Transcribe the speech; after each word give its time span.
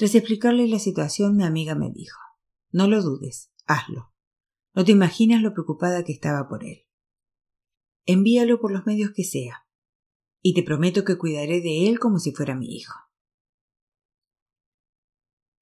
Tras 0.00 0.14
explicarle 0.14 0.66
la 0.66 0.78
situación, 0.78 1.36
mi 1.36 1.44
amiga 1.44 1.74
me 1.74 1.90
dijo 1.90 2.18
No 2.70 2.88
lo 2.88 3.02
dudes, 3.02 3.52
hazlo. 3.66 4.14
No 4.72 4.82
te 4.82 4.92
imaginas 4.92 5.42
lo 5.42 5.52
preocupada 5.52 6.04
que 6.04 6.12
estaba 6.12 6.48
por 6.48 6.64
él. 6.64 6.86
Envíalo 8.06 8.60
por 8.60 8.72
los 8.72 8.86
medios 8.86 9.10
que 9.14 9.24
sea, 9.24 9.66
y 10.40 10.54
te 10.54 10.62
prometo 10.62 11.04
que 11.04 11.18
cuidaré 11.18 11.60
de 11.60 11.90
él 11.90 11.98
como 11.98 12.18
si 12.18 12.32
fuera 12.32 12.54
mi 12.54 12.74
hijo. 12.74 12.94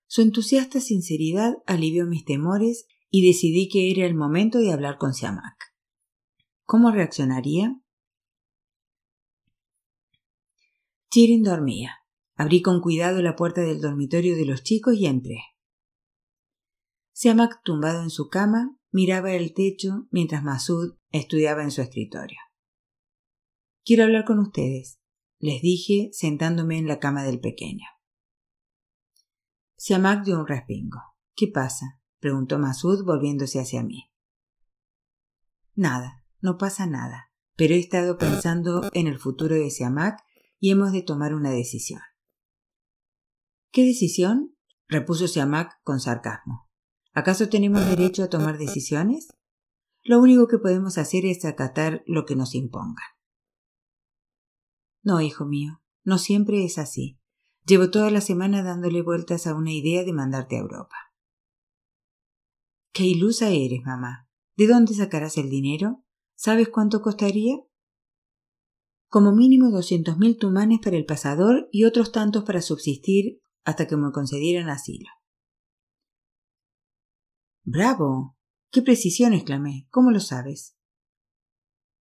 Su 0.06 0.22
entusiasta 0.22 0.80
sinceridad 0.80 1.54
alivió 1.66 2.06
mis 2.06 2.24
temores 2.24 2.86
y 3.10 3.26
decidí 3.26 3.68
que 3.68 3.90
era 3.90 4.06
el 4.06 4.14
momento 4.14 4.58
de 4.58 4.72
hablar 4.72 4.98
con 4.98 5.14
Siamak. 5.14 5.74
¿Cómo 6.62 6.92
reaccionaría? 6.92 7.82
Chirin 11.10 11.42
dormía. 11.42 11.97
Abrí 12.40 12.62
con 12.62 12.80
cuidado 12.80 13.20
la 13.20 13.34
puerta 13.34 13.62
del 13.62 13.80
dormitorio 13.80 14.36
de 14.36 14.44
los 14.44 14.62
chicos 14.62 14.94
y 14.94 15.06
entré. 15.06 15.40
Siamak, 17.12 17.60
tumbado 17.64 18.00
en 18.00 18.10
su 18.10 18.28
cama, 18.28 18.78
miraba 18.92 19.32
el 19.32 19.52
techo 19.52 20.06
mientras 20.12 20.44
Masud 20.44 20.96
estudiaba 21.10 21.64
en 21.64 21.72
su 21.72 21.82
escritorio. 21.82 22.38
Quiero 23.84 24.04
hablar 24.04 24.24
con 24.24 24.38
ustedes, 24.38 25.00
les 25.40 25.60
dije 25.62 26.10
sentándome 26.12 26.78
en 26.78 26.86
la 26.86 27.00
cama 27.00 27.24
del 27.24 27.40
pequeño. 27.40 27.86
Siamak 29.76 30.24
dio 30.24 30.38
un 30.38 30.46
respingo. 30.46 31.00
¿Qué 31.34 31.48
pasa? 31.48 32.00
preguntó 32.20 32.60
Masud 32.60 33.04
volviéndose 33.04 33.58
hacia 33.58 33.82
mí. 33.82 34.12
Nada, 35.74 36.24
no 36.40 36.56
pasa 36.56 36.86
nada, 36.86 37.32
pero 37.56 37.74
he 37.74 37.80
estado 37.80 38.16
pensando 38.16 38.88
en 38.92 39.08
el 39.08 39.18
futuro 39.18 39.56
de 39.56 39.70
Siamak 39.72 40.20
y 40.60 40.70
hemos 40.70 40.92
de 40.92 41.02
tomar 41.02 41.34
una 41.34 41.50
decisión. 41.50 42.00
¿Qué 43.70 43.84
decisión? 43.84 44.54
repuso 44.88 45.28
Siamak 45.28 45.82
con 45.82 46.00
sarcasmo. 46.00 46.68
¿Acaso 47.12 47.48
tenemos 47.48 47.86
derecho 47.86 48.22
a 48.22 48.30
tomar 48.30 48.56
decisiones? 48.58 49.28
Lo 50.02 50.20
único 50.20 50.48
que 50.48 50.58
podemos 50.58 50.96
hacer 50.96 51.26
es 51.26 51.44
acatar 51.44 52.02
lo 52.06 52.24
que 52.24 52.36
nos 52.36 52.54
impongan. 52.54 53.04
No, 55.02 55.20
hijo 55.20 55.44
mío, 55.44 55.82
no 56.04 56.18
siempre 56.18 56.64
es 56.64 56.78
así. 56.78 57.18
Llevo 57.66 57.90
toda 57.90 58.10
la 58.10 58.22
semana 58.22 58.62
dándole 58.62 59.02
vueltas 59.02 59.46
a 59.46 59.54
una 59.54 59.72
idea 59.72 60.04
de 60.04 60.12
mandarte 60.14 60.56
a 60.56 60.60
Europa. 60.60 60.96
Qué 62.92 63.04
ilusa 63.04 63.50
eres, 63.50 63.82
mamá. 63.84 64.28
¿De 64.56 64.66
dónde 64.66 64.94
sacarás 64.94 65.36
el 65.36 65.50
dinero? 65.50 66.04
¿Sabes 66.34 66.68
cuánto 66.68 67.02
costaría? 67.02 67.56
Como 69.08 69.32
mínimo 69.32 69.70
doscientos 69.70 70.18
mil 70.18 70.38
tumanes 70.38 70.80
para 70.82 70.96
el 70.96 71.04
pasador 71.04 71.68
y 71.70 71.84
otros 71.84 72.12
tantos 72.12 72.44
para 72.44 72.62
subsistir 72.62 73.40
hasta 73.64 73.86
que 73.86 73.96
me 73.96 74.12
concedieran 74.12 74.68
asilo. 74.68 75.08
Bravo. 77.62 78.36
Qué 78.70 78.82
precisión, 78.82 79.32
exclamé. 79.32 79.86
¿Cómo 79.90 80.10
lo 80.10 80.20
sabes? 80.20 80.76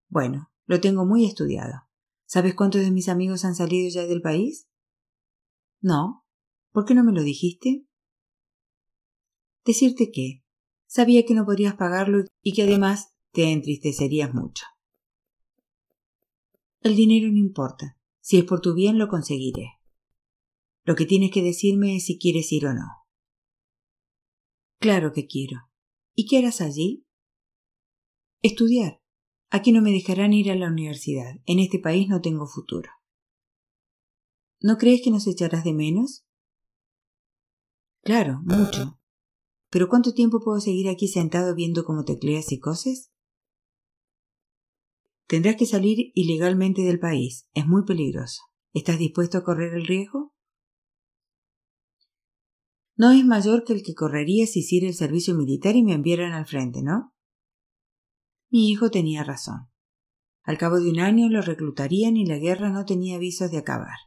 Bueno, 0.09 0.51
lo 0.65 0.79
tengo 0.81 1.05
muy 1.05 1.25
estudiado. 1.25 1.89
¿Sabes 2.25 2.55
cuántos 2.55 2.81
de 2.81 2.91
mis 2.91 3.09
amigos 3.09 3.45
han 3.45 3.55
salido 3.55 3.89
ya 3.89 4.05
del 4.05 4.21
país? 4.21 4.67
No. 5.81 6.25
¿Por 6.71 6.85
qué 6.85 6.95
no 6.95 7.03
me 7.03 7.13
lo 7.13 7.21
dijiste? 7.21 7.85
Decirte 9.63 10.11
que 10.11 10.43
sabía 10.85 11.25
que 11.25 11.33
no 11.33 11.45
podrías 11.45 11.75
pagarlo 11.75 12.25
y 12.41 12.53
que 12.53 12.63
además 12.63 13.15
te 13.31 13.51
entristecerías 13.51 14.33
mucho. 14.33 14.65
El 16.81 16.95
dinero 16.95 17.31
no 17.31 17.37
importa. 17.37 17.97
Si 18.21 18.37
es 18.37 18.43
por 18.43 18.61
tu 18.61 18.73
bien 18.73 18.97
lo 18.97 19.07
conseguiré. 19.07 19.74
Lo 20.85 20.95
que 20.95 21.05
tienes 21.05 21.31
que 21.31 21.41
decirme 21.41 21.95
es 21.97 22.05
si 22.05 22.19
quieres 22.19 22.51
ir 22.51 22.67
o 22.67 22.73
no. 22.73 22.85
Claro 24.79 25.13
que 25.13 25.25
quiero. 25.25 25.69
¿Y 26.13 26.27
qué 26.27 26.37
harás 26.37 26.61
allí? 26.61 27.07
Estudiar. 28.43 29.01
Aquí 29.49 29.71
no 29.71 29.81
me 29.81 29.91
dejarán 29.91 30.33
ir 30.33 30.51
a 30.51 30.55
la 30.55 30.67
universidad. 30.67 31.37
En 31.47 31.59
este 31.59 31.79
país 31.79 32.07
no 32.07 32.21
tengo 32.21 32.45
futuro. 32.45 32.91
¿No 34.61 34.77
crees 34.77 35.01
que 35.03 35.09
nos 35.09 35.25
echarás 35.25 35.63
de 35.63 35.73
menos? 35.73 36.23
Claro, 38.03 38.41
mucho. 38.43 38.99
Pero 39.71 39.89
¿cuánto 39.89 40.13
tiempo 40.13 40.39
puedo 40.39 40.59
seguir 40.59 40.87
aquí 40.87 41.07
sentado 41.07 41.55
viendo 41.55 41.83
cómo 41.83 42.05
tecleas 42.05 42.51
y 42.51 42.59
coses? 42.59 43.11
Tendrás 45.27 45.55
que 45.55 45.65
salir 45.65 46.11
ilegalmente 46.13 46.83
del 46.83 46.99
país. 46.99 47.47
Es 47.55 47.65
muy 47.65 47.85
peligroso. 47.85 48.43
¿Estás 48.73 48.99
dispuesto 48.99 49.39
a 49.39 49.43
correr 49.43 49.73
el 49.73 49.87
riesgo? 49.87 50.34
No 52.97 53.11
es 53.11 53.25
mayor 53.25 53.63
que 53.63 53.73
el 53.73 53.83
que 53.83 53.93
correría 53.93 54.47
si 54.47 54.59
hiciera 54.59 54.87
el 54.87 54.93
servicio 54.93 55.35
militar 55.35 55.75
y 55.75 55.83
me 55.83 55.93
enviaran 55.93 56.31
al 56.31 56.45
frente, 56.45 56.81
¿no? 56.81 57.13
Mi 58.49 58.69
hijo 58.69 58.89
tenía 58.89 59.23
razón. 59.23 59.69
Al 60.43 60.57
cabo 60.57 60.79
de 60.79 60.89
un 60.89 60.99
año 60.99 61.27
lo 61.27 61.41
reclutarían 61.41 62.15
y 62.15 62.25
la 62.25 62.37
guerra 62.37 62.69
no 62.69 62.85
tenía 62.85 63.17
avisos 63.17 63.51
de 63.51 63.57
acabar. 63.57 63.97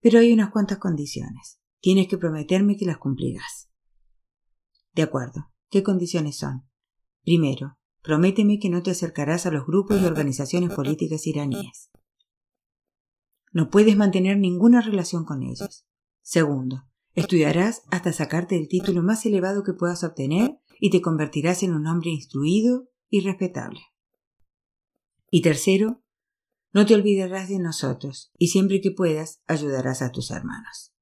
Pero 0.00 0.20
hay 0.20 0.32
unas 0.32 0.50
cuantas 0.50 0.78
condiciones. 0.78 1.60
Tienes 1.80 2.08
que 2.08 2.16
prometerme 2.16 2.76
que 2.76 2.86
las 2.86 2.98
cumplirás. 2.98 3.68
De 4.94 5.02
acuerdo. 5.02 5.52
¿Qué 5.68 5.82
condiciones 5.82 6.36
son? 6.36 6.68
Primero, 7.22 7.78
prométeme 8.02 8.58
que 8.58 8.68
no 8.68 8.82
te 8.82 8.90
acercarás 8.90 9.46
a 9.46 9.50
los 9.50 9.66
grupos 9.66 10.00
y 10.00 10.04
organizaciones 10.04 10.70
políticas 10.74 11.26
iraníes. 11.26 11.90
No 13.52 13.70
puedes 13.70 13.96
mantener 13.96 14.38
ninguna 14.38 14.80
relación 14.80 15.24
con 15.24 15.42
ellos. 15.42 15.86
Segundo, 16.20 16.84
Estudiarás 17.14 17.82
hasta 17.90 18.12
sacarte 18.12 18.56
el 18.56 18.68
título 18.68 19.02
más 19.02 19.26
elevado 19.26 19.62
que 19.62 19.74
puedas 19.74 20.02
obtener 20.02 20.58
y 20.80 20.90
te 20.90 21.02
convertirás 21.02 21.62
en 21.62 21.74
un 21.74 21.86
hombre 21.86 22.10
instruido 22.10 22.88
y 23.08 23.20
respetable. 23.20 23.80
Y 25.30 25.42
tercero, 25.42 26.02
no 26.72 26.86
te 26.86 26.94
olvidarás 26.94 27.50
de 27.50 27.58
nosotros 27.58 28.32
y 28.38 28.48
siempre 28.48 28.80
que 28.80 28.90
puedas 28.90 29.42
ayudarás 29.46 30.00
a 30.00 30.10
tus 30.10 30.30
hermanos. 30.30 30.94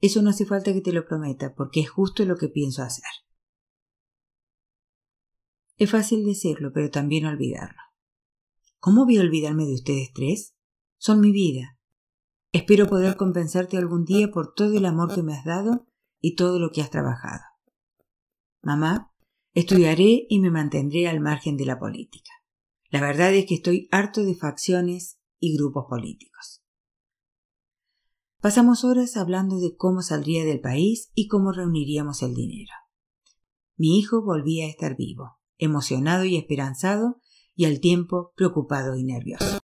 Eso 0.00 0.22
no 0.22 0.30
hace 0.30 0.46
falta 0.46 0.72
que 0.72 0.80
te 0.80 0.92
lo 0.92 1.06
prometa 1.06 1.54
porque 1.54 1.80
es 1.80 1.90
justo 1.90 2.24
lo 2.24 2.36
que 2.36 2.48
pienso 2.48 2.82
hacer. 2.82 3.10
Es 5.76 5.90
fácil 5.90 6.24
decirlo, 6.24 6.72
pero 6.72 6.90
también 6.90 7.26
olvidarlo. 7.26 7.80
¿Cómo 8.78 9.04
voy 9.04 9.18
a 9.18 9.22
olvidarme 9.22 9.66
de 9.66 9.74
ustedes 9.74 10.12
tres? 10.14 10.54
Son 10.98 11.20
mi 11.20 11.32
vida, 11.32 11.78
Espero 12.52 12.88
poder 12.88 13.16
compensarte 13.16 13.76
algún 13.76 14.04
día 14.04 14.28
por 14.28 14.54
todo 14.54 14.76
el 14.76 14.84
amor 14.84 15.14
que 15.14 15.22
me 15.22 15.34
has 15.34 15.44
dado 15.44 15.86
y 16.20 16.34
todo 16.34 16.58
lo 16.58 16.70
que 16.70 16.82
has 16.82 16.90
trabajado. 16.90 17.42
Mamá, 18.60 19.12
estudiaré 19.54 20.26
y 20.28 20.40
me 20.40 20.50
mantendré 20.50 21.08
al 21.08 21.20
margen 21.20 21.56
de 21.56 21.66
la 21.66 21.78
política. 21.78 22.30
La 22.90 23.00
verdad 23.00 23.32
es 23.34 23.46
que 23.46 23.54
estoy 23.54 23.88
harto 23.92 24.24
de 24.24 24.34
facciones 24.34 25.20
y 25.38 25.56
grupos 25.56 25.86
políticos. 25.88 26.64
Pasamos 28.40 28.84
horas 28.84 29.16
hablando 29.16 29.60
de 29.60 29.76
cómo 29.76 30.02
saldría 30.02 30.44
del 30.44 30.60
país 30.60 31.12
y 31.14 31.28
cómo 31.28 31.52
reuniríamos 31.52 32.22
el 32.22 32.34
dinero. 32.34 32.72
Mi 33.76 33.98
hijo 33.98 34.24
volvía 34.24 34.66
a 34.66 34.70
estar 34.70 34.96
vivo, 34.96 35.38
emocionado 35.56 36.24
y 36.24 36.36
esperanzado, 36.36 37.20
y 37.54 37.66
al 37.66 37.80
tiempo 37.80 38.32
preocupado 38.34 38.96
y 38.96 39.04
nervioso. 39.04 39.59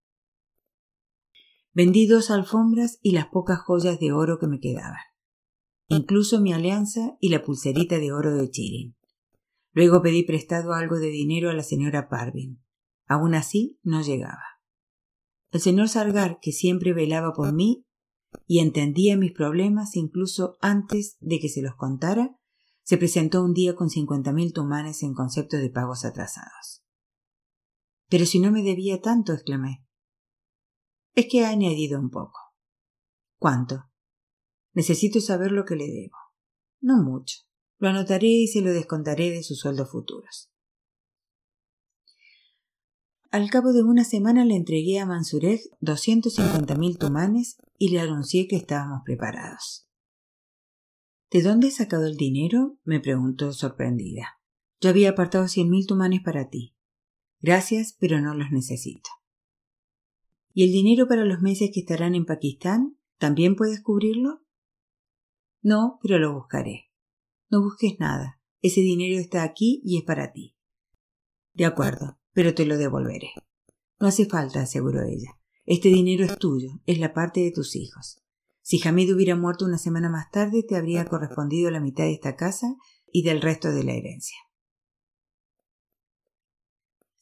Vendí 1.76 2.06
dos 2.06 2.30
alfombras 2.30 2.98
y 3.02 3.12
las 3.12 3.26
pocas 3.26 3.58
joyas 3.58 4.00
de 4.00 4.10
oro 4.10 4.38
que 4.38 4.46
me 4.46 4.60
quedaban. 4.60 5.02
Incluso 5.88 6.40
mi 6.40 6.54
alianza 6.54 7.18
y 7.20 7.28
la 7.28 7.44
pulserita 7.44 7.98
de 7.98 8.12
oro 8.12 8.34
de 8.34 8.48
Chirin. 8.48 8.96
Luego 9.72 10.00
pedí 10.00 10.22
prestado 10.22 10.72
algo 10.72 10.96
de 10.96 11.08
dinero 11.08 11.50
a 11.50 11.52
la 11.52 11.62
señora 11.62 12.08
Parvin. 12.08 12.64
Aún 13.04 13.34
así 13.34 13.78
no 13.82 14.00
llegaba. 14.00 14.42
El 15.50 15.60
señor 15.60 15.90
Sargar, 15.90 16.38
que 16.40 16.50
siempre 16.50 16.94
velaba 16.94 17.34
por 17.34 17.52
mí 17.52 17.84
y 18.46 18.60
entendía 18.60 19.18
mis 19.18 19.32
problemas 19.32 19.96
incluso 19.96 20.56
antes 20.62 21.18
de 21.20 21.40
que 21.40 21.50
se 21.50 21.60
los 21.60 21.74
contara, 21.74 22.38
se 22.84 22.96
presentó 22.96 23.44
un 23.44 23.52
día 23.52 23.74
con 23.74 23.90
cincuenta 23.90 24.32
mil 24.32 24.54
tumanes 24.54 25.02
en 25.02 25.12
concepto 25.12 25.58
de 25.58 25.68
pagos 25.68 26.06
atrasados. 26.06 26.82
Pero 28.08 28.24
si 28.24 28.40
no 28.40 28.50
me 28.50 28.62
debía 28.62 29.02
tanto, 29.02 29.34
exclamé. 29.34 29.85
Es 31.16 31.28
que 31.30 31.46
ha 31.46 31.48
añadido 31.48 31.98
un 31.98 32.10
poco. 32.10 32.38
¿Cuánto? 33.38 33.86
Necesito 34.74 35.18
saber 35.22 35.50
lo 35.50 35.64
que 35.64 35.74
le 35.74 35.86
debo. 35.86 36.16
No 36.82 37.02
mucho. 37.02 37.38
Lo 37.78 37.88
anotaré 37.88 38.28
y 38.28 38.46
se 38.48 38.60
lo 38.60 38.70
descontaré 38.70 39.30
de 39.30 39.42
sus 39.42 39.58
sueldos 39.58 39.90
futuros. 39.90 40.52
Al 43.30 43.48
cabo 43.48 43.72
de 43.72 43.82
una 43.82 44.04
semana 44.04 44.44
le 44.44 44.56
entregué 44.56 45.00
a 45.00 45.06
cincuenta 45.24 46.74
mil 46.74 46.98
tumanes 46.98 47.56
y 47.78 47.88
le 47.88 48.00
anuncié 48.00 48.46
que 48.46 48.56
estábamos 48.56 49.00
preparados. 49.04 49.88
¿De 51.30 51.42
dónde 51.42 51.68
he 51.68 51.70
sacado 51.70 52.06
el 52.06 52.18
dinero? 52.18 52.78
me 52.84 53.00
preguntó 53.00 53.54
sorprendida. 53.54 54.38
Yo 54.82 54.90
había 54.90 55.10
apartado 55.10 55.48
cien 55.48 55.70
mil 55.70 55.86
tumanes 55.86 56.20
para 56.22 56.50
ti. 56.50 56.76
Gracias, 57.40 57.96
pero 57.98 58.20
no 58.20 58.34
los 58.34 58.50
necesito. 58.50 59.08
¿Y 60.58 60.64
el 60.64 60.72
dinero 60.72 61.06
para 61.06 61.26
los 61.26 61.42
meses 61.42 61.68
que 61.70 61.80
estarán 61.80 62.14
en 62.14 62.24
Pakistán? 62.24 62.96
¿También 63.18 63.56
puedes 63.56 63.82
cubrirlo? 63.82 64.42
No, 65.60 65.98
pero 66.00 66.18
lo 66.18 66.32
buscaré. 66.32 66.90
No 67.50 67.60
busques 67.62 68.00
nada. 68.00 68.40
Ese 68.62 68.80
dinero 68.80 69.20
está 69.20 69.42
aquí 69.42 69.82
y 69.84 69.98
es 69.98 70.04
para 70.04 70.32
ti. 70.32 70.56
De 71.52 71.66
acuerdo, 71.66 72.18
pero 72.32 72.54
te 72.54 72.64
lo 72.64 72.78
devolveré. 72.78 73.32
No 74.00 74.06
hace 74.06 74.24
falta, 74.24 74.62
aseguró 74.62 75.02
ella. 75.02 75.38
Este 75.66 75.90
dinero 75.90 76.24
es 76.24 76.38
tuyo, 76.38 76.80
es 76.86 77.00
la 77.00 77.12
parte 77.12 77.40
de 77.40 77.52
tus 77.52 77.76
hijos. 77.76 78.22
Si 78.62 78.80
Hamid 78.82 79.14
hubiera 79.14 79.36
muerto 79.36 79.66
una 79.66 79.76
semana 79.76 80.08
más 80.08 80.30
tarde, 80.30 80.62
te 80.66 80.76
habría 80.76 81.04
correspondido 81.04 81.70
la 81.70 81.80
mitad 81.80 82.04
de 82.04 82.14
esta 82.14 82.34
casa 82.34 82.76
y 83.12 83.24
del 83.24 83.42
resto 83.42 83.72
de 83.72 83.84
la 83.84 83.92
herencia. 83.92 84.38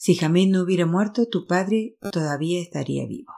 Si 0.05 0.23
Hamid 0.23 0.51
no 0.51 0.65
hubiera 0.65 0.85
muerto, 0.85 1.31
tu 1.31 1.47
padre 1.47 1.97
todavía 2.13 2.61
estaría 2.61 3.07
vivo. 3.07 3.33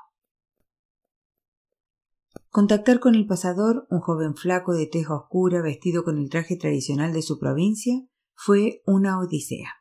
Contactar 2.48 2.98
con 2.98 3.14
el 3.14 3.24
pasador, 3.24 3.86
un 3.88 4.00
joven 4.00 4.34
flaco 4.34 4.74
de 4.74 4.88
teja 4.88 5.14
oscura 5.14 5.62
vestido 5.62 6.02
con 6.02 6.18
el 6.18 6.28
traje 6.28 6.56
tradicional 6.56 7.12
de 7.12 7.22
su 7.22 7.38
provincia, 7.38 7.94
fue 8.34 8.82
una 8.84 9.20
odisea. 9.20 9.74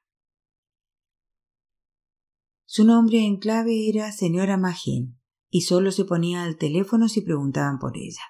Su 2.66 2.84
nombre 2.84 3.26
en 3.26 3.38
clave 3.38 3.90
era 3.90 4.12
señora 4.12 4.56
Magin, 4.56 5.20
y 5.50 5.62
solo 5.62 5.92
se 5.92 6.06
ponía 6.06 6.44
al 6.44 6.56
teléfono 6.56 7.10
si 7.10 7.22
preguntaban 7.22 7.80
por 7.80 7.98
ella. 7.98 8.22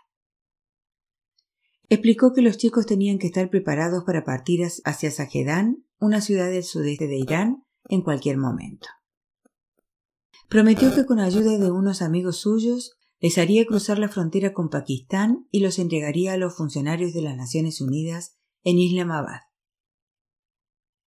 Explicó 1.90 2.32
que 2.32 2.42
los 2.42 2.56
chicos 2.56 2.86
tenían 2.86 3.20
que 3.20 3.28
estar 3.28 3.50
preparados 3.50 4.06
para 4.06 4.24
partir 4.24 4.62
hacia 4.86 5.12
Sajedán, 5.12 5.86
una 6.00 6.22
ciudad 6.22 6.50
del 6.50 6.64
sudeste 6.64 7.08
de 7.08 7.18
Irán, 7.18 7.65
en 7.90 8.02
cualquier 8.02 8.38
momento. 8.38 8.88
Prometió 10.50 10.94
que 10.94 11.06
con 11.06 11.20
ayuda 11.20 11.58
de 11.58 11.72
unos 11.72 12.02
amigos 12.02 12.38
suyos 12.38 12.98
les 13.20 13.38
haría 13.38 13.66
cruzar 13.66 13.98
la 13.98 14.10
frontera 14.10 14.54
con 14.54 14.70
Pakistán 14.70 15.48
y 15.52 15.62
los 15.62 15.80
entregaría 15.80 16.34
a 16.34 16.38
los 16.38 16.56
funcionarios 16.56 17.14
de 17.14 17.22
las 17.22 17.36
Naciones 17.36 17.82
Unidas 17.82 18.38
en 18.64 18.78
Islamabad. 18.78 19.42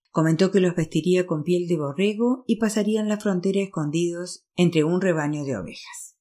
Comentó 0.10 0.52
que 0.52 0.60
los 0.60 0.76
vestiría 0.76 1.28
con 1.28 1.44
piel 1.44 1.68
de 1.68 1.78
borrego 1.78 2.44
y 2.48 2.58
pasarían 2.58 3.08
la 3.08 3.20
frontera 3.20 3.62
escondidos 3.62 4.48
entre 4.56 4.84
un 4.84 5.02
rebaño 5.02 5.44
de 5.44 5.58
ovejas. 5.58 6.18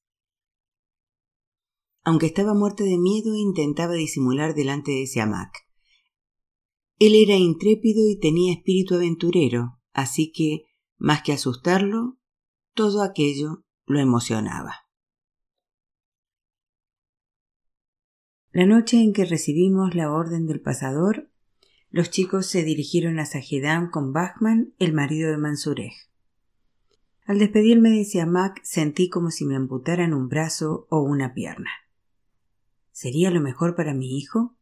Aunque 2.03 2.27
estaba 2.27 2.53
muerta 2.53 2.83
de 2.83 2.97
miedo, 2.97 3.35
intentaba 3.35 3.93
disimular 3.93 4.53
delante 4.53 4.91
de 4.91 5.07
Siamak. 5.07 5.51
Él 6.99 7.15
era 7.15 7.35
intrépido 7.35 8.07
y 8.07 8.19
tenía 8.19 8.53
espíritu 8.53 8.95
aventurero, 8.95 9.76
así 9.97 10.31
que, 10.31 10.67
más 10.97 11.23
que 11.23 11.33
asustarlo, 11.33 12.19
todo 12.75 13.01
aquello 13.01 13.65
lo 13.87 13.99
emocionaba. 13.99 14.87
La 18.51 18.67
noche 18.67 19.01
en 19.01 19.11
que 19.11 19.25
recibimos 19.25 19.95
la 19.95 20.11
orden 20.11 20.45
del 20.45 20.61
pasador, 20.61 21.31
los 21.89 22.11
chicos 22.11 22.45
se 22.45 22.63
dirigieron 22.63 23.17
a 23.17 23.25
Sajidam 23.25 23.89
con 23.89 24.13
Bachman, 24.13 24.75
el 24.77 24.93
marido 24.93 25.31
de 25.31 25.37
Mansurej. 25.37 25.93
Al 27.25 27.39
despedirme 27.39 27.89
de 27.89 28.05
Siamak 28.05 28.63
sentí 28.63 29.09
como 29.09 29.31
si 29.31 29.45
me 29.45 29.55
amputaran 29.55 30.13
un 30.13 30.29
brazo 30.29 30.85
o 30.91 31.01
una 31.01 31.33
pierna. 31.33 31.71
¿Sería 32.91 33.31
lo 33.31 33.41
mejor 33.41 33.75
para 33.75 33.95
mi 33.95 34.15
hijo? 34.15 34.56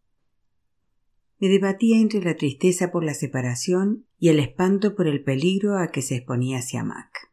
Me 1.46 1.52
debatía 1.52 2.00
entre 2.00 2.24
la 2.24 2.36
tristeza 2.36 2.92
por 2.92 3.04
la 3.04 3.14
separación 3.14 4.08
y 4.18 4.30
el 4.30 4.40
espanto 4.40 4.96
por 4.96 5.06
el 5.06 5.24
peligro 5.24 5.78
a 5.78 5.90
que 5.92 6.02
se 6.02 6.16
exponía 6.16 6.64
Siamak. 6.64 7.32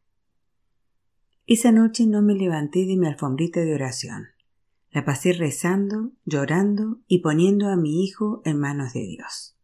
Esa 1.46 1.72
noche 1.72 2.06
no 2.06 2.20
me 2.20 2.34
levanté 2.34 2.84
de 2.84 2.98
mi 2.98 3.06
alfombrita 3.06 3.60
de 3.60 3.74
oración. 3.74 4.26
La 4.90 5.06
pasé 5.06 5.32
rezando, 5.32 6.12
llorando 6.26 7.00
y 7.06 7.20
poniendo 7.20 7.68
a 7.68 7.76
mi 7.76 8.04
hijo 8.04 8.42
en 8.44 8.58
manos 8.58 8.92
de 8.92 9.00
Dios. 9.00 9.56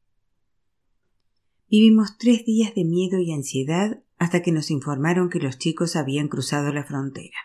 Vivimos 1.68 2.16
tres 2.16 2.46
días 2.46 2.74
de 2.74 2.86
miedo 2.86 3.18
y 3.18 3.32
ansiedad 3.32 4.02
hasta 4.16 4.40
que 4.40 4.52
nos 4.52 4.70
informaron 4.70 5.28
que 5.28 5.40
los 5.40 5.58
chicos 5.58 5.94
habían 5.94 6.28
cruzado 6.28 6.72
la 6.72 6.84
frontera. 6.84 7.36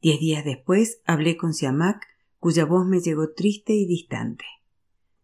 Diez 0.00 0.18
días 0.18 0.46
después 0.46 1.02
hablé 1.04 1.36
con 1.36 1.52
Siamak, 1.52 2.06
cuya 2.38 2.64
voz 2.64 2.86
me 2.86 3.00
llegó 3.00 3.34
triste 3.34 3.74
y 3.74 3.84
distante. 3.84 4.46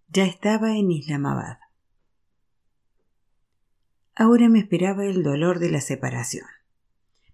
Ya 0.08 0.24
estaba 0.24 0.76
en 0.76 0.90
Islamabad. 0.90 1.58
Ahora 4.14 4.48
me 4.48 4.60
esperaba 4.60 5.04
el 5.04 5.22
dolor 5.22 5.58
de 5.58 5.70
la 5.70 5.80
separación. 5.80 6.46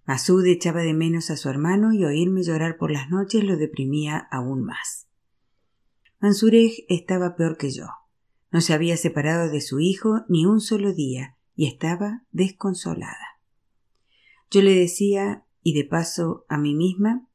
Masud 0.05 0.45
echaba 0.47 0.81
de 0.81 0.95
menos 0.95 1.31
a 1.31 1.37
su 1.37 1.49
hermano 1.49 1.93
y 1.93 2.05
oírme 2.05 2.43
llorar 2.43 2.77
por 2.77 2.91
las 2.91 3.09
noches 3.09 3.45
lo 3.45 3.57
deprimía 3.57 4.19
aún 4.31 4.65
más. 4.65 5.07
Mansurej 6.19 6.85
estaba 6.89 7.37
peor 7.37 7.57
que 7.57 7.71
yo. 7.71 7.87
No 8.51 8.61
se 8.61 8.73
había 8.73 8.97
separado 8.97 9.51
de 9.51 9.61
su 9.61 9.79
hijo 9.79 10.25
ni 10.29 10.45
un 10.45 10.61
solo 10.61 10.93
día 10.93 11.37
y 11.55 11.67
estaba 11.67 12.25
desconsolada. 12.33 13.39
Yo 14.51 14.63
le 14.63 14.75
decía, 14.75 15.45
y 15.63 15.75
de 15.75 15.85
paso 15.85 16.45
a 16.49 16.59
mí 16.59 16.75
misma, 16.75 17.29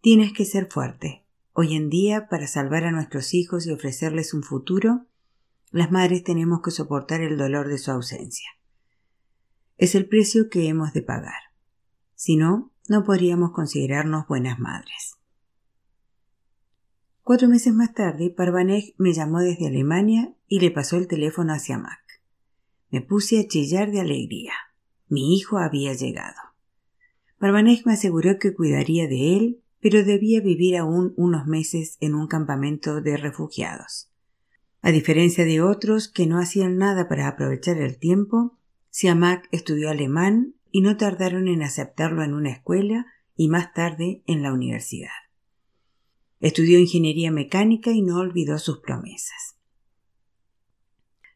tienes 0.00 0.32
que 0.32 0.44
ser 0.44 0.68
fuerte. 0.70 1.24
Hoy 1.52 1.74
en 1.74 1.90
día, 1.90 2.28
para 2.28 2.46
salvar 2.46 2.84
a 2.84 2.92
nuestros 2.92 3.34
hijos 3.34 3.66
y 3.66 3.72
ofrecerles 3.72 4.34
un 4.34 4.42
futuro, 4.42 5.06
las 5.70 5.90
madres 5.90 6.22
tenemos 6.22 6.62
que 6.62 6.70
soportar 6.70 7.20
el 7.20 7.36
dolor 7.36 7.68
de 7.68 7.78
su 7.78 7.90
ausencia. 7.90 8.48
Es 9.76 9.94
el 9.94 10.06
precio 10.06 10.48
que 10.48 10.68
hemos 10.68 10.92
de 10.92 11.02
pagar. 11.02 11.40
Si 12.14 12.36
no, 12.36 12.72
no 12.88 13.04
podríamos 13.04 13.52
considerarnos 13.52 14.26
buenas 14.28 14.58
madres. 14.58 15.16
Cuatro 17.22 17.48
meses 17.48 17.72
más 17.72 17.94
tarde, 17.94 18.30
Parvanej 18.30 18.94
me 18.98 19.12
llamó 19.12 19.40
desde 19.40 19.68
Alemania 19.68 20.34
y 20.48 20.60
le 20.60 20.70
pasó 20.70 20.96
el 20.96 21.06
teléfono 21.06 21.52
hacia 21.52 21.78
Mac. 21.78 22.02
Me 22.90 23.00
puse 23.00 23.38
a 23.38 23.46
chillar 23.46 23.90
de 23.90 24.00
alegría. 24.00 24.52
Mi 25.08 25.36
hijo 25.36 25.58
había 25.58 25.94
llegado. 25.94 26.40
Parvanej 27.38 27.82
me 27.86 27.92
aseguró 27.92 28.38
que 28.38 28.54
cuidaría 28.54 29.06
de 29.06 29.36
él, 29.36 29.62
pero 29.80 30.04
debía 30.04 30.40
vivir 30.40 30.76
aún 30.76 31.14
unos 31.16 31.46
meses 31.46 31.96
en 32.00 32.14
un 32.14 32.26
campamento 32.26 33.00
de 33.00 33.16
refugiados. 33.16 34.10
A 34.82 34.90
diferencia 34.90 35.44
de 35.44 35.60
otros 35.60 36.08
que 36.08 36.26
no 36.26 36.38
hacían 36.38 36.78
nada 36.78 37.08
para 37.08 37.28
aprovechar 37.28 37.78
el 37.78 37.98
tiempo, 37.98 38.58
Siamak 38.90 39.48
estudió 39.52 39.90
alemán 39.90 40.54
y 40.70 40.80
no 40.80 40.96
tardaron 40.96 41.48
en 41.48 41.62
aceptarlo 41.62 42.22
en 42.22 42.34
una 42.34 42.50
escuela 42.50 43.06
y 43.36 43.48
más 43.48 43.72
tarde 43.72 44.22
en 44.26 44.42
la 44.42 44.52
universidad. 44.52 45.10
Estudió 46.40 46.78
ingeniería 46.78 47.30
mecánica 47.30 47.90
y 47.90 48.02
no 48.02 48.18
olvidó 48.18 48.58
sus 48.58 48.78
promesas. 48.78 49.56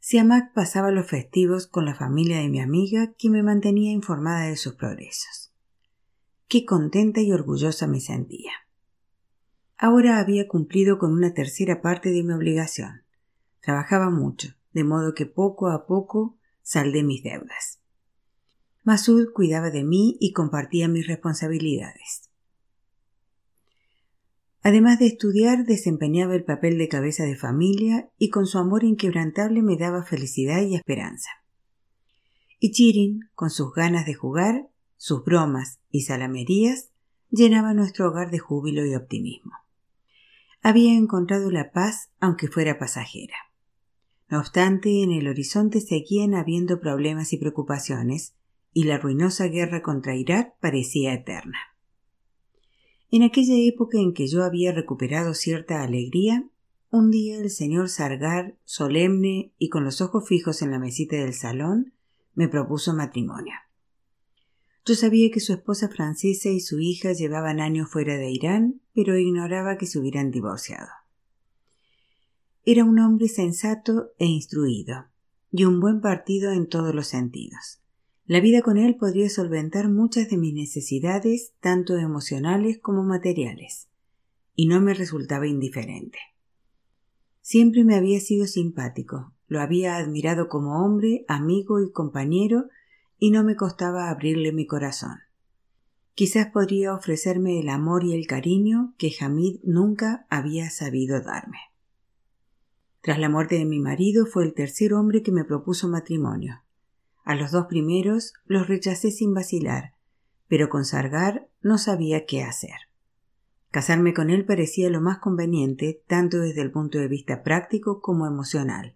Siamak 0.00 0.52
pasaba 0.52 0.90
los 0.90 1.06
festivos 1.06 1.66
con 1.66 1.86
la 1.86 1.94
familia 1.94 2.38
de 2.38 2.48
mi 2.48 2.60
amiga 2.60 3.14
que 3.18 3.30
me 3.30 3.42
mantenía 3.42 3.90
informada 3.90 4.46
de 4.46 4.56
sus 4.56 4.74
progresos. 4.74 5.43
Qué 6.54 6.64
contenta 6.64 7.20
y 7.20 7.32
orgullosa 7.32 7.88
me 7.88 7.98
sentía. 7.98 8.52
Ahora 9.76 10.20
había 10.20 10.46
cumplido 10.46 11.00
con 11.00 11.12
una 11.12 11.34
tercera 11.34 11.82
parte 11.82 12.12
de 12.12 12.22
mi 12.22 12.32
obligación. 12.32 13.02
Trabajaba 13.60 14.08
mucho, 14.08 14.54
de 14.72 14.84
modo 14.84 15.14
que 15.14 15.26
poco 15.26 15.66
a 15.70 15.84
poco 15.84 16.38
saldé 16.62 17.02
mis 17.02 17.24
deudas. 17.24 17.80
Masud 18.84 19.32
cuidaba 19.34 19.72
de 19.72 19.82
mí 19.82 20.16
y 20.20 20.32
compartía 20.32 20.86
mis 20.86 21.08
responsabilidades. 21.08 22.30
Además 24.62 25.00
de 25.00 25.06
estudiar, 25.06 25.64
desempeñaba 25.64 26.36
el 26.36 26.44
papel 26.44 26.78
de 26.78 26.86
cabeza 26.86 27.24
de 27.24 27.34
familia 27.34 28.10
y 28.16 28.30
con 28.30 28.46
su 28.46 28.58
amor 28.58 28.84
inquebrantable 28.84 29.60
me 29.60 29.76
daba 29.76 30.04
felicidad 30.04 30.62
y 30.62 30.76
esperanza. 30.76 31.30
Y 32.60 32.70
Chirin, 32.70 33.28
con 33.34 33.50
sus 33.50 33.74
ganas 33.74 34.06
de 34.06 34.14
jugar, 34.14 34.68
sus 35.04 35.22
bromas 35.22 35.80
y 35.90 36.00
salamerías, 36.04 36.88
llenaba 37.28 37.74
nuestro 37.74 38.08
hogar 38.08 38.30
de 38.30 38.38
júbilo 38.38 38.86
y 38.86 38.94
optimismo. 38.94 39.52
Había 40.62 40.94
encontrado 40.94 41.50
la 41.50 41.72
paz 41.72 42.08
aunque 42.20 42.48
fuera 42.48 42.78
pasajera. 42.78 43.34
No 44.30 44.38
obstante, 44.38 45.02
en 45.02 45.12
el 45.12 45.28
horizonte 45.28 45.82
seguían 45.82 46.34
habiendo 46.34 46.80
problemas 46.80 47.34
y 47.34 47.36
preocupaciones, 47.36 48.34
y 48.72 48.84
la 48.84 48.96
ruinosa 48.96 49.44
guerra 49.48 49.82
contra 49.82 50.16
Irak 50.16 50.54
parecía 50.58 51.12
eterna. 51.12 51.58
En 53.10 53.24
aquella 53.24 53.56
época 53.58 53.98
en 53.98 54.14
que 54.14 54.26
yo 54.26 54.42
había 54.42 54.72
recuperado 54.72 55.34
cierta 55.34 55.82
alegría, 55.82 56.48
un 56.88 57.10
día 57.10 57.36
el 57.36 57.50
señor 57.50 57.90
Sargar, 57.90 58.56
solemne 58.64 59.52
y 59.58 59.68
con 59.68 59.84
los 59.84 60.00
ojos 60.00 60.26
fijos 60.26 60.62
en 60.62 60.70
la 60.70 60.78
mesita 60.78 61.16
del 61.16 61.34
salón, 61.34 61.92
me 62.34 62.48
propuso 62.48 62.94
matrimonio. 62.94 63.52
Yo 64.86 64.94
sabía 64.94 65.30
que 65.30 65.40
su 65.40 65.54
esposa 65.54 65.88
francesa 65.88 66.50
y 66.50 66.60
su 66.60 66.78
hija 66.78 67.12
llevaban 67.12 67.60
años 67.60 67.90
fuera 67.90 68.18
de 68.18 68.30
Irán, 68.30 68.82
pero 68.94 69.16
ignoraba 69.16 69.78
que 69.78 69.86
se 69.86 69.98
hubieran 69.98 70.30
divorciado. 70.30 70.90
Era 72.64 72.84
un 72.84 72.98
hombre 72.98 73.28
sensato 73.28 74.12
e 74.18 74.26
instruido, 74.26 75.06
y 75.50 75.64
un 75.64 75.80
buen 75.80 76.00
partido 76.00 76.52
en 76.52 76.68
todos 76.68 76.94
los 76.94 77.06
sentidos. 77.06 77.80
La 78.26 78.40
vida 78.40 78.62
con 78.62 78.76
él 78.76 78.96
podría 78.96 79.28
solventar 79.28 79.88
muchas 79.90 80.28
de 80.28 80.36
mis 80.36 80.54
necesidades, 80.54 81.54
tanto 81.60 81.96
emocionales 81.96 82.78
como 82.78 83.02
materiales. 83.04 83.88
y 84.56 84.68
no 84.68 84.80
me 84.80 84.94
resultaba 84.94 85.48
indiferente. 85.48 86.18
Siempre 87.40 87.82
me 87.82 87.96
había 87.96 88.20
sido 88.20 88.46
simpático, 88.46 89.34
lo 89.48 89.60
había 89.60 89.96
admirado 89.96 90.48
como 90.48 90.84
hombre, 90.84 91.24
amigo 91.26 91.80
y 91.80 91.90
compañero, 91.90 92.68
y 93.18 93.30
no 93.30 93.44
me 93.44 93.56
costaba 93.56 94.10
abrirle 94.10 94.52
mi 94.52 94.66
corazón. 94.66 95.20
Quizás 96.14 96.46
podría 96.52 96.94
ofrecerme 96.94 97.58
el 97.58 97.68
amor 97.68 98.04
y 98.04 98.14
el 98.14 98.26
cariño 98.26 98.94
que 98.98 99.12
Hamid 99.20 99.60
nunca 99.64 100.26
había 100.30 100.70
sabido 100.70 101.20
darme. 101.20 101.58
Tras 103.00 103.18
la 103.18 103.28
muerte 103.28 103.56
de 103.56 103.64
mi 103.64 103.80
marido 103.80 104.24
fue 104.24 104.44
el 104.44 104.54
tercer 104.54 104.94
hombre 104.94 105.22
que 105.22 105.32
me 105.32 105.44
propuso 105.44 105.88
matrimonio. 105.88 106.62
A 107.24 107.34
los 107.34 107.50
dos 107.50 107.66
primeros 107.66 108.32
los 108.46 108.68
rechacé 108.68 109.10
sin 109.10 109.34
vacilar, 109.34 109.94
pero 110.48 110.68
con 110.68 110.84
Sargar 110.84 111.48
no 111.62 111.78
sabía 111.78 112.26
qué 112.26 112.42
hacer. 112.42 112.88
Casarme 113.70 114.14
con 114.14 114.30
él 114.30 114.44
parecía 114.44 114.88
lo 114.88 115.00
más 115.00 115.18
conveniente, 115.18 116.02
tanto 116.06 116.38
desde 116.38 116.62
el 116.62 116.70
punto 116.70 116.98
de 116.98 117.08
vista 117.08 117.42
práctico 117.42 118.00
como 118.00 118.26
emocional. 118.26 118.94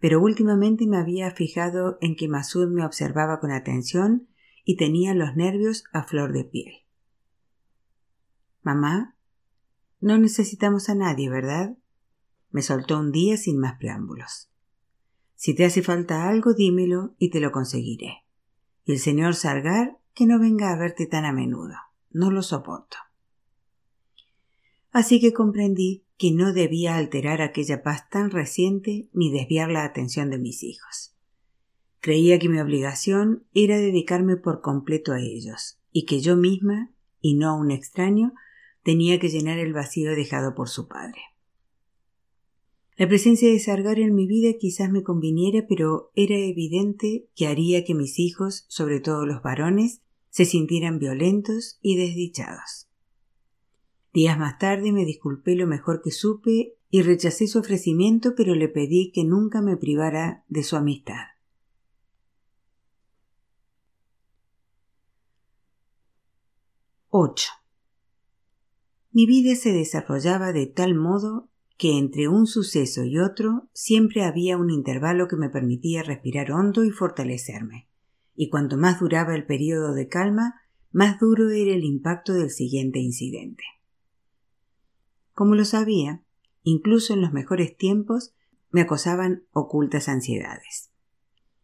Pero 0.00 0.20
últimamente 0.20 0.86
me 0.86 0.96
había 0.96 1.30
fijado 1.30 1.98
en 2.00 2.16
que 2.16 2.28
Masud 2.28 2.68
me 2.68 2.84
observaba 2.84 3.40
con 3.40 3.50
atención 3.50 4.28
y 4.64 4.76
tenía 4.76 5.14
los 5.14 5.34
nervios 5.34 5.84
a 5.92 6.04
flor 6.04 6.32
de 6.32 6.44
piel. 6.44 6.72
Mamá, 8.62 9.16
no 10.00 10.18
necesitamos 10.18 10.88
a 10.88 10.94
nadie, 10.94 11.28
¿verdad? 11.28 11.76
Me 12.50 12.62
soltó 12.62 12.98
un 12.98 13.10
día 13.10 13.36
sin 13.36 13.58
más 13.58 13.78
preámbulos. 13.78 14.50
Si 15.34 15.54
te 15.54 15.64
hace 15.64 15.82
falta 15.82 16.28
algo, 16.28 16.54
dímelo 16.54 17.14
y 17.18 17.30
te 17.30 17.40
lo 17.40 17.52
conseguiré. 17.52 18.24
Y 18.84 18.92
el 18.92 18.98
señor 18.98 19.34
Sargar, 19.34 19.98
que 20.14 20.26
no 20.26 20.38
venga 20.38 20.72
a 20.72 20.76
verte 20.76 21.06
tan 21.06 21.24
a 21.24 21.32
menudo. 21.32 21.74
No 22.10 22.30
lo 22.30 22.42
soporto 22.42 22.96
así 24.98 25.20
que 25.20 25.32
comprendí 25.32 26.04
que 26.18 26.32
no 26.32 26.52
debía 26.52 26.96
alterar 26.96 27.40
aquella 27.40 27.82
paz 27.82 28.10
tan 28.10 28.30
reciente 28.30 29.08
ni 29.12 29.30
desviar 29.30 29.70
la 29.70 29.84
atención 29.84 30.30
de 30.30 30.38
mis 30.38 30.64
hijos. 30.64 31.14
Creía 32.00 32.38
que 32.38 32.48
mi 32.48 32.58
obligación 32.58 33.44
era 33.54 33.78
dedicarme 33.78 34.36
por 34.36 34.60
completo 34.60 35.12
a 35.12 35.20
ellos, 35.20 35.80
y 35.92 36.04
que 36.06 36.20
yo 36.20 36.36
misma, 36.36 36.92
y 37.20 37.34
no 37.34 37.56
un 37.56 37.70
extraño, 37.70 38.34
tenía 38.82 39.20
que 39.20 39.28
llenar 39.28 39.58
el 39.58 39.72
vacío 39.72 40.10
dejado 40.14 40.54
por 40.54 40.68
su 40.68 40.88
padre. 40.88 41.20
La 42.96 43.06
presencia 43.06 43.48
de 43.48 43.60
Sargar 43.60 44.00
en 44.00 44.16
mi 44.16 44.26
vida 44.26 44.54
quizás 44.58 44.90
me 44.90 45.04
conviniera, 45.04 45.66
pero 45.68 46.10
era 46.16 46.36
evidente 46.36 47.28
que 47.36 47.46
haría 47.46 47.84
que 47.84 47.94
mis 47.94 48.18
hijos, 48.18 48.64
sobre 48.66 48.98
todo 48.98 49.24
los 49.24 49.40
varones, 49.40 50.00
se 50.30 50.44
sintieran 50.44 50.98
violentos 50.98 51.78
y 51.80 51.96
desdichados. 51.96 52.87
Días 54.18 54.36
más 54.36 54.58
tarde 54.58 54.90
me 54.90 55.04
disculpé 55.04 55.54
lo 55.54 55.68
mejor 55.68 56.02
que 56.02 56.10
supe 56.10 56.74
y 56.90 57.02
rechacé 57.02 57.46
su 57.46 57.60
ofrecimiento, 57.60 58.34
pero 58.36 58.56
le 58.56 58.68
pedí 58.68 59.12
que 59.12 59.22
nunca 59.22 59.62
me 59.62 59.76
privara 59.76 60.42
de 60.48 60.64
su 60.64 60.74
amistad. 60.74 61.22
Ocho. 67.10 67.48
Mi 69.12 69.24
vida 69.24 69.54
se 69.54 69.72
desarrollaba 69.72 70.52
de 70.52 70.66
tal 70.66 70.96
modo 70.96 71.48
que 71.76 71.96
entre 71.96 72.26
un 72.26 72.48
suceso 72.48 73.04
y 73.04 73.20
otro 73.20 73.68
siempre 73.72 74.24
había 74.24 74.56
un 74.56 74.70
intervalo 74.70 75.28
que 75.28 75.36
me 75.36 75.48
permitía 75.48 76.02
respirar 76.02 76.50
hondo 76.50 76.82
y 76.82 76.90
fortalecerme, 76.90 77.86
y 78.34 78.50
cuanto 78.50 78.76
más 78.76 78.98
duraba 78.98 79.36
el 79.36 79.46
periodo 79.46 79.94
de 79.94 80.08
calma, 80.08 80.56
más 80.90 81.20
duro 81.20 81.50
era 81.50 81.72
el 81.72 81.84
impacto 81.84 82.32
del 82.32 82.50
siguiente 82.50 82.98
incidente. 82.98 83.62
Como 85.38 85.54
lo 85.54 85.64
sabía, 85.64 86.24
incluso 86.64 87.14
en 87.14 87.20
los 87.20 87.32
mejores 87.32 87.76
tiempos 87.76 88.34
me 88.72 88.80
acosaban 88.80 89.44
ocultas 89.52 90.08
ansiedades. 90.08 90.90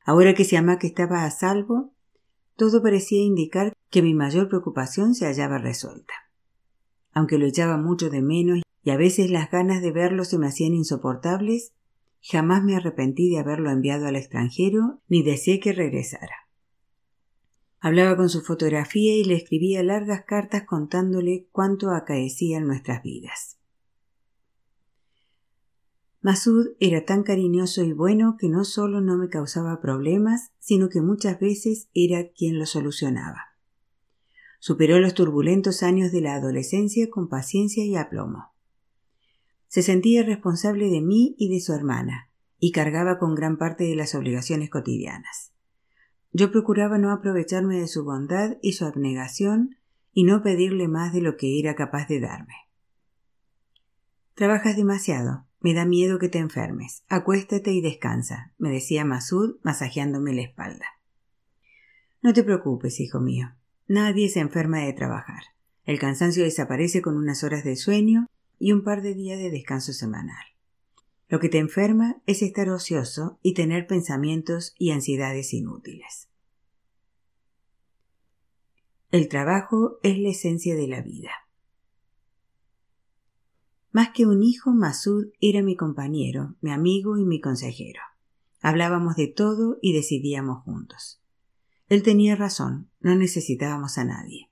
Ahora 0.04 0.32
que 0.34 0.44
que 0.44 0.86
estaba 0.86 1.24
a 1.24 1.30
salvo, 1.32 1.92
todo 2.54 2.84
parecía 2.84 3.20
indicar 3.20 3.72
que 3.90 4.00
mi 4.00 4.14
mayor 4.14 4.48
preocupación 4.48 5.16
se 5.16 5.26
hallaba 5.26 5.58
resuelta. 5.58 6.14
Aunque 7.12 7.36
lo 7.36 7.46
echaba 7.46 7.76
mucho 7.76 8.10
de 8.10 8.22
menos 8.22 8.62
y 8.84 8.90
a 8.90 8.96
veces 8.96 9.28
las 9.28 9.50
ganas 9.50 9.82
de 9.82 9.90
verlo 9.90 10.24
se 10.24 10.38
me 10.38 10.46
hacían 10.46 10.74
insoportables, 10.74 11.72
jamás 12.22 12.62
me 12.62 12.76
arrepentí 12.76 13.28
de 13.28 13.40
haberlo 13.40 13.72
enviado 13.72 14.06
al 14.06 14.14
extranjero 14.14 15.00
ni 15.08 15.24
deseé 15.24 15.58
que 15.58 15.72
regresara. 15.72 16.46
Hablaba 17.80 18.16
con 18.16 18.28
su 18.28 18.40
fotografía 18.42 19.16
y 19.16 19.24
le 19.24 19.34
escribía 19.34 19.82
largas 19.82 20.22
cartas 20.24 20.62
contándole 20.62 21.48
cuánto 21.50 21.90
acaecía 21.90 22.58
en 22.58 22.68
nuestras 22.68 23.02
vidas. 23.02 23.58
Masud 26.24 26.68
era 26.80 27.04
tan 27.04 27.22
cariñoso 27.22 27.84
y 27.84 27.92
bueno 27.92 28.38
que 28.38 28.48
no 28.48 28.64
solo 28.64 29.02
no 29.02 29.18
me 29.18 29.28
causaba 29.28 29.82
problemas, 29.82 30.52
sino 30.58 30.88
que 30.88 31.02
muchas 31.02 31.38
veces 31.38 31.90
era 31.92 32.30
quien 32.30 32.58
los 32.58 32.70
solucionaba. 32.70 33.52
Superó 34.58 34.98
los 35.00 35.12
turbulentos 35.12 35.82
años 35.82 36.12
de 36.12 36.22
la 36.22 36.36
adolescencia 36.36 37.10
con 37.10 37.28
paciencia 37.28 37.84
y 37.84 37.94
aplomo. 37.96 38.54
Se 39.68 39.82
sentía 39.82 40.22
responsable 40.22 40.88
de 40.88 41.02
mí 41.02 41.34
y 41.36 41.50
de 41.50 41.60
su 41.60 41.74
hermana, 41.74 42.30
y 42.58 42.72
cargaba 42.72 43.18
con 43.18 43.34
gran 43.34 43.58
parte 43.58 43.84
de 43.84 43.94
las 43.94 44.14
obligaciones 44.14 44.70
cotidianas. 44.70 45.52
Yo 46.32 46.50
procuraba 46.50 46.96
no 46.96 47.12
aprovecharme 47.12 47.78
de 47.78 47.86
su 47.86 48.02
bondad 48.02 48.56
y 48.62 48.72
su 48.72 48.86
abnegación 48.86 49.76
y 50.14 50.24
no 50.24 50.42
pedirle 50.42 50.88
más 50.88 51.12
de 51.12 51.20
lo 51.20 51.36
que 51.36 51.60
era 51.60 51.74
capaz 51.74 52.08
de 52.08 52.20
darme. 52.20 52.54
Trabajas 54.32 54.74
demasiado, 54.74 55.44
me 55.64 55.72
da 55.72 55.86
miedo 55.86 56.18
que 56.18 56.28
te 56.28 56.36
enfermes. 56.36 57.04
Acuéstate 57.08 57.72
y 57.72 57.80
descansa, 57.80 58.52
me 58.58 58.68
decía 58.68 59.06
Masud 59.06 59.56
masajeándome 59.62 60.34
la 60.34 60.42
espalda. 60.42 60.84
No 62.20 62.34
te 62.34 62.44
preocupes, 62.44 63.00
hijo 63.00 63.18
mío. 63.18 63.54
Nadie 63.88 64.28
se 64.28 64.40
enferma 64.40 64.80
de 64.80 64.92
trabajar. 64.92 65.42
El 65.86 65.98
cansancio 65.98 66.44
desaparece 66.44 67.00
con 67.00 67.16
unas 67.16 67.44
horas 67.44 67.64
de 67.64 67.76
sueño 67.76 68.26
y 68.58 68.72
un 68.72 68.84
par 68.84 69.00
de 69.00 69.14
días 69.14 69.38
de 69.38 69.50
descanso 69.50 69.94
semanal. 69.94 70.44
Lo 71.30 71.40
que 71.40 71.48
te 71.48 71.58
enferma 71.58 72.20
es 72.26 72.42
estar 72.42 72.68
ocioso 72.68 73.38
y 73.40 73.54
tener 73.54 73.86
pensamientos 73.86 74.74
y 74.78 74.90
ansiedades 74.90 75.54
inútiles. 75.54 76.28
El 79.10 79.28
trabajo 79.28 79.98
es 80.02 80.18
la 80.18 80.28
esencia 80.28 80.76
de 80.76 80.88
la 80.88 81.00
vida. 81.00 81.30
Más 83.94 84.08
que 84.08 84.26
un 84.26 84.42
hijo, 84.42 84.72
Masud 84.72 85.28
era 85.40 85.62
mi 85.62 85.76
compañero, 85.76 86.56
mi 86.60 86.72
amigo 86.72 87.16
y 87.16 87.24
mi 87.24 87.40
consejero. 87.40 88.00
Hablábamos 88.60 89.14
de 89.14 89.28
todo 89.28 89.78
y 89.80 89.92
decidíamos 89.92 90.64
juntos. 90.64 91.22
Él 91.88 92.02
tenía 92.02 92.34
razón, 92.34 92.90
no 92.98 93.14
necesitábamos 93.14 93.96
a 93.98 94.04
nadie. 94.04 94.50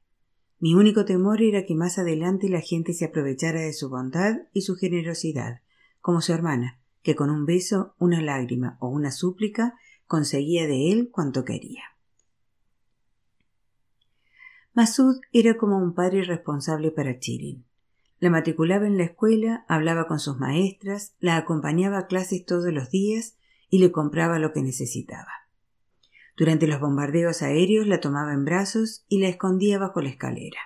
Mi 0.60 0.76
único 0.76 1.04
temor 1.04 1.42
era 1.42 1.66
que 1.66 1.74
más 1.74 1.98
adelante 1.98 2.48
la 2.48 2.60
gente 2.60 2.92
se 2.92 3.06
aprovechara 3.06 3.62
de 3.62 3.72
su 3.72 3.90
bondad 3.90 4.42
y 4.52 4.60
su 4.60 4.76
generosidad, 4.76 5.62
como 6.00 6.20
su 6.20 6.32
hermana, 6.32 6.78
que 7.02 7.16
con 7.16 7.28
un 7.28 7.44
beso, 7.44 7.96
una 7.98 8.22
lágrima 8.22 8.76
o 8.78 8.90
una 8.90 9.10
súplica 9.10 9.74
conseguía 10.06 10.68
de 10.68 10.92
él 10.92 11.10
cuanto 11.10 11.44
quería. 11.44 11.82
Masud 14.72 15.16
era 15.32 15.56
como 15.56 15.78
un 15.78 15.94
padre 15.94 16.22
responsable 16.22 16.92
para 16.92 17.18
Chirin. 17.18 17.64
La 18.22 18.30
matriculaba 18.30 18.86
en 18.86 18.98
la 18.98 19.02
escuela, 19.02 19.64
hablaba 19.66 20.06
con 20.06 20.20
sus 20.20 20.38
maestras, 20.38 21.16
la 21.18 21.36
acompañaba 21.36 21.98
a 21.98 22.06
clases 22.06 22.46
todos 22.46 22.72
los 22.72 22.88
días 22.88 23.36
y 23.68 23.80
le 23.80 23.90
compraba 23.90 24.38
lo 24.38 24.52
que 24.52 24.62
necesitaba. 24.62 25.32
Durante 26.36 26.68
los 26.68 26.78
bombardeos 26.78 27.42
aéreos 27.42 27.88
la 27.88 27.98
tomaba 27.98 28.32
en 28.32 28.44
brazos 28.44 29.04
y 29.08 29.18
la 29.18 29.26
escondía 29.26 29.80
bajo 29.80 30.00
la 30.00 30.10
escalera. 30.10 30.60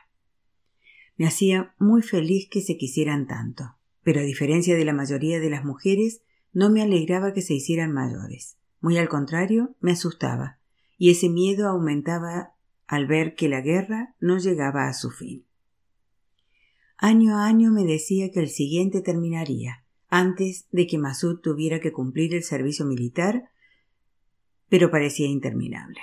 Me 1.16 1.26
hacía 1.26 1.74
muy 1.78 2.02
feliz 2.02 2.46
que 2.50 2.60
se 2.60 2.76
quisieran 2.76 3.26
tanto, 3.26 3.78
pero 4.02 4.20
a 4.20 4.24
diferencia 4.24 4.76
de 4.76 4.84
la 4.84 4.92
mayoría 4.92 5.40
de 5.40 5.48
las 5.48 5.64
mujeres, 5.64 6.20
no 6.52 6.68
me 6.68 6.82
alegraba 6.82 7.32
que 7.32 7.40
se 7.40 7.54
hicieran 7.54 7.90
mayores. 7.90 8.58
Muy 8.82 8.98
al 8.98 9.08
contrario, 9.08 9.74
me 9.80 9.92
asustaba, 9.92 10.58
y 10.98 11.10
ese 11.10 11.30
miedo 11.30 11.70
aumentaba 11.70 12.52
al 12.86 13.06
ver 13.06 13.34
que 13.34 13.48
la 13.48 13.62
guerra 13.62 14.14
no 14.20 14.36
llegaba 14.36 14.88
a 14.88 14.92
su 14.92 15.10
fin. 15.10 15.45
Año 16.98 17.36
a 17.36 17.46
año 17.46 17.70
me 17.70 17.84
decía 17.84 18.30
que 18.30 18.40
el 18.40 18.48
siguiente 18.48 19.02
terminaría, 19.02 19.84
antes 20.08 20.66
de 20.70 20.86
que 20.86 20.96
Masud 20.96 21.40
tuviera 21.40 21.78
que 21.78 21.92
cumplir 21.92 22.34
el 22.34 22.42
servicio 22.42 22.86
militar, 22.86 23.50
pero 24.70 24.90
parecía 24.90 25.26
interminable. 25.26 26.00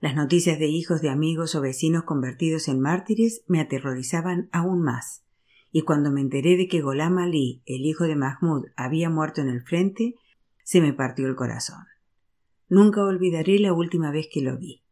Las 0.00 0.14
noticias 0.14 0.60
de 0.60 0.68
hijos 0.68 1.02
de 1.02 1.10
amigos 1.10 1.56
o 1.56 1.60
vecinos 1.60 2.04
convertidos 2.04 2.68
en 2.68 2.80
mártires 2.80 3.42
me 3.48 3.60
aterrorizaban 3.60 4.48
aún 4.52 4.82
más, 4.82 5.24
y 5.72 5.82
cuando 5.82 6.12
me 6.12 6.20
enteré 6.20 6.56
de 6.56 6.68
que 6.68 6.80
Golam 6.80 7.18
Ali, 7.18 7.62
el 7.66 7.84
hijo 7.84 8.04
de 8.04 8.14
Mahmud, 8.14 8.66
había 8.76 9.10
muerto 9.10 9.40
en 9.40 9.48
el 9.48 9.62
frente, 9.62 10.14
se 10.62 10.80
me 10.80 10.92
partió 10.92 11.26
el 11.26 11.34
corazón. 11.34 11.84
Nunca 12.68 13.02
olvidaré 13.02 13.58
la 13.58 13.72
última 13.72 14.12
vez 14.12 14.28
que 14.32 14.42
lo 14.42 14.56
vi. 14.56 14.84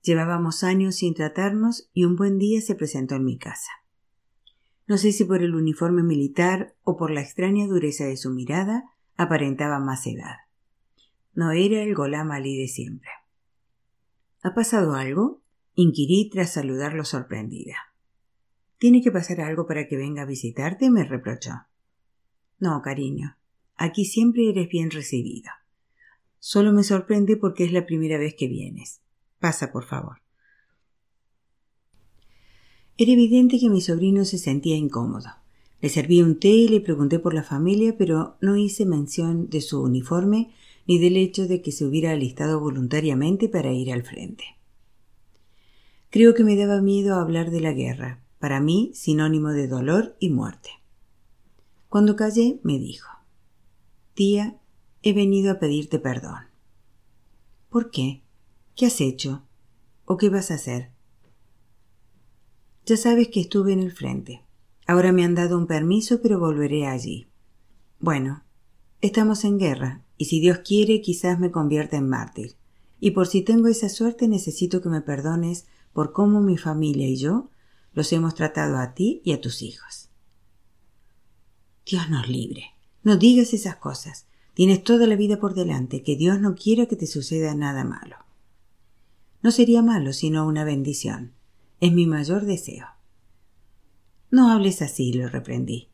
Llevábamos 0.00 0.64
años 0.64 0.96
sin 0.96 1.12
tratarnos 1.12 1.90
y 1.92 2.04
un 2.04 2.16
buen 2.16 2.38
día 2.38 2.62
se 2.62 2.74
presentó 2.74 3.16
en 3.16 3.24
mi 3.24 3.36
casa. 3.36 3.70
No 4.86 4.98
sé 4.98 5.12
si 5.12 5.24
por 5.24 5.42
el 5.42 5.54
uniforme 5.54 6.02
militar 6.02 6.74
o 6.84 6.96
por 6.96 7.10
la 7.10 7.22
extraña 7.22 7.66
dureza 7.66 8.04
de 8.04 8.16
su 8.16 8.30
mirada, 8.30 8.84
aparentaba 9.16 9.78
más 9.78 10.06
edad. 10.06 10.36
No 11.34 11.52
era 11.52 11.82
el 11.82 11.94
Golam 11.94 12.30
Ali 12.30 12.56
de 12.58 12.68
siempre. 12.68 13.10
¿Ha 14.42 14.54
pasado 14.54 14.94
algo? 14.94 15.42
inquirí 15.74 16.28
tras 16.30 16.52
saludarlo 16.52 17.04
sorprendida. 17.04 17.76
¿Tiene 18.78 19.02
que 19.02 19.10
pasar 19.10 19.40
algo 19.40 19.66
para 19.66 19.88
que 19.88 19.96
venga 19.96 20.22
a 20.22 20.26
visitarte? 20.26 20.90
me 20.90 21.04
reprochó. 21.04 21.52
No, 22.58 22.82
cariño. 22.82 23.36
Aquí 23.76 24.04
siempre 24.04 24.50
eres 24.50 24.68
bien 24.68 24.90
recibido. 24.90 25.50
Solo 26.38 26.72
me 26.72 26.84
sorprende 26.84 27.36
porque 27.36 27.64
es 27.64 27.72
la 27.72 27.86
primera 27.86 28.18
vez 28.18 28.34
que 28.34 28.46
vienes. 28.46 29.00
Pasa, 29.40 29.72
por 29.72 29.84
favor. 29.84 30.23
Era 32.96 33.12
evidente 33.12 33.58
que 33.58 33.70
mi 33.70 33.80
sobrino 33.80 34.24
se 34.24 34.38
sentía 34.38 34.76
incómodo. 34.76 35.28
Le 35.80 35.88
serví 35.88 36.22
un 36.22 36.38
té 36.38 36.48
y 36.48 36.68
le 36.68 36.80
pregunté 36.80 37.18
por 37.18 37.34
la 37.34 37.42
familia, 37.42 37.96
pero 37.98 38.36
no 38.40 38.56
hice 38.56 38.86
mención 38.86 39.50
de 39.50 39.60
su 39.60 39.82
uniforme 39.82 40.52
ni 40.86 40.98
del 40.98 41.16
hecho 41.16 41.48
de 41.48 41.60
que 41.60 41.72
se 41.72 41.84
hubiera 41.84 42.12
alistado 42.12 42.60
voluntariamente 42.60 43.48
para 43.48 43.72
ir 43.72 43.92
al 43.92 44.02
frente. 44.02 44.44
Creo 46.10 46.34
que 46.34 46.44
me 46.44 46.56
daba 46.56 46.80
miedo 46.80 47.16
hablar 47.16 47.50
de 47.50 47.60
la 47.60 47.72
guerra, 47.72 48.22
para 48.38 48.60
mí 48.60 48.92
sinónimo 48.94 49.48
de 49.48 49.66
dolor 49.66 50.14
y 50.20 50.30
muerte. 50.30 50.70
Cuando 51.88 52.14
callé, 52.14 52.60
me 52.62 52.78
dijo 52.78 53.10
Tía, 54.14 54.60
he 55.02 55.12
venido 55.12 55.50
a 55.50 55.58
pedirte 55.58 55.98
perdón. 55.98 56.46
¿Por 57.68 57.90
qué? 57.90 58.22
¿Qué 58.76 58.86
has 58.86 59.00
hecho? 59.00 59.42
¿O 60.04 60.16
qué 60.16 60.28
vas 60.28 60.52
a 60.52 60.54
hacer? 60.54 60.93
Ya 62.86 62.96
sabes 62.98 63.28
que 63.28 63.40
estuve 63.40 63.72
en 63.72 63.80
el 63.80 63.92
frente. 63.92 64.42
Ahora 64.86 65.12
me 65.12 65.24
han 65.24 65.34
dado 65.34 65.56
un 65.56 65.66
permiso, 65.66 66.20
pero 66.20 66.38
volveré 66.38 66.86
allí. 66.86 67.28
Bueno, 67.98 68.44
estamos 69.00 69.44
en 69.44 69.58
guerra, 69.58 70.04
y 70.18 70.26
si 70.26 70.40
Dios 70.40 70.58
quiere, 70.58 71.00
quizás 71.00 71.38
me 71.38 71.50
convierta 71.50 71.96
en 71.96 72.08
mártir. 72.08 72.56
Y 73.00 73.12
por 73.12 73.26
si 73.26 73.42
tengo 73.42 73.68
esa 73.68 73.88
suerte, 73.88 74.28
necesito 74.28 74.82
que 74.82 74.90
me 74.90 75.00
perdones 75.00 75.66
por 75.94 76.12
cómo 76.12 76.40
mi 76.40 76.58
familia 76.58 77.08
y 77.08 77.16
yo 77.16 77.50
los 77.94 78.12
hemos 78.12 78.34
tratado 78.34 78.76
a 78.76 78.94
ti 78.94 79.22
y 79.24 79.32
a 79.32 79.40
tus 79.40 79.62
hijos. 79.62 80.10
Dios 81.86 82.10
nos 82.10 82.28
libre. 82.28 82.74
No 83.02 83.16
digas 83.16 83.54
esas 83.54 83.76
cosas. 83.76 84.26
Tienes 84.54 84.84
toda 84.84 85.06
la 85.06 85.16
vida 85.16 85.38
por 85.38 85.54
delante, 85.54 86.02
que 86.02 86.16
Dios 86.16 86.40
no 86.40 86.54
quiera 86.54 86.86
que 86.86 86.96
te 86.96 87.06
suceda 87.06 87.54
nada 87.54 87.84
malo. 87.84 88.16
No 89.42 89.50
sería 89.50 89.82
malo, 89.82 90.12
sino 90.12 90.46
una 90.46 90.64
bendición. 90.64 91.33
Es 91.84 91.92
mi 91.92 92.06
mayor 92.06 92.46
deseo. 92.46 92.86
No 94.30 94.50
hables 94.50 94.80
así, 94.80 95.12
lo 95.12 95.28
reprendí. 95.28 95.90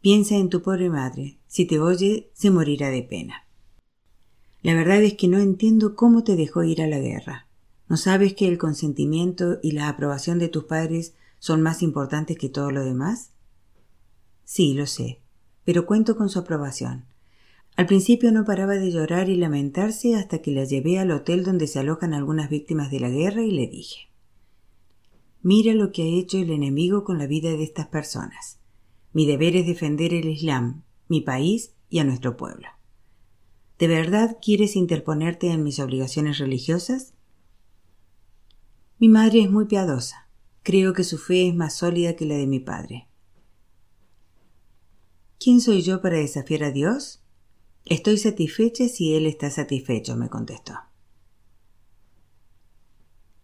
Piensa 0.00 0.36
en 0.36 0.48
tu 0.48 0.62
pobre 0.62 0.88
madre. 0.88 1.36
Si 1.48 1.66
te 1.66 1.78
oye, 1.78 2.30
se 2.32 2.50
morirá 2.50 2.88
de 2.88 3.02
pena. 3.02 3.46
La 4.62 4.72
verdad 4.72 5.02
es 5.02 5.12
que 5.12 5.28
no 5.28 5.36
entiendo 5.36 5.96
cómo 5.96 6.24
te 6.24 6.36
dejó 6.36 6.64
ir 6.64 6.80
a 6.80 6.86
la 6.86 6.98
guerra. 6.98 7.46
¿No 7.90 7.98
sabes 7.98 8.32
que 8.32 8.48
el 8.48 8.56
consentimiento 8.56 9.58
y 9.62 9.72
la 9.72 9.90
aprobación 9.90 10.38
de 10.38 10.48
tus 10.48 10.64
padres 10.64 11.12
son 11.40 11.60
más 11.60 11.82
importantes 11.82 12.38
que 12.38 12.48
todo 12.48 12.70
lo 12.70 12.82
demás? 12.82 13.32
Sí, 14.44 14.72
lo 14.72 14.86
sé, 14.86 15.20
pero 15.62 15.84
cuento 15.84 16.16
con 16.16 16.30
su 16.30 16.38
aprobación. 16.38 17.04
Al 17.76 17.84
principio 17.84 18.32
no 18.32 18.46
paraba 18.46 18.76
de 18.76 18.90
llorar 18.90 19.28
y 19.28 19.36
lamentarse 19.36 20.14
hasta 20.14 20.38
que 20.38 20.52
la 20.52 20.64
llevé 20.64 20.98
al 20.98 21.10
hotel 21.10 21.44
donde 21.44 21.66
se 21.66 21.80
alojan 21.80 22.14
algunas 22.14 22.48
víctimas 22.48 22.90
de 22.90 23.00
la 23.00 23.10
guerra 23.10 23.42
y 23.42 23.50
le 23.50 23.66
dije 23.66 24.13
Mira 25.44 25.74
lo 25.74 25.92
que 25.92 26.02
ha 26.02 26.06
hecho 26.06 26.38
el 26.38 26.50
enemigo 26.50 27.04
con 27.04 27.18
la 27.18 27.26
vida 27.26 27.50
de 27.50 27.64
estas 27.64 27.86
personas. 27.88 28.60
Mi 29.12 29.26
deber 29.26 29.56
es 29.56 29.66
defender 29.66 30.14
el 30.14 30.26
Islam, 30.26 30.84
mi 31.06 31.20
país 31.20 31.74
y 31.90 31.98
a 31.98 32.04
nuestro 32.04 32.38
pueblo. 32.38 32.66
¿De 33.78 33.86
verdad 33.86 34.38
quieres 34.40 34.74
interponerte 34.74 35.50
en 35.50 35.62
mis 35.62 35.80
obligaciones 35.80 36.38
religiosas? 36.38 37.12
Mi 38.98 39.10
madre 39.10 39.42
es 39.42 39.50
muy 39.50 39.66
piadosa. 39.66 40.30
Creo 40.62 40.94
que 40.94 41.04
su 41.04 41.18
fe 41.18 41.46
es 41.46 41.54
más 41.54 41.76
sólida 41.76 42.16
que 42.16 42.24
la 42.24 42.36
de 42.36 42.46
mi 42.46 42.60
padre. 42.60 43.08
¿Quién 45.38 45.60
soy 45.60 45.82
yo 45.82 46.00
para 46.00 46.16
desafiar 46.16 46.64
a 46.64 46.70
Dios? 46.70 47.22
Estoy 47.84 48.16
satisfecha 48.16 48.88
si 48.88 49.14
él 49.14 49.26
está 49.26 49.50
satisfecho, 49.50 50.16
me 50.16 50.30
contestó. 50.30 50.72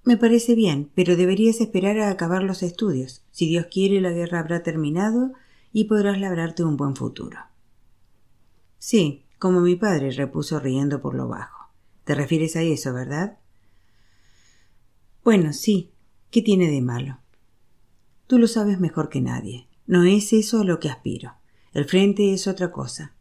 Me 0.05 0.17
parece 0.17 0.55
bien, 0.55 0.91
pero 0.95 1.17
deberías 1.17 1.61
esperar 1.61 1.99
a 1.99 2.11
acabar 2.11 2.43
los 2.43 2.63
estudios. 2.63 3.23
Si 3.31 3.47
Dios 3.47 3.67
quiere, 3.71 4.01
la 4.01 4.11
guerra 4.11 4.41
habrá 4.41 4.63
terminado 4.63 5.33
y 5.73 5.85
podrás 5.85 6.19
labrarte 6.19 6.65
un 6.65 6.77
buen 6.77 6.97
futuro. 6.97 7.39
Sí, 8.79 9.25
como 9.39 9.61
mi 9.61 9.77
padre, 9.77 10.11
repuso 10.11 10.59
riendo 10.59 11.01
por 11.01 11.15
lo 11.15 11.29
bajo. 11.29 11.71
¿Te 12.05 12.15
refieres 12.15 12.57
a 12.57 12.63
eso, 12.63 12.93
verdad? 12.95 13.39
Bueno, 15.23 15.53
sí. 15.53 15.93
¿Qué 16.31 16.43
tiene 16.43 16.71
de 16.71 16.81
malo? 16.81 17.19
Tú 18.27 18.39
lo 18.39 18.47
sabes 18.47 18.79
mejor 18.79 19.09
que 19.09 19.21
nadie. 19.21 19.67
No 19.87 20.05
es 20.05 20.33
eso 20.33 20.61
a 20.61 20.65
lo 20.65 20.79
que 20.79 20.89
aspiro. 20.89 21.35
El 21.73 21.85
frente 21.85 22.33
es 22.33 22.47
otra 22.47 22.71
cosa 22.71 23.15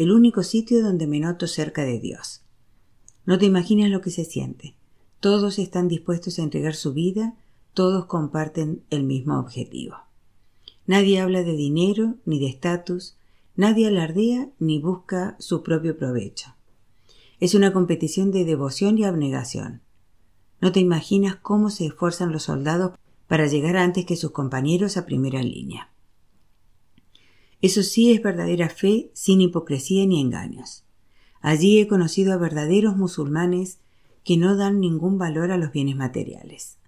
el 0.00 0.12
único 0.12 0.42
sitio 0.42 0.82
donde 0.82 1.06
me 1.06 1.20
noto 1.20 1.46
cerca 1.46 1.84
de 1.84 2.00
Dios. 2.00 2.40
No 3.26 3.38
te 3.38 3.44
imaginas 3.44 3.90
lo 3.90 4.00
que 4.00 4.08
se 4.08 4.24
siente. 4.24 4.74
Todos 5.20 5.58
están 5.58 5.88
dispuestos 5.88 6.38
a 6.38 6.42
entregar 6.42 6.74
su 6.74 6.94
vida, 6.94 7.34
todos 7.74 8.06
comparten 8.06 8.82
el 8.88 9.04
mismo 9.04 9.38
objetivo. 9.38 9.96
Nadie 10.86 11.20
habla 11.20 11.42
de 11.42 11.52
dinero 11.52 12.16
ni 12.24 12.40
de 12.40 12.46
estatus, 12.46 13.18
nadie 13.54 13.86
alardea 13.86 14.48
ni 14.58 14.78
busca 14.78 15.36
su 15.38 15.62
propio 15.62 15.98
provecho. 15.98 16.54
Es 17.38 17.54
una 17.54 17.72
competición 17.72 18.30
de 18.30 18.46
devoción 18.46 18.96
y 18.96 19.04
abnegación. 19.04 19.82
No 20.62 20.72
te 20.72 20.80
imaginas 20.80 21.36
cómo 21.36 21.68
se 21.68 21.86
esfuerzan 21.86 22.32
los 22.32 22.44
soldados 22.44 22.98
para 23.28 23.46
llegar 23.46 23.76
antes 23.76 24.06
que 24.06 24.16
sus 24.16 24.30
compañeros 24.30 24.96
a 24.96 25.04
primera 25.04 25.42
línea. 25.42 25.92
Eso 27.60 27.82
sí 27.82 28.10
es 28.10 28.22
verdadera 28.22 28.70
fe 28.70 29.10
sin 29.12 29.42
hipocresía 29.42 30.06
ni 30.06 30.18
engaños. 30.18 30.84
Allí 31.42 31.78
he 31.78 31.88
conocido 31.88 32.32
a 32.32 32.38
verdaderos 32.38 32.96
musulmanes 32.96 33.80
que 34.24 34.36
no 34.36 34.56
dan 34.56 34.80
ningún 34.80 35.18
valor 35.18 35.52
a 35.52 35.56
los 35.56 35.72
bienes 35.72 35.96
materiales. 35.96 36.78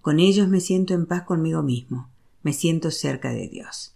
Con 0.00 0.18
ellos 0.18 0.48
me 0.48 0.60
siento 0.60 0.94
en 0.94 1.06
paz 1.06 1.22
conmigo 1.22 1.62
mismo, 1.62 2.10
me 2.42 2.52
siento 2.52 2.90
cerca 2.90 3.32
de 3.32 3.48
Dios. 3.48 3.94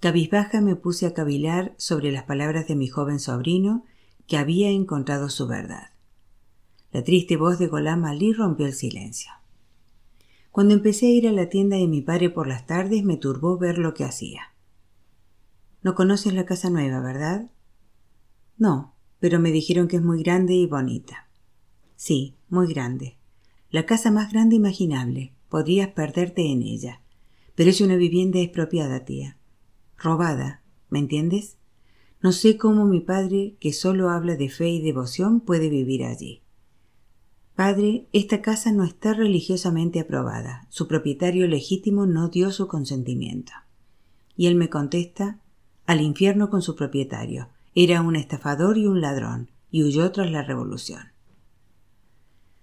Cabizbaja 0.00 0.60
me 0.60 0.76
puse 0.76 1.06
a 1.06 1.14
cavilar 1.14 1.74
sobre 1.78 2.12
las 2.12 2.24
palabras 2.24 2.68
de 2.68 2.76
mi 2.76 2.86
joven 2.86 3.18
sobrino 3.18 3.84
que 4.26 4.36
había 4.36 4.70
encontrado 4.70 5.30
su 5.30 5.46
verdad. 5.46 5.90
La 6.92 7.02
triste 7.02 7.36
voz 7.36 7.58
de 7.58 7.66
Golam 7.66 8.04
Ali 8.04 8.32
rompió 8.32 8.66
el 8.66 8.72
silencio. 8.72 9.32
Cuando 10.50 10.74
empecé 10.74 11.06
a 11.06 11.10
ir 11.10 11.28
a 11.28 11.32
la 11.32 11.48
tienda 11.48 11.76
de 11.76 11.86
mi 11.86 12.00
padre 12.00 12.30
por 12.30 12.46
las 12.46 12.66
tardes 12.66 13.04
me 13.04 13.16
turbó 13.16 13.58
ver 13.58 13.78
lo 13.78 13.94
que 13.94 14.04
hacía. 14.04 14.54
No 15.82 15.94
conoces 15.94 16.32
la 16.34 16.46
casa 16.46 16.70
nueva, 16.70 17.00
¿verdad? 17.00 17.50
No, 18.58 18.94
pero 19.20 19.40
me 19.40 19.52
dijeron 19.52 19.88
que 19.88 19.96
es 19.96 20.02
muy 20.02 20.22
grande 20.22 20.54
y 20.54 20.66
bonita. 20.66 21.28
Sí, 21.96 22.36
muy 22.48 22.66
grande. 22.72 23.16
La 23.70 23.86
casa 23.86 24.10
más 24.10 24.32
grande 24.32 24.56
imaginable. 24.56 25.32
Podrías 25.48 25.88
perderte 25.88 26.50
en 26.50 26.62
ella. 26.62 27.02
Pero 27.54 27.70
es 27.70 27.80
una 27.80 27.96
vivienda 27.96 28.38
expropiada, 28.38 29.04
tía. 29.04 29.38
Robada, 29.96 30.62
¿me 30.90 30.98
entiendes? 30.98 31.56
No 32.22 32.32
sé 32.32 32.56
cómo 32.56 32.84
mi 32.86 33.00
padre, 33.00 33.56
que 33.60 33.72
solo 33.72 34.10
habla 34.10 34.36
de 34.36 34.48
fe 34.48 34.68
y 34.68 34.82
devoción, 34.82 35.40
puede 35.40 35.68
vivir 35.68 36.04
allí. 36.04 36.42
Padre, 37.54 38.06
esta 38.12 38.42
casa 38.42 38.72
no 38.72 38.84
está 38.84 39.14
religiosamente 39.14 40.00
aprobada. 40.00 40.66
Su 40.68 40.88
propietario 40.88 41.46
legítimo 41.46 42.04
no 42.04 42.28
dio 42.28 42.50
su 42.50 42.68
consentimiento. 42.68 43.52
Y 44.36 44.46
él 44.46 44.56
me 44.56 44.68
contesta 44.68 45.40
al 45.86 46.02
infierno 46.02 46.50
con 46.50 46.60
su 46.60 46.76
propietario. 46.76 47.48
Era 47.78 48.00
un 48.00 48.16
estafador 48.16 48.78
y 48.78 48.86
un 48.86 49.02
ladrón, 49.02 49.50
y 49.70 49.84
huyó 49.84 50.10
tras 50.10 50.30
la 50.30 50.40
revolución. 50.40 51.12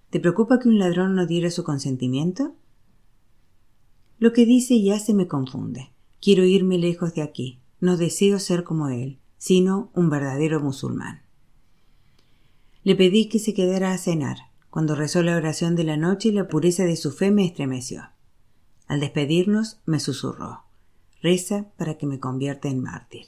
¿Te 0.10 0.20
preocupa 0.20 0.58
que 0.58 0.70
un 0.70 0.80
ladrón 0.80 1.14
no 1.14 1.28
diera 1.28 1.52
su 1.52 1.64
consentimiento? 1.64 2.56
Lo 4.18 4.34
que 4.34 4.48
dice 4.48 4.74
y 4.74 4.90
hace 4.90 5.14
me 5.14 5.28
confunde. 5.28 5.92
Quiero 6.20 6.46
irme 6.46 6.80
lejos 6.80 7.14
de 7.14 7.22
aquí. 7.22 7.62
No 7.80 7.96
deseo 7.96 8.40
ser 8.40 8.64
como 8.64 8.88
él, 8.90 9.20
sino 9.38 9.92
un 9.94 10.10
verdadero 10.10 10.60
musulmán. 10.60 11.22
Le 12.84 12.96
pedí 12.96 13.30
que 13.30 13.38
se 13.38 13.54
quedara 13.54 13.94
a 13.94 14.00
cenar, 14.00 14.38
cuando 14.72 14.96
rezó 14.96 15.22
la 15.22 15.38
oración 15.38 15.76
de 15.76 15.84
la 15.84 15.96
noche, 15.96 16.32
la 16.32 16.48
pureza 16.48 16.86
de 16.86 16.96
su 16.96 17.12
fe 17.12 17.30
me 17.30 17.46
estremeció. 17.46 18.02
Al 18.88 19.00
despedirnos, 19.00 19.80
me 19.86 20.00
susurró 20.00 20.64
Reza 21.22 21.68
para 21.78 22.00
que 22.00 22.08
me 22.08 22.20
convierta 22.20 22.68
en 22.68 22.82
mártir. 22.82 23.28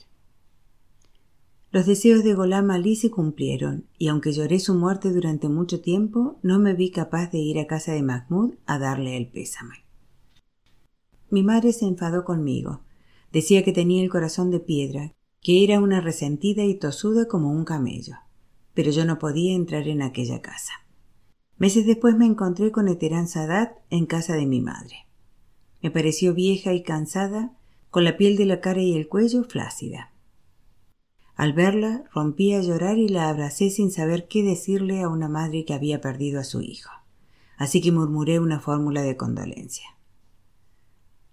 Los 1.76 1.84
deseos 1.84 2.24
de 2.24 2.32
Golam 2.32 2.70
Ali 2.70 2.96
se 2.96 3.10
cumplieron, 3.10 3.84
y 3.98 4.08
aunque 4.08 4.32
lloré 4.32 4.60
su 4.60 4.74
muerte 4.74 5.12
durante 5.12 5.50
mucho 5.50 5.82
tiempo, 5.82 6.38
no 6.42 6.58
me 6.58 6.72
vi 6.72 6.90
capaz 6.90 7.30
de 7.30 7.36
ir 7.36 7.58
a 7.58 7.66
casa 7.66 7.92
de 7.92 8.00
Mahmoud 8.00 8.54
a 8.64 8.78
darle 8.78 9.18
el 9.18 9.28
pésame. 9.28 9.84
Mi 11.28 11.42
madre 11.42 11.74
se 11.74 11.84
enfadó 11.84 12.24
conmigo. 12.24 12.80
Decía 13.30 13.62
que 13.62 13.74
tenía 13.74 14.02
el 14.02 14.08
corazón 14.08 14.50
de 14.50 14.58
piedra, 14.58 15.12
que 15.42 15.64
era 15.64 15.78
una 15.78 16.00
resentida 16.00 16.64
y 16.64 16.76
tosuda 16.76 17.28
como 17.28 17.52
un 17.52 17.66
camello. 17.66 18.14
Pero 18.72 18.90
yo 18.90 19.04
no 19.04 19.18
podía 19.18 19.54
entrar 19.54 19.86
en 19.86 20.00
aquella 20.00 20.40
casa. 20.40 20.72
Meses 21.58 21.84
después 21.84 22.16
me 22.16 22.24
encontré 22.24 22.72
con 22.72 22.88
Eterán 22.88 23.28
Sadat 23.28 23.76
en 23.90 24.06
casa 24.06 24.32
de 24.32 24.46
mi 24.46 24.62
madre. 24.62 25.08
Me 25.82 25.90
pareció 25.90 26.32
vieja 26.32 26.72
y 26.72 26.82
cansada, 26.82 27.54
con 27.90 28.04
la 28.04 28.16
piel 28.16 28.38
de 28.38 28.46
la 28.46 28.62
cara 28.62 28.80
y 28.80 28.94
el 28.96 29.08
cuello 29.08 29.44
flácida. 29.44 30.15
Al 31.36 31.52
verla, 31.52 32.04
rompí 32.14 32.54
a 32.54 32.62
llorar 32.62 32.96
y 32.96 33.08
la 33.08 33.28
abracé 33.28 33.68
sin 33.68 33.90
saber 33.90 34.26
qué 34.26 34.42
decirle 34.42 35.02
a 35.02 35.08
una 35.08 35.28
madre 35.28 35.66
que 35.66 35.74
había 35.74 36.00
perdido 36.00 36.40
a 36.40 36.44
su 36.44 36.62
hijo. 36.62 36.90
Así 37.58 37.82
que 37.82 37.92
murmuré 37.92 38.40
una 38.40 38.58
fórmula 38.58 39.02
de 39.02 39.18
condolencia. 39.18 39.86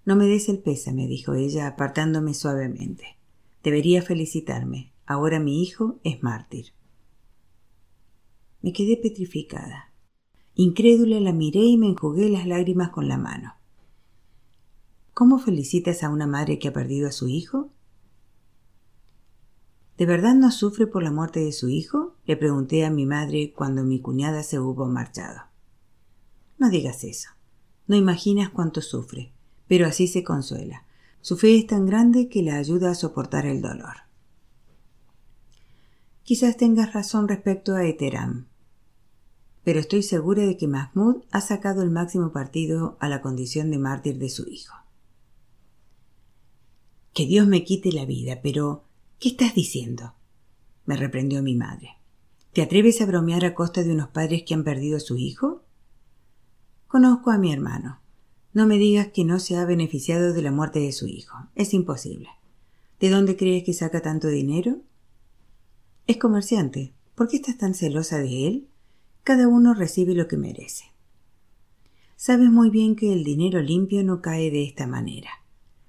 No 0.05 0.17
me 0.17 0.25
des 0.25 0.49
el 0.49 0.59
pésame, 0.59 1.07
dijo 1.07 1.33
ella, 1.33 1.67
apartándome 1.67 2.33
suavemente. 2.33 3.17
Debería 3.63 4.01
felicitarme. 4.01 4.91
Ahora 5.05 5.39
mi 5.39 5.63
hijo 5.63 5.99
es 6.03 6.21
mártir. 6.21 6.73
Me 8.61 8.73
quedé 8.73 8.97
petrificada. 8.97 9.93
Incrédula 10.55 11.19
la 11.21 11.31
miré 11.31 11.61
y 11.61 11.77
me 11.77 11.87
enjugué 11.87 12.29
las 12.29 12.45
lágrimas 12.45 12.89
con 12.89 13.07
la 13.07 13.17
mano. 13.17 13.55
¿Cómo 15.13 15.39
felicitas 15.39 16.03
a 16.03 16.09
una 16.09 16.27
madre 16.27 16.59
que 16.59 16.67
ha 16.67 16.73
perdido 16.73 17.07
a 17.07 17.11
su 17.11 17.27
hijo? 17.27 17.72
¿De 19.97 20.05
verdad 20.05 20.33
no 20.35 20.51
sufre 20.51 20.87
por 20.87 21.03
la 21.03 21.11
muerte 21.11 21.39
de 21.39 21.51
su 21.51 21.69
hijo? 21.69 22.15
le 22.25 22.35
pregunté 22.37 22.85
a 22.85 22.89
mi 22.89 23.05
madre 23.05 23.53
cuando 23.55 23.83
mi 23.83 24.01
cuñada 24.01 24.43
se 24.43 24.59
hubo 24.59 24.87
marchado. 24.87 25.41
No 26.57 26.69
digas 26.69 27.03
eso. 27.03 27.29
No 27.87 27.95
imaginas 27.95 28.49
cuánto 28.49 28.81
sufre, 28.81 29.33
pero 29.67 29.85
así 29.85 30.07
se 30.07 30.23
consuela. 30.23 30.85
Su 31.21 31.37
fe 31.37 31.57
es 31.57 31.67
tan 31.67 31.85
grande 31.85 32.27
que 32.27 32.41
la 32.41 32.55
ayuda 32.55 32.91
a 32.91 32.95
soportar 32.95 33.45
el 33.45 33.61
dolor. 33.61 33.95
Quizás 36.23 36.57
tengas 36.57 36.93
razón 36.93 37.27
respecto 37.27 37.75
a 37.75 37.85
Eteram, 37.85 38.47
pero 39.63 39.79
estoy 39.79 40.03
segura 40.03 40.45
de 40.45 40.57
que 40.57 40.67
Mahmoud 40.67 41.23
ha 41.31 41.41
sacado 41.41 41.81
el 41.83 41.91
máximo 41.91 42.31
partido 42.31 42.97
a 42.99 43.09
la 43.09 43.21
condición 43.21 43.71
de 43.71 43.77
mártir 43.77 44.17
de 44.17 44.29
su 44.29 44.47
hijo. 44.49 44.75
Que 47.13 47.25
Dios 47.25 47.47
me 47.47 47.63
quite 47.63 47.91
la 47.91 48.05
vida, 48.05 48.39
pero 48.41 48.85
¿Qué 49.23 49.29
estás 49.29 49.55
diciendo? 49.55 50.15
me 50.85 50.97
reprendió 50.97 51.41
mi 51.41 51.55
madre. 51.55 51.91
¿Te 52.51 52.61
atreves 52.61 52.99
a 52.99 53.05
bromear 53.05 53.45
a 53.45 53.55
costa 53.55 53.81
de 53.81 53.93
unos 53.93 54.09
padres 54.09 54.43
que 54.45 54.53
han 54.53 54.65
perdido 54.65 54.97
a 54.97 54.99
su 54.99 55.15
hijo? 55.15 55.63
Conozco 56.87 57.31
a 57.31 57.37
mi 57.37 57.53
hermano. 57.53 58.01
No 58.51 58.67
me 58.67 58.77
digas 58.77 59.11
que 59.13 59.23
no 59.23 59.39
se 59.39 59.55
ha 59.55 59.63
beneficiado 59.63 60.33
de 60.33 60.41
la 60.41 60.51
muerte 60.51 60.79
de 60.79 60.91
su 60.91 61.07
hijo. 61.07 61.37
Es 61.55 61.73
imposible. 61.73 62.27
¿De 62.99 63.09
dónde 63.09 63.37
crees 63.37 63.63
que 63.63 63.71
saca 63.71 64.01
tanto 64.01 64.27
dinero? 64.27 64.81
Es 66.05 66.17
comerciante. 66.17 66.93
¿Por 67.15 67.29
qué 67.29 67.37
estás 67.37 67.57
tan 67.57 67.75
celosa 67.75 68.17
de 68.17 68.45
él? 68.45 68.67
Cada 69.23 69.47
uno 69.47 69.73
recibe 69.73 70.15
lo 70.15 70.27
que 70.27 70.35
merece. 70.35 70.83
Sabes 72.17 72.49
muy 72.49 72.69
bien 72.69 72.97
que 72.97 73.13
el 73.13 73.23
dinero 73.23 73.61
limpio 73.61 74.03
no 74.03 74.21
cae 74.21 74.51
de 74.51 74.65
esta 74.65 74.85
manera. 74.85 75.29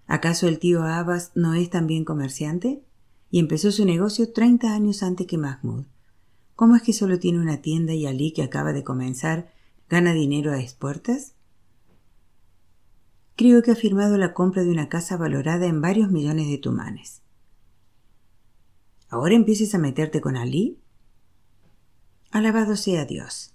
¿Acaso 0.06 0.46
el 0.46 0.60
tío 0.60 0.84
Abbas 0.84 1.32
no 1.34 1.54
es 1.54 1.68
también 1.68 2.04
comerciante? 2.04 2.84
Y 3.34 3.40
empezó 3.40 3.72
su 3.72 3.84
negocio 3.84 4.32
treinta 4.32 4.76
años 4.76 5.02
antes 5.02 5.26
que 5.26 5.38
Mahmoud. 5.38 5.86
¿Cómo 6.54 6.76
es 6.76 6.82
que 6.82 6.92
solo 6.92 7.18
tiene 7.18 7.40
una 7.40 7.60
tienda 7.62 7.92
y 7.92 8.06
Ali, 8.06 8.30
que 8.30 8.44
acaba 8.44 8.72
de 8.72 8.84
comenzar, 8.84 9.52
gana 9.88 10.14
dinero 10.14 10.52
a 10.52 10.60
expuertas? 10.60 11.34
Creo 13.34 13.64
que 13.64 13.72
ha 13.72 13.74
firmado 13.74 14.18
la 14.18 14.34
compra 14.34 14.62
de 14.62 14.70
una 14.70 14.88
casa 14.88 15.16
valorada 15.16 15.66
en 15.66 15.80
varios 15.80 16.12
millones 16.12 16.46
de 16.46 16.58
tumanes. 16.58 17.22
¿Ahora 19.08 19.34
empieces 19.34 19.74
a 19.74 19.78
meterte 19.78 20.20
con 20.20 20.36
Ali? 20.36 20.78
Alabado 22.30 22.76
sea 22.76 23.04
Dios. 23.04 23.52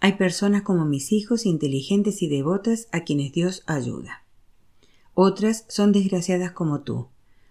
Hay 0.00 0.14
personas 0.14 0.62
como 0.62 0.84
mis 0.86 1.12
hijos 1.12 1.46
inteligentes 1.46 2.20
y 2.22 2.26
devotas 2.26 2.88
a 2.90 3.04
quienes 3.04 3.30
Dios 3.30 3.62
ayuda. 3.68 4.24
Otras 5.14 5.66
son 5.68 5.92
desgraciadas 5.92 6.50
como 6.50 6.80
tú, 6.80 7.10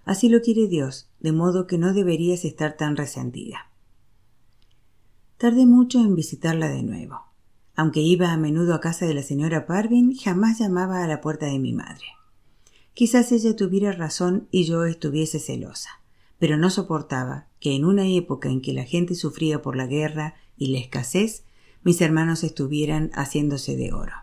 Así 0.10 0.28
lo 0.28 0.42
quiere 0.42 0.68
Dios, 0.68 1.09
de 1.20 1.32
modo 1.32 1.68
que 1.68 1.78
no 1.78 1.94
deberías 1.94 2.46
estar 2.46 2.78
tan 2.78 2.96
resentida. 2.96 3.70
Tardé 5.38 5.66
mucho 5.66 6.00
en 6.00 6.16
visitarla 6.16 6.68
de 6.68 6.84
nuevo. 6.84 7.22
Aunque 7.76 8.02
iba 8.02 8.34
a 8.34 8.38
menudo 8.38 8.74
a 8.74 8.82
casa 8.82 9.06
de 9.06 9.14
la 9.14 9.24
señora 9.24 9.66
Parvin, 9.66 10.14
jamás 10.14 10.60
llamaba 10.60 11.02
a 11.02 11.08
la 11.08 11.22
puerta 11.22 11.46
de 11.46 11.60
mi 11.60 11.72
madre. 11.72 12.06
Quizás 12.94 13.32
ella 13.32 13.56
tuviera 13.56 13.94
razón 13.94 14.50
y 14.52 14.66
yo 14.66 14.84
estuviese 14.84 15.40
celosa, 15.40 16.02
pero 16.40 16.58
no 16.58 16.70
soportaba 16.70 17.48
que 17.62 17.74
en 17.74 17.86
una 17.86 18.06
época 18.06 18.50
en 18.50 18.62
que 18.62 18.74
la 18.74 18.84
gente 18.84 19.16
sufría 19.16 19.62
por 19.62 19.78
la 19.78 19.88
guerra 19.88 20.36
y 20.58 20.74
la 20.74 20.80
escasez, 20.80 21.46
mis 21.84 22.02
hermanos 22.02 22.44
estuvieran 22.44 23.12
haciéndose 23.14 23.78
de 23.78 23.94
oro. 23.94 24.14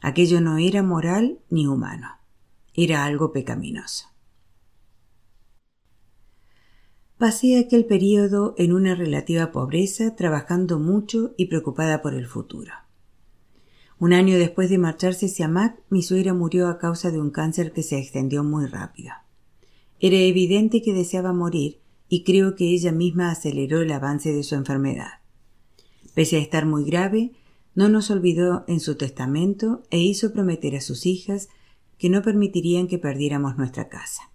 Aquello 0.00 0.40
no 0.40 0.58
era 0.58 0.84
moral 0.84 1.40
ni 1.50 1.66
humano, 1.66 2.18
era 2.74 3.04
algo 3.04 3.32
pecaminoso. 3.32 4.09
Pasé 7.20 7.58
aquel 7.58 7.84
periodo 7.84 8.54
en 8.56 8.72
una 8.72 8.94
relativa 8.94 9.52
pobreza, 9.52 10.16
trabajando 10.16 10.78
mucho 10.78 11.34
y 11.36 11.48
preocupada 11.48 12.00
por 12.00 12.14
el 12.14 12.26
futuro. 12.26 12.72
Un 13.98 14.14
año 14.14 14.38
después 14.38 14.70
de 14.70 14.78
marcharse 14.78 15.28
Siamak, 15.28 15.78
mi 15.90 16.02
suegra 16.02 16.32
murió 16.32 16.68
a 16.68 16.78
causa 16.78 17.10
de 17.10 17.20
un 17.20 17.28
cáncer 17.28 17.74
que 17.74 17.82
se 17.82 17.98
extendió 17.98 18.42
muy 18.42 18.64
rápido. 18.64 19.12
Era 19.98 20.16
evidente 20.16 20.80
que 20.80 20.94
deseaba 20.94 21.34
morir 21.34 21.80
y 22.08 22.24
creo 22.24 22.56
que 22.56 22.70
ella 22.72 22.90
misma 22.90 23.30
aceleró 23.30 23.82
el 23.82 23.92
avance 23.92 24.32
de 24.32 24.42
su 24.42 24.54
enfermedad. 24.54 25.20
Pese 26.14 26.36
a 26.36 26.40
estar 26.40 26.64
muy 26.64 26.86
grave, 26.86 27.32
no 27.74 27.90
nos 27.90 28.10
olvidó 28.10 28.64
en 28.66 28.80
su 28.80 28.94
testamento 28.94 29.82
e 29.90 29.98
hizo 29.98 30.32
prometer 30.32 30.74
a 30.74 30.80
sus 30.80 31.04
hijas 31.04 31.50
que 31.98 32.08
no 32.08 32.22
permitirían 32.22 32.88
que 32.88 32.98
perdiéramos 32.98 33.58
nuestra 33.58 33.90
casa. 33.90 34.29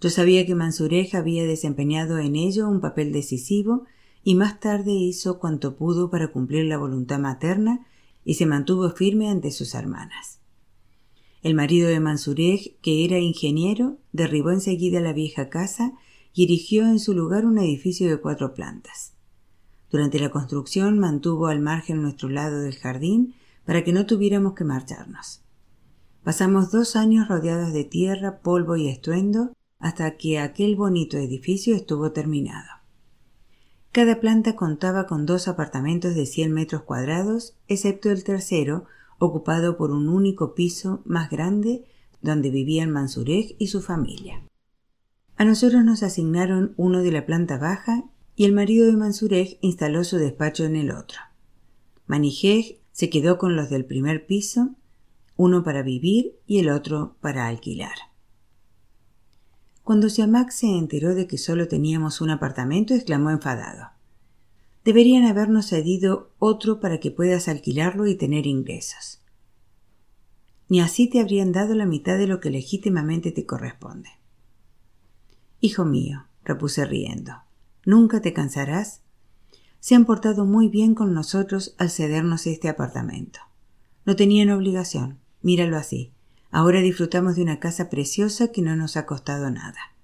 Yo 0.00 0.10
sabía 0.10 0.44
que 0.46 0.54
Mansurej 0.54 1.16
había 1.16 1.44
desempeñado 1.44 2.18
en 2.18 2.36
ello 2.36 2.68
un 2.68 2.80
papel 2.80 3.12
decisivo 3.12 3.84
y 4.22 4.34
más 4.34 4.60
tarde 4.60 4.92
hizo 4.92 5.38
cuanto 5.38 5.76
pudo 5.76 6.10
para 6.10 6.32
cumplir 6.32 6.64
la 6.64 6.78
voluntad 6.78 7.18
materna 7.18 7.86
y 8.24 8.34
se 8.34 8.46
mantuvo 8.46 8.90
firme 8.90 9.30
ante 9.30 9.50
sus 9.50 9.74
hermanas. 9.74 10.40
El 11.42 11.54
marido 11.54 11.88
de 11.88 12.00
Mansurej, 12.00 12.78
que 12.80 13.04
era 13.04 13.18
ingeniero, 13.18 13.98
derribó 14.12 14.50
enseguida 14.50 15.00
la 15.00 15.12
vieja 15.12 15.50
casa 15.50 15.92
y 16.32 16.44
erigió 16.44 16.86
en 16.86 16.98
su 16.98 17.12
lugar 17.12 17.44
un 17.44 17.58
edificio 17.58 18.08
de 18.08 18.18
cuatro 18.18 18.54
plantas. 18.54 19.12
Durante 19.90 20.18
la 20.18 20.30
construcción 20.30 20.98
mantuvo 20.98 21.46
al 21.46 21.60
margen 21.60 22.02
nuestro 22.02 22.28
lado 22.28 22.60
del 22.60 22.76
jardín 22.76 23.34
para 23.66 23.84
que 23.84 23.92
no 23.92 24.06
tuviéramos 24.06 24.54
que 24.54 24.64
marcharnos. 24.64 25.42
Pasamos 26.24 26.72
dos 26.72 26.96
años 26.96 27.28
rodeados 27.28 27.72
de 27.72 27.84
tierra, 27.84 28.40
polvo 28.40 28.76
y 28.76 28.88
estruendo 28.88 29.52
hasta 29.78 30.16
que 30.16 30.38
aquel 30.38 30.76
bonito 30.76 31.16
edificio 31.16 31.74
estuvo 31.74 32.12
terminado. 32.12 32.68
Cada 33.92 34.20
planta 34.20 34.56
contaba 34.56 35.06
con 35.06 35.24
dos 35.24 35.46
apartamentos 35.46 36.14
de 36.14 36.26
100 36.26 36.52
metros 36.52 36.82
cuadrados, 36.82 37.56
excepto 37.68 38.10
el 38.10 38.24
tercero, 38.24 38.86
ocupado 39.18 39.76
por 39.76 39.90
un 39.90 40.08
único 40.08 40.54
piso 40.54 41.00
más 41.04 41.30
grande 41.30 41.84
donde 42.20 42.50
vivían 42.50 42.90
Mansurej 42.90 43.54
y 43.58 43.68
su 43.68 43.80
familia. 43.82 44.42
A 45.36 45.44
nosotros 45.44 45.84
nos 45.84 46.02
asignaron 46.02 46.74
uno 46.76 47.02
de 47.02 47.12
la 47.12 47.26
planta 47.26 47.58
baja 47.58 48.04
y 48.34 48.44
el 48.44 48.52
marido 48.52 48.86
de 48.86 48.96
Mansurej 48.96 49.58
instaló 49.60 50.02
su 50.04 50.16
despacho 50.16 50.64
en 50.64 50.76
el 50.76 50.90
otro. 50.90 51.18
Manijej 52.06 52.80
se 52.92 53.10
quedó 53.10 53.38
con 53.38 53.56
los 53.56 53.70
del 53.70 53.84
primer 53.84 54.26
piso, 54.26 54.74
uno 55.36 55.62
para 55.62 55.82
vivir 55.82 56.38
y 56.46 56.58
el 56.58 56.68
otro 56.68 57.16
para 57.20 57.46
alquilar. 57.46 58.13
Cuando 59.84 60.08
Siamak 60.08 60.50
se 60.50 60.66
enteró 60.66 61.14
de 61.14 61.26
que 61.26 61.36
solo 61.36 61.68
teníamos 61.68 62.22
un 62.22 62.30
apartamento, 62.30 62.94
exclamó 62.94 63.30
enfadado. 63.30 63.90
Deberían 64.82 65.24
habernos 65.24 65.66
cedido 65.66 66.32
otro 66.38 66.80
para 66.80 67.00
que 67.00 67.10
puedas 67.10 67.48
alquilarlo 67.48 68.06
y 68.06 68.14
tener 68.14 68.46
ingresos. 68.46 69.22
Ni 70.70 70.80
así 70.80 71.08
te 71.10 71.20
habrían 71.20 71.52
dado 71.52 71.74
la 71.74 71.84
mitad 71.84 72.16
de 72.16 72.26
lo 72.26 72.40
que 72.40 72.48
legítimamente 72.48 73.30
te 73.30 73.44
corresponde. 73.44 74.08
Hijo 75.60 75.84
mío, 75.84 76.28
repuse 76.44 76.86
riendo, 76.86 77.34
¿nunca 77.84 78.22
te 78.22 78.32
cansarás? 78.32 79.02
Se 79.80 79.94
han 79.94 80.06
portado 80.06 80.46
muy 80.46 80.68
bien 80.68 80.94
con 80.94 81.12
nosotros 81.12 81.74
al 81.76 81.90
cedernos 81.90 82.46
este 82.46 82.70
apartamento. 82.70 83.40
No 84.06 84.16
tenían 84.16 84.48
obligación, 84.48 85.18
míralo 85.42 85.76
así. 85.76 86.14
Ahora 86.54 86.82
disfrutamos 86.82 87.34
de 87.34 87.42
una 87.42 87.58
casa 87.58 87.90
preciosa 87.90 88.52
que 88.52 88.62
no 88.62 88.76
nos 88.76 88.96
ha 88.96 89.06
costado 89.06 89.50
nada. 89.50 89.96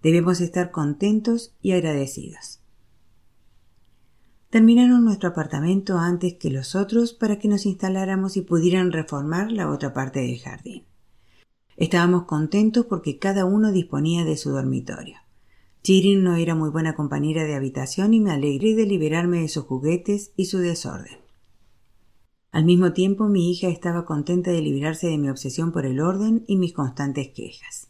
Debemos 0.00 0.40
estar 0.40 0.70
contentos 0.70 1.56
y 1.60 1.72
agradecidos. 1.72 2.60
Terminaron 4.48 5.04
nuestro 5.04 5.30
apartamento 5.30 5.98
antes 5.98 6.34
que 6.34 6.50
los 6.50 6.76
otros 6.76 7.14
para 7.14 7.40
que 7.40 7.48
nos 7.48 7.66
instaláramos 7.66 8.36
y 8.36 8.42
pudieran 8.42 8.92
reformar 8.92 9.50
la 9.50 9.68
otra 9.68 9.92
parte 9.92 10.20
del 10.20 10.38
jardín. 10.38 10.84
Estábamos 11.76 12.26
contentos 12.26 12.86
porque 12.86 13.18
cada 13.18 13.44
uno 13.44 13.72
disponía 13.72 14.24
de 14.24 14.36
su 14.36 14.50
dormitorio. 14.50 15.16
Chirin 15.82 16.22
no 16.22 16.36
era 16.36 16.54
muy 16.54 16.70
buena 16.70 16.94
compañera 16.94 17.42
de 17.42 17.56
habitación 17.56 18.14
y 18.14 18.20
me 18.20 18.30
alegré 18.30 18.76
de 18.76 18.86
liberarme 18.86 19.40
de 19.40 19.48
sus 19.48 19.64
juguetes 19.64 20.30
y 20.36 20.44
su 20.44 20.58
desorden. 20.58 21.27
Al 22.50 22.64
mismo 22.64 22.92
tiempo 22.92 23.28
mi 23.28 23.50
hija 23.50 23.68
estaba 23.68 24.04
contenta 24.04 24.50
de 24.50 24.62
librarse 24.62 25.08
de 25.08 25.18
mi 25.18 25.28
obsesión 25.28 25.70
por 25.70 25.84
el 25.84 26.00
orden 26.00 26.44
y 26.46 26.56
mis 26.56 26.72
constantes 26.72 27.28
quejas. 27.28 27.88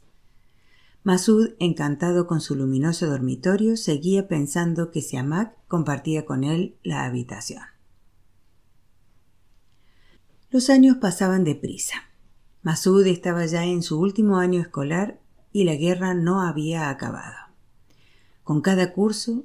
Masud, 1.04 1.50
encantado 1.58 2.26
con 2.26 2.40
su 2.40 2.56
luminoso 2.56 3.06
dormitorio, 3.06 3.76
seguía 3.76 4.26
pensando 4.26 4.90
que 4.90 5.00
Siamak 5.00 5.54
compartía 5.68 6.26
con 6.26 6.44
él 6.44 6.76
la 6.82 7.04
habitación. 7.04 7.62
Los 10.50 10.70
años 10.70 10.96
pasaban 10.96 11.44
deprisa. 11.44 11.94
Masud 12.62 13.06
estaba 13.06 13.46
ya 13.46 13.64
en 13.64 13.82
su 13.82 14.00
último 14.00 14.38
año 14.38 14.60
escolar 14.60 15.20
y 15.52 15.64
la 15.64 15.76
guerra 15.76 16.14
no 16.14 16.42
había 16.42 16.90
acabado. 16.90 17.36
Con 18.42 18.60
cada 18.60 18.92
curso, 18.92 19.44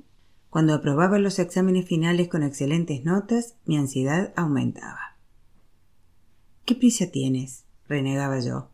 cuando 0.54 0.76
aprobaba 0.76 1.18
los 1.18 1.40
exámenes 1.40 1.88
finales 1.88 2.28
con 2.28 2.44
excelentes 2.44 3.04
notas, 3.04 3.56
mi 3.66 3.76
ansiedad 3.76 4.32
aumentaba. 4.36 5.18
¿Qué 6.64 6.76
prisa 6.76 7.10
tienes? 7.10 7.66
renegaba 7.88 8.40
yo. 8.40 8.70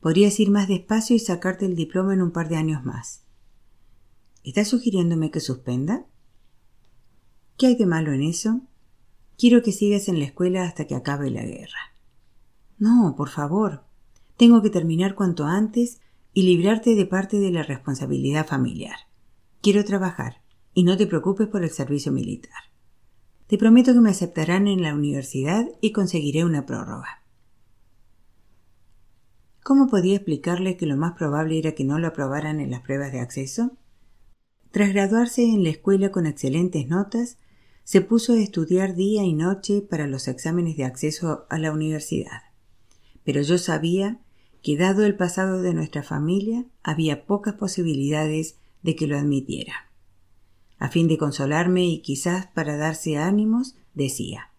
Podrías 0.00 0.38
ir 0.40 0.50
más 0.50 0.68
despacio 0.68 1.16
y 1.16 1.18
sacarte 1.20 1.64
el 1.64 1.74
diploma 1.74 2.12
en 2.12 2.20
un 2.20 2.32
par 2.32 2.50
de 2.50 2.56
años 2.56 2.84
más. 2.84 3.22
¿Estás 4.44 4.68
sugiriéndome 4.68 5.30
que 5.30 5.40
suspenda? 5.40 6.04
¿Qué 7.56 7.68
hay 7.68 7.76
de 7.76 7.86
malo 7.86 8.12
en 8.12 8.24
eso? 8.24 8.60
Quiero 9.38 9.62
que 9.62 9.72
sigas 9.72 10.08
en 10.08 10.18
la 10.18 10.26
escuela 10.26 10.64
hasta 10.64 10.86
que 10.86 10.96
acabe 10.96 11.30
la 11.30 11.44
guerra. 11.44 11.94
No, 12.76 13.14
por 13.16 13.30
favor. 13.30 13.84
Tengo 14.36 14.60
que 14.60 14.68
terminar 14.68 15.14
cuanto 15.14 15.46
antes 15.46 15.98
y 16.34 16.42
librarte 16.42 16.94
de 16.94 17.06
parte 17.06 17.38
de 17.40 17.52
la 17.52 17.62
responsabilidad 17.62 18.46
familiar. 18.46 18.96
Quiero 19.62 19.82
trabajar, 19.86 20.41
y 20.74 20.84
no 20.84 20.96
te 20.96 21.06
preocupes 21.06 21.48
por 21.48 21.62
el 21.62 21.70
servicio 21.70 22.12
militar. 22.12 22.62
Te 23.46 23.58
prometo 23.58 23.92
que 23.92 24.00
me 24.00 24.10
aceptarán 24.10 24.66
en 24.66 24.82
la 24.82 24.94
universidad 24.94 25.68
y 25.80 25.92
conseguiré 25.92 26.44
una 26.44 26.64
prórroga. 26.64 27.22
¿Cómo 29.62 29.88
podía 29.88 30.16
explicarle 30.16 30.76
que 30.76 30.86
lo 30.86 30.96
más 30.96 31.12
probable 31.12 31.58
era 31.58 31.72
que 31.72 31.84
no 31.84 31.98
lo 31.98 32.08
aprobaran 32.08 32.60
en 32.60 32.70
las 32.70 32.80
pruebas 32.80 33.12
de 33.12 33.20
acceso? 33.20 33.76
Tras 34.70 34.92
graduarse 34.92 35.44
en 35.44 35.62
la 35.62 35.70
escuela 35.70 36.10
con 36.10 36.26
excelentes 36.26 36.88
notas, 36.88 37.36
se 37.84 38.00
puso 38.00 38.32
a 38.32 38.40
estudiar 38.40 38.94
día 38.94 39.22
y 39.22 39.34
noche 39.34 39.82
para 39.82 40.06
los 40.06 40.28
exámenes 40.28 40.76
de 40.76 40.84
acceso 40.84 41.46
a 41.50 41.58
la 41.58 41.72
universidad. 41.72 42.42
Pero 43.24 43.42
yo 43.42 43.58
sabía 43.58 44.18
que 44.62 44.76
dado 44.76 45.04
el 45.04 45.16
pasado 45.16 45.60
de 45.60 45.74
nuestra 45.74 46.02
familia, 46.02 46.64
había 46.82 47.26
pocas 47.26 47.54
posibilidades 47.54 48.56
de 48.82 48.96
que 48.96 49.06
lo 49.06 49.18
admitiera. 49.18 49.91
A 50.82 50.88
fin 50.88 51.06
de 51.06 51.16
consolarme 51.16 51.86
y 51.86 52.02
quizás 52.02 52.48
para 52.48 52.76
darse 52.76 53.16
ánimos, 53.16 53.76
decía 53.94 54.50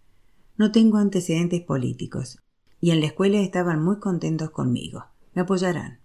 No 0.55 0.71
tengo 0.71 0.97
antecedentes 0.97 1.61
políticos, 1.61 2.39
y 2.79 2.91
en 2.91 3.01
la 3.01 3.07
escuela 3.07 3.41
estaban 3.41 3.83
muy 3.83 3.99
contentos 3.99 4.49
conmigo. 4.51 5.03
Me 5.33 5.41
apoyarán. 5.41 5.99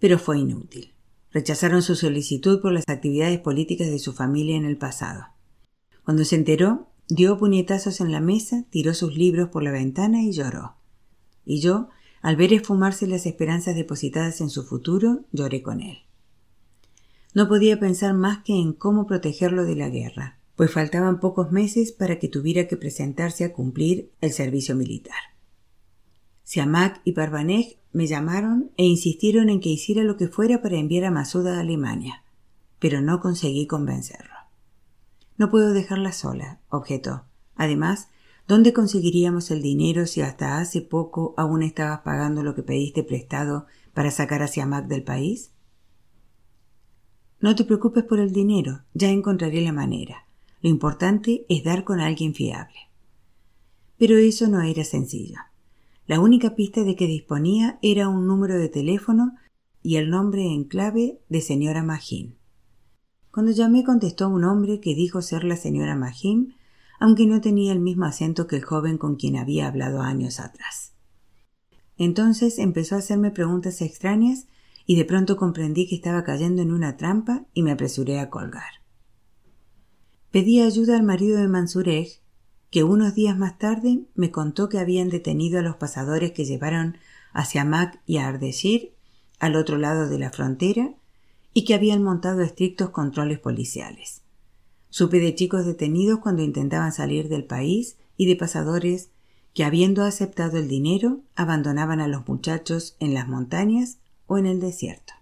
Pero 0.00 0.18
fue 0.18 0.40
inútil. 0.40 0.94
Rechazaron 1.30 1.80
su 1.80 1.94
solicitud 1.94 2.60
por 2.60 2.72
las 2.72 2.88
actividades 2.88 3.38
políticas 3.38 3.86
de 3.86 4.00
su 4.00 4.12
familia 4.12 4.56
en 4.56 4.64
el 4.64 4.78
pasado. 4.78 5.26
Cuando 6.04 6.24
se 6.24 6.34
enteró, 6.34 6.88
dio 7.06 7.38
puñetazos 7.38 8.00
en 8.00 8.10
la 8.10 8.20
mesa, 8.20 8.64
tiró 8.70 8.94
sus 8.94 9.14
libros 9.14 9.50
por 9.50 9.62
la 9.62 9.70
ventana 9.70 10.24
y 10.24 10.32
lloró. 10.32 10.74
Y 11.44 11.60
yo, 11.60 11.88
al 12.20 12.34
ver 12.34 12.52
esfumarse 12.52 13.06
las 13.06 13.26
esperanzas 13.26 13.76
depositadas 13.76 14.40
en 14.40 14.50
su 14.50 14.64
futuro, 14.64 15.24
lloré 15.30 15.62
con 15.62 15.80
él. 15.80 15.98
No 17.34 17.48
podía 17.48 17.80
pensar 17.80 18.14
más 18.14 18.42
que 18.44 18.54
en 18.54 18.72
cómo 18.74 19.06
protegerlo 19.06 19.64
de 19.64 19.76
la 19.76 19.88
guerra, 19.88 20.38
pues 20.54 20.70
faltaban 20.70 21.18
pocos 21.18 21.50
meses 21.50 21.92
para 21.92 22.18
que 22.18 22.28
tuviera 22.28 22.68
que 22.68 22.76
presentarse 22.76 23.44
a 23.44 23.52
cumplir 23.52 24.12
el 24.20 24.32
servicio 24.32 24.76
militar. 24.76 25.16
Siamak 26.44 27.00
y 27.04 27.12
Parvanej 27.12 27.78
me 27.92 28.06
llamaron 28.06 28.70
e 28.76 28.84
insistieron 28.84 29.48
en 29.48 29.60
que 29.60 29.70
hiciera 29.70 30.02
lo 30.02 30.18
que 30.18 30.28
fuera 30.28 30.60
para 30.60 30.76
enviar 30.76 31.04
a 31.04 31.10
Masuda 31.10 31.56
a 31.56 31.60
Alemania, 31.60 32.22
pero 32.78 33.00
no 33.00 33.20
conseguí 33.20 33.66
convencerlo. 33.66 34.34
No 35.38 35.50
puedo 35.50 35.72
dejarla 35.72 36.12
sola, 36.12 36.60
objetó. 36.68 37.24
Además, 37.56 38.08
¿dónde 38.46 38.74
conseguiríamos 38.74 39.50
el 39.50 39.62
dinero 39.62 40.06
si 40.06 40.20
hasta 40.20 40.58
hace 40.58 40.82
poco 40.82 41.32
aún 41.38 41.62
estabas 41.62 42.00
pagando 42.00 42.42
lo 42.42 42.54
que 42.54 42.62
pediste 42.62 43.02
prestado 43.02 43.66
para 43.94 44.10
sacar 44.10 44.42
a 44.42 44.48
Siamak 44.48 44.86
del 44.86 45.04
país? 45.04 45.52
No 47.42 47.56
te 47.56 47.64
preocupes 47.64 48.04
por 48.04 48.20
el 48.20 48.32
dinero, 48.32 48.82
ya 48.94 49.10
encontraré 49.10 49.60
la 49.62 49.72
manera. 49.72 50.26
Lo 50.60 50.70
importante 50.70 51.44
es 51.48 51.64
dar 51.64 51.82
con 51.82 51.98
alguien 51.98 52.34
fiable. 52.34 52.78
Pero 53.98 54.16
eso 54.16 54.46
no 54.46 54.62
era 54.62 54.84
sencillo. 54.84 55.38
La 56.06 56.20
única 56.20 56.54
pista 56.54 56.84
de 56.84 56.94
que 56.94 57.08
disponía 57.08 57.80
era 57.82 58.08
un 58.08 58.28
número 58.28 58.56
de 58.56 58.68
teléfono 58.68 59.34
y 59.82 59.96
el 59.96 60.08
nombre 60.08 60.46
en 60.46 60.62
clave 60.62 61.18
de 61.28 61.40
señora 61.40 61.82
Magín. 61.82 62.36
Cuando 63.32 63.50
llamé 63.50 63.82
contestó 63.82 64.28
un 64.28 64.44
hombre 64.44 64.78
que 64.78 64.94
dijo 64.94 65.20
ser 65.20 65.42
la 65.42 65.56
señora 65.56 65.96
Magín, 65.96 66.54
aunque 67.00 67.26
no 67.26 67.40
tenía 67.40 67.72
el 67.72 67.80
mismo 67.80 68.04
acento 68.04 68.46
que 68.46 68.54
el 68.54 68.62
joven 68.62 68.98
con 68.98 69.16
quien 69.16 69.34
había 69.36 69.66
hablado 69.66 70.00
años 70.00 70.38
atrás. 70.38 70.92
Entonces 71.98 72.60
empezó 72.60 72.94
a 72.94 72.98
hacerme 72.98 73.32
preguntas 73.32 73.82
extrañas 73.82 74.46
y 74.86 74.96
de 74.96 75.04
pronto 75.04 75.36
comprendí 75.36 75.86
que 75.86 75.94
estaba 75.94 76.24
cayendo 76.24 76.62
en 76.62 76.72
una 76.72 76.96
trampa 76.96 77.44
y 77.54 77.62
me 77.62 77.72
apresuré 77.72 78.20
a 78.20 78.30
colgar. 78.30 78.82
Pedí 80.30 80.60
ayuda 80.60 80.96
al 80.96 81.02
marido 81.02 81.38
de 81.38 81.48
Mansurej, 81.48 82.20
que 82.70 82.84
unos 82.84 83.14
días 83.14 83.36
más 83.36 83.58
tarde 83.58 84.06
me 84.14 84.30
contó 84.30 84.68
que 84.68 84.78
habían 84.78 85.10
detenido 85.10 85.58
a 85.58 85.62
los 85.62 85.76
pasadores 85.76 86.32
que 86.32 86.46
llevaron 86.46 86.96
hacia 87.32 87.64
Mac 87.64 88.00
y 88.06 88.16
a 88.16 88.28
Ardeshir, 88.28 88.94
al 89.38 89.56
otro 89.56 89.76
lado 89.76 90.08
de 90.08 90.18
la 90.18 90.30
frontera, 90.30 90.94
y 91.52 91.64
que 91.64 91.74
habían 91.74 92.02
montado 92.02 92.40
estrictos 92.40 92.90
controles 92.90 93.38
policiales. 93.38 94.22
Supe 94.88 95.20
de 95.20 95.34
chicos 95.34 95.66
detenidos 95.66 96.20
cuando 96.20 96.42
intentaban 96.42 96.92
salir 96.92 97.28
del 97.28 97.44
país 97.44 97.98
y 98.16 98.26
de 98.26 98.36
pasadores 98.36 99.10
que, 99.54 99.64
habiendo 99.64 100.04
aceptado 100.04 100.58
el 100.58 100.68
dinero, 100.68 101.20
abandonaban 101.34 102.00
a 102.00 102.08
los 102.08 102.26
muchachos 102.26 102.96
en 103.00 103.12
las 103.12 103.28
montañas 103.28 103.98
o 104.32 104.38
en 104.38 104.46
el 104.46 104.60
desierto. 104.60 105.12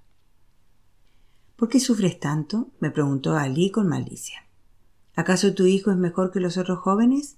¿Por 1.56 1.68
qué 1.68 1.80
sufres 1.80 2.20
tanto? 2.20 2.70
me 2.78 2.92
preguntó 2.92 3.36
Ali 3.36 3.72
con 3.72 3.88
malicia. 3.88 4.46
¿Acaso 5.16 5.52
tu 5.52 5.66
hijo 5.66 5.90
es 5.90 5.96
mejor 5.96 6.30
que 6.30 6.38
los 6.38 6.56
otros 6.56 6.78
jóvenes? 6.78 7.36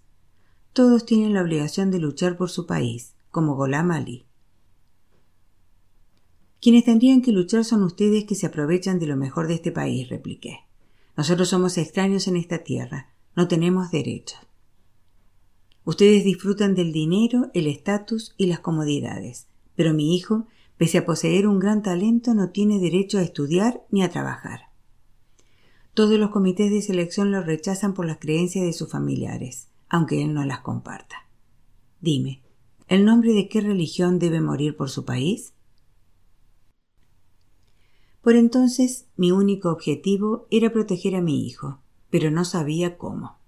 Todos 0.74 1.06
tienen 1.06 1.32
la 1.32 1.40
obligación 1.40 1.90
de 1.90 1.98
luchar 1.98 2.36
por 2.36 2.50
su 2.50 2.66
país, 2.66 3.14
como 3.30 3.56
Golam 3.56 3.90
Ali. 3.90 4.26
Quienes 6.60 6.84
tendrían 6.84 7.22
que 7.22 7.32
luchar 7.32 7.64
son 7.64 7.82
ustedes 7.84 8.24
que 8.24 8.34
se 8.34 8.46
aprovechan 8.46 8.98
de 8.98 9.06
lo 9.06 9.16
mejor 9.16 9.48
de 9.48 9.54
este 9.54 9.72
país, 9.72 10.10
repliqué. 10.10 10.60
Nosotros 11.16 11.48
somos 11.48 11.78
extraños 11.78 12.28
en 12.28 12.36
esta 12.36 12.58
tierra, 12.58 13.14
no 13.34 13.48
tenemos 13.48 13.90
derechos. 13.90 14.40
Ustedes 15.84 16.22
disfrutan 16.22 16.74
del 16.74 16.92
dinero, 16.92 17.50
el 17.54 17.66
estatus 17.66 18.34
y 18.36 18.46
las 18.46 18.60
comodidades, 18.60 19.48
pero 19.74 19.94
mi 19.94 20.14
hijo, 20.14 20.46
pese 20.76 20.98
a 20.98 21.04
poseer 21.04 21.46
un 21.46 21.58
gran 21.58 21.82
talento, 21.82 22.34
no 22.34 22.50
tiene 22.50 22.78
derecho 22.78 23.18
a 23.18 23.22
estudiar 23.22 23.84
ni 23.90 24.02
a 24.02 24.10
trabajar. 24.10 24.72
Todos 25.94 26.18
los 26.18 26.30
comités 26.30 26.70
de 26.70 26.80
selección 26.80 27.30
lo 27.30 27.42
rechazan 27.42 27.92
por 27.92 28.06
las 28.06 28.18
creencias 28.18 28.64
de 28.64 28.72
sus 28.72 28.90
familiares, 28.90 29.68
aunque 29.90 30.22
él 30.22 30.32
no 30.32 30.44
las 30.44 30.60
comparta. 30.60 31.28
Dime, 32.00 32.42
¿el 32.88 33.04
nombre 33.04 33.34
de 33.34 33.48
qué 33.48 33.60
religión 33.60 34.18
debe 34.18 34.40
morir 34.40 34.74
por 34.74 34.88
su 34.88 35.04
país? 35.04 35.52
Por 38.22 38.36
entonces 38.36 39.06
mi 39.16 39.32
único 39.32 39.70
objetivo 39.70 40.46
era 40.50 40.72
proteger 40.72 41.14
a 41.14 41.20
mi 41.20 41.46
hijo, 41.46 41.80
pero 42.08 42.30
no 42.30 42.46
sabía 42.46 42.96
cómo. 42.96 43.38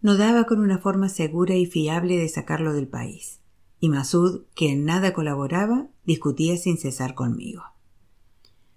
No 0.00 0.16
daba 0.16 0.44
con 0.44 0.60
una 0.60 0.78
forma 0.78 1.08
segura 1.08 1.56
y 1.56 1.66
fiable 1.66 2.16
de 2.16 2.28
sacarlo 2.28 2.72
del 2.72 2.88
país, 2.88 3.41
y 3.82 3.88
Masud, 3.88 4.42
que 4.54 4.70
en 4.70 4.84
nada 4.84 5.12
colaboraba, 5.12 5.88
discutía 6.04 6.56
sin 6.56 6.78
cesar 6.78 7.16
conmigo. 7.16 7.64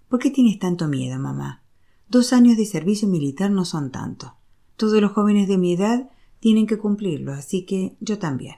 ¿Por 0.09 0.17
qué 0.17 0.31
tienes 0.31 0.57
tanto 0.57 0.87
miedo, 0.87 1.19
mamá? 1.19 1.61
Dos 2.09 2.33
años 2.33 2.57
de 2.57 2.65
servicio 2.65 3.07
militar 3.07 3.51
no 3.51 3.65
son 3.65 3.91
tanto. 3.91 4.33
Todos 4.77 4.99
los 4.99 5.11
jóvenes 5.11 5.47
de 5.47 5.59
mi 5.59 5.73
edad 5.73 6.09
tienen 6.39 6.65
que 6.65 6.79
cumplirlo, 6.79 7.33
así 7.33 7.67
que 7.67 7.95
yo 7.99 8.17
también. 8.17 8.55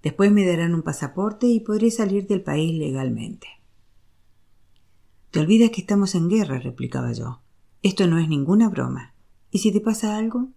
Después 0.00 0.30
me 0.30 0.46
darán 0.46 0.76
un 0.76 0.82
pasaporte 0.82 1.48
y 1.48 1.58
podré 1.58 1.90
salir 1.90 2.28
del 2.28 2.42
país 2.42 2.78
legalmente. 2.78 3.48
Te 5.32 5.40
olvidas 5.40 5.70
que 5.70 5.80
estamos 5.80 6.14
en 6.14 6.28
guerra, 6.28 6.60
replicaba 6.60 7.10
yo. 7.10 7.40
Esto 7.82 8.06
no 8.06 8.20
es 8.20 8.28
ninguna 8.28 8.68
broma. 8.68 9.12
¿Y 9.50 9.58
si 9.58 9.72
te 9.72 9.80
pasa 9.80 10.16
algo? 10.16 10.50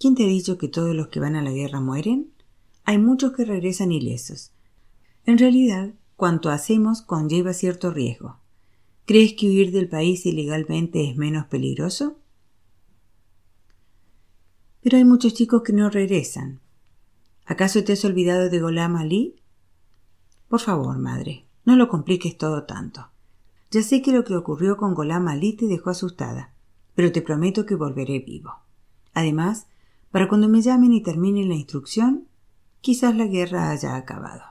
¿Quién 0.00 0.14
te 0.14 0.24
ha 0.24 0.28
dicho 0.28 0.56
que 0.56 0.68
todos 0.68 0.96
los 0.96 1.08
que 1.08 1.20
van 1.20 1.36
a 1.36 1.42
la 1.42 1.50
guerra 1.50 1.82
mueren? 1.82 2.32
Hay 2.88 2.98
muchos 2.98 3.32
que 3.32 3.44
regresan 3.44 3.90
ilesos. 3.90 4.52
En 5.24 5.38
realidad, 5.38 5.94
cuanto 6.14 6.50
hacemos 6.50 7.02
conlleva 7.02 7.52
cierto 7.52 7.90
riesgo. 7.90 8.38
¿Crees 9.06 9.34
que 9.34 9.48
huir 9.48 9.72
del 9.72 9.88
país 9.88 10.24
ilegalmente 10.24 11.10
es 11.10 11.16
menos 11.16 11.46
peligroso? 11.46 12.20
Pero 14.82 14.98
hay 14.98 15.04
muchos 15.04 15.34
chicos 15.34 15.62
que 15.62 15.72
no 15.72 15.90
regresan. 15.90 16.60
¿Acaso 17.44 17.82
te 17.82 17.94
has 17.94 18.04
olvidado 18.04 18.50
de 18.50 18.60
Golam 18.60 18.94
Ali? 18.94 19.34
Por 20.46 20.60
favor, 20.60 20.96
madre, 20.96 21.44
no 21.64 21.74
lo 21.74 21.88
compliques 21.88 22.38
todo 22.38 22.66
tanto. 22.66 23.08
Ya 23.72 23.82
sé 23.82 24.00
que 24.00 24.12
lo 24.12 24.22
que 24.22 24.36
ocurrió 24.36 24.76
con 24.76 24.94
Golam 24.94 25.26
Ali 25.26 25.54
te 25.54 25.66
dejó 25.66 25.90
asustada, 25.90 26.54
pero 26.94 27.10
te 27.10 27.20
prometo 27.20 27.66
que 27.66 27.74
volveré 27.74 28.20
vivo. 28.20 28.52
Además, 29.12 29.66
para 30.12 30.28
cuando 30.28 30.48
me 30.48 30.62
llamen 30.62 30.92
y 30.92 31.02
terminen 31.02 31.48
la 31.48 31.56
instrucción, 31.56 32.28
quizás 32.80 33.16
la 33.16 33.26
guerra 33.26 33.70
haya 33.70 33.96
acabado. 33.96 34.42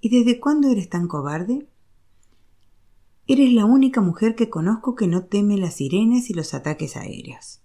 ¿Y 0.00 0.08
desde 0.08 0.40
cuándo 0.40 0.68
eres 0.68 0.88
tan 0.88 1.06
cobarde? 1.06 1.68
Eres 3.26 3.52
la 3.52 3.64
única 3.64 4.00
mujer 4.00 4.34
que 4.34 4.50
conozco 4.50 4.96
que 4.96 5.06
no 5.06 5.24
teme 5.24 5.56
las 5.56 5.74
sirenas 5.74 6.28
y 6.28 6.34
los 6.34 6.54
ataques 6.54 6.96
aéreos. 6.96 7.62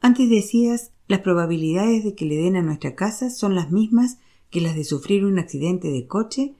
Antes 0.00 0.28
decías, 0.28 0.92
las 1.08 1.20
probabilidades 1.20 2.04
de 2.04 2.14
que 2.14 2.26
le 2.26 2.36
den 2.36 2.56
a 2.56 2.62
nuestra 2.62 2.94
casa 2.94 3.30
son 3.30 3.54
las 3.54 3.70
mismas 3.72 4.18
que 4.50 4.60
las 4.60 4.74
de 4.74 4.84
sufrir 4.84 5.24
un 5.24 5.38
accidente 5.38 5.88
de 5.88 6.06
coche, 6.06 6.54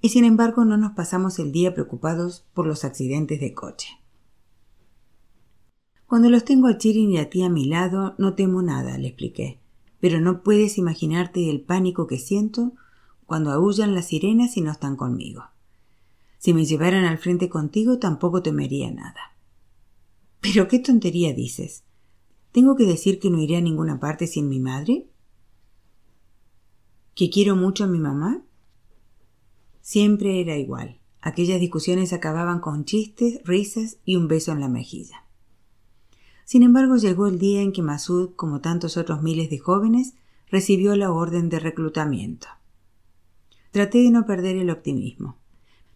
y 0.00 0.08
sin 0.10 0.24
embargo 0.24 0.64
no 0.64 0.76
nos 0.76 0.92
pasamos 0.92 1.38
el 1.38 1.52
día 1.52 1.74
preocupados 1.74 2.46
por 2.54 2.66
los 2.66 2.84
accidentes 2.84 3.40
de 3.40 3.52
coche. 3.54 3.88
Cuando 6.06 6.30
los 6.30 6.44
tengo 6.44 6.68
a 6.68 6.78
Chirin 6.78 7.12
y 7.12 7.18
a 7.18 7.28
ti 7.28 7.42
a 7.42 7.50
mi 7.50 7.66
lado, 7.66 8.14
no 8.18 8.34
temo 8.34 8.62
nada, 8.62 8.96
le 8.96 9.08
expliqué, 9.08 9.60
pero 10.00 10.20
no 10.20 10.42
puedes 10.42 10.78
imaginarte 10.78 11.50
el 11.50 11.60
pánico 11.60 12.06
que 12.06 12.18
siento 12.18 12.72
cuando 13.26 13.50
aullan 13.50 13.94
las 13.94 14.08
sirenas 14.08 14.56
y 14.56 14.60
no 14.60 14.70
están 14.70 14.96
conmigo. 14.96 15.44
Si 16.38 16.54
me 16.54 16.64
llevaran 16.64 17.04
al 17.04 17.18
frente 17.18 17.48
contigo 17.48 17.98
tampoco 17.98 18.42
temería 18.42 18.90
nada. 18.90 19.36
Pero 20.40 20.68
qué 20.68 20.78
tontería 20.78 21.34
dices. 21.34 21.84
¿Tengo 22.52 22.76
que 22.76 22.84
decir 22.84 23.18
que 23.18 23.30
no 23.30 23.40
iré 23.40 23.56
a 23.56 23.60
ninguna 23.60 24.00
parte 24.00 24.26
sin 24.26 24.48
mi 24.48 24.60
madre? 24.60 25.08
¿Que 27.14 27.28
quiero 27.28 27.56
mucho 27.56 27.84
a 27.84 27.88
mi 27.88 27.98
mamá? 27.98 28.44
Siempre 29.80 30.40
era 30.40 30.56
igual. 30.56 31.00
Aquellas 31.20 31.60
discusiones 31.60 32.12
acababan 32.12 32.60
con 32.60 32.84
chistes, 32.84 33.40
risas 33.44 33.98
y 34.04 34.16
un 34.16 34.28
beso 34.28 34.52
en 34.52 34.60
la 34.60 34.68
mejilla. 34.68 35.27
Sin 36.48 36.62
embargo, 36.62 36.96
llegó 36.96 37.26
el 37.26 37.38
día 37.38 37.60
en 37.60 37.72
que 37.72 37.82
Masud, 37.82 38.30
como 38.34 38.62
tantos 38.62 38.96
otros 38.96 39.22
miles 39.22 39.50
de 39.50 39.58
jóvenes, 39.58 40.14
recibió 40.50 40.96
la 40.96 41.12
orden 41.12 41.50
de 41.50 41.58
reclutamiento. 41.58 42.46
Traté 43.70 43.98
de 43.98 44.10
no 44.10 44.24
perder 44.24 44.56
el 44.56 44.70
optimismo. 44.70 45.36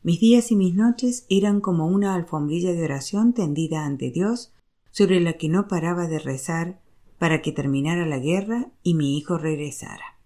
Mis 0.02 0.20
días 0.20 0.50
y 0.50 0.56
mis 0.56 0.74
noches 0.74 1.24
eran 1.30 1.62
como 1.62 1.86
una 1.86 2.14
alfombrilla 2.14 2.74
de 2.74 2.84
oración 2.84 3.32
tendida 3.32 3.86
ante 3.86 4.10
Dios, 4.10 4.52
sobre 4.90 5.20
la 5.20 5.38
que 5.38 5.48
no 5.48 5.68
paraba 5.68 6.06
de 6.06 6.18
rezar 6.18 6.82
para 7.18 7.40
que 7.40 7.52
terminara 7.52 8.04
la 8.04 8.18
guerra 8.18 8.72
y 8.82 8.92
mi 8.92 9.16
hijo 9.16 9.38
regresara. 9.38 10.18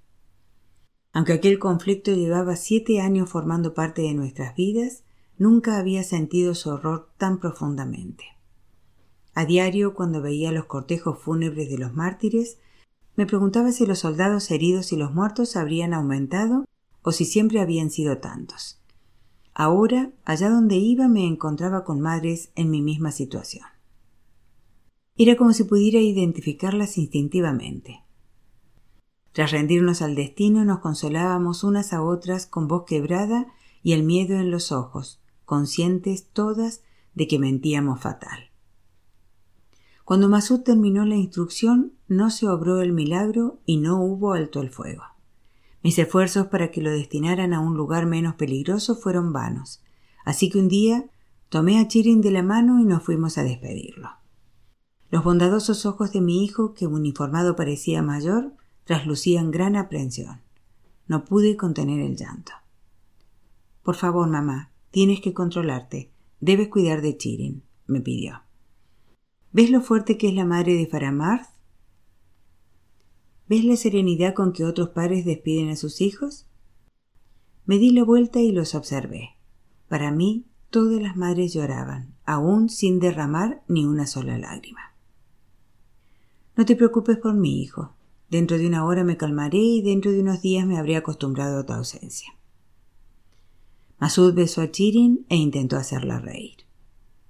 Aunque 1.12 1.34
aquel 1.34 1.60
conflicto 1.60 2.12
llevaba 2.12 2.56
siete 2.56 3.00
años 3.00 3.30
formando 3.30 3.74
parte 3.74 4.02
de 4.02 4.14
nuestras 4.14 4.56
vidas, 4.56 5.04
nunca 5.38 5.78
había 5.78 6.02
sentido 6.02 6.56
su 6.56 6.70
horror 6.70 7.10
tan 7.16 7.38
profundamente. 7.38 8.35
A 9.36 9.44
diario, 9.44 9.92
cuando 9.92 10.22
veía 10.22 10.50
los 10.50 10.64
cortejos 10.64 11.18
fúnebres 11.18 11.68
de 11.68 11.76
los 11.76 11.92
mártires, 11.92 12.56
me 13.16 13.26
preguntaba 13.26 13.70
si 13.70 13.84
los 13.84 13.98
soldados 13.98 14.50
heridos 14.50 14.94
y 14.94 14.96
los 14.96 15.12
muertos 15.12 15.56
habrían 15.56 15.92
aumentado 15.92 16.64
o 17.02 17.12
si 17.12 17.26
siempre 17.26 17.60
habían 17.60 17.90
sido 17.90 18.16
tantos. 18.16 18.80
Ahora, 19.52 20.10
allá 20.24 20.48
donde 20.48 20.76
iba, 20.76 21.06
me 21.08 21.26
encontraba 21.26 21.84
con 21.84 22.00
madres 22.00 22.50
en 22.54 22.70
mi 22.70 22.80
misma 22.80 23.12
situación. 23.12 23.66
Era 25.16 25.36
como 25.36 25.52
si 25.52 25.64
pudiera 25.64 25.98
identificarlas 25.98 26.96
instintivamente. 26.96 28.00
Tras 29.32 29.50
rendirnos 29.50 30.00
al 30.00 30.14
destino, 30.14 30.64
nos 30.64 30.78
consolábamos 30.78 31.62
unas 31.62 31.92
a 31.92 32.00
otras 32.02 32.46
con 32.46 32.68
voz 32.68 32.84
quebrada 32.86 33.48
y 33.82 33.92
el 33.92 34.02
miedo 34.02 34.36
en 34.36 34.50
los 34.50 34.72
ojos, 34.72 35.20
conscientes 35.44 36.26
todas 36.32 36.80
de 37.14 37.28
que 37.28 37.38
mentíamos 37.38 38.00
fatal. 38.00 38.45
Cuando 40.06 40.28
Masud 40.28 40.60
terminó 40.60 41.04
la 41.04 41.16
instrucción, 41.16 41.94
no 42.06 42.30
se 42.30 42.46
obró 42.46 42.80
el 42.80 42.92
milagro 42.92 43.58
y 43.66 43.78
no 43.78 44.00
hubo 44.00 44.34
alto 44.34 44.60
el 44.60 44.70
fuego. 44.70 45.02
Mis 45.82 45.98
esfuerzos 45.98 46.46
para 46.46 46.70
que 46.70 46.80
lo 46.80 46.92
destinaran 46.92 47.52
a 47.52 47.58
un 47.58 47.76
lugar 47.76 48.06
menos 48.06 48.36
peligroso 48.36 48.94
fueron 48.94 49.32
vanos, 49.32 49.82
así 50.24 50.48
que 50.48 50.60
un 50.60 50.68
día 50.68 51.10
tomé 51.48 51.80
a 51.80 51.88
Chirin 51.88 52.20
de 52.20 52.30
la 52.30 52.44
mano 52.44 52.78
y 52.78 52.84
nos 52.84 53.02
fuimos 53.02 53.36
a 53.36 53.42
despedirlo. 53.42 54.10
Los 55.10 55.24
bondadosos 55.24 55.84
ojos 55.86 56.12
de 56.12 56.20
mi 56.20 56.44
hijo, 56.44 56.72
que 56.72 56.86
uniformado 56.86 57.56
parecía 57.56 58.00
mayor, 58.00 58.54
traslucían 58.84 59.50
gran 59.50 59.74
aprensión. 59.74 60.40
No 61.08 61.24
pude 61.24 61.56
contener 61.56 61.98
el 61.98 62.14
llanto. 62.14 62.52
Por 63.82 63.96
favor, 63.96 64.28
mamá, 64.28 64.70
tienes 64.92 65.20
que 65.20 65.34
controlarte. 65.34 66.12
Debes 66.38 66.68
cuidar 66.68 67.02
de 67.02 67.16
Chirin, 67.16 67.64
me 67.88 68.00
pidió. 68.00 68.45
¿Ves 69.56 69.70
lo 69.70 69.80
fuerte 69.80 70.18
que 70.18 70.28
es 70.28 70.34
la 70.34 70.44
madre 70.44 70.74
de 70.74 70.86
Faramarth? 70.86 71.48
¿Ves 73.48 73.64
la 73.64 73.76
serenidad 73.76 74.34
con 74.34 74.52
que 74.52 74.66
otros 74.66 74.90
padres 74.90 75.24
despiden 75.24 75.70
a 75.70 75.76
sus 75.76 76.02
hijos? 76.02 76.46
Me 77.64 77.78
di 77.78 77.90
la 77.90 78.04
vuelta 78.04 78.38
y 78.38 78.52
los 78.52 78.74
observé. 78.74 79.30
Para 79.88 80.10
mí, 80.10 80.44
todas 80.68 81.00
las 81.00 81.16
madres 81.16 81.54
lloraban, 81.54 82.12
aún 82.26 82.68
sin 82.68 83.00
derramar 83.00 83.62
ni 83.66 83.86
una 83.86 84.06
sola 84.06 84.36
lágrima. 84.36 84.94
No 86.54 86.66
te 86.66 86.76
preocupes 86.76 87.16
por 87.16 87.32
mi 87.32 87.62
hijo. 87.62 87.94
Dentro 88.28 88.58
de 88.58 88.66
una 88.66 88.84
hora 88.84 89.04
me 89.04 89.16
calmaré 89.16 89.56
y 89.56 89.80
dentro 89.80 90.12
de 90.12 90.20
unos 90.20 90.42
días 90.42 90.66
me 90.66 90.76
habré 90.76 90.96
acostumbrado 90.96 91.60
a 91.60 91.64
tu 91.64 91.72
ausencia. 91.72 92.28
Masud 93.98 94.34
besó 94.34 94.60
a 94.60 94.70
Chirin 94.70 95.24
e 95.30 95.36
intentó 95.36 95.78
hacerla 95.78 96.18
reír. 96.18 96.65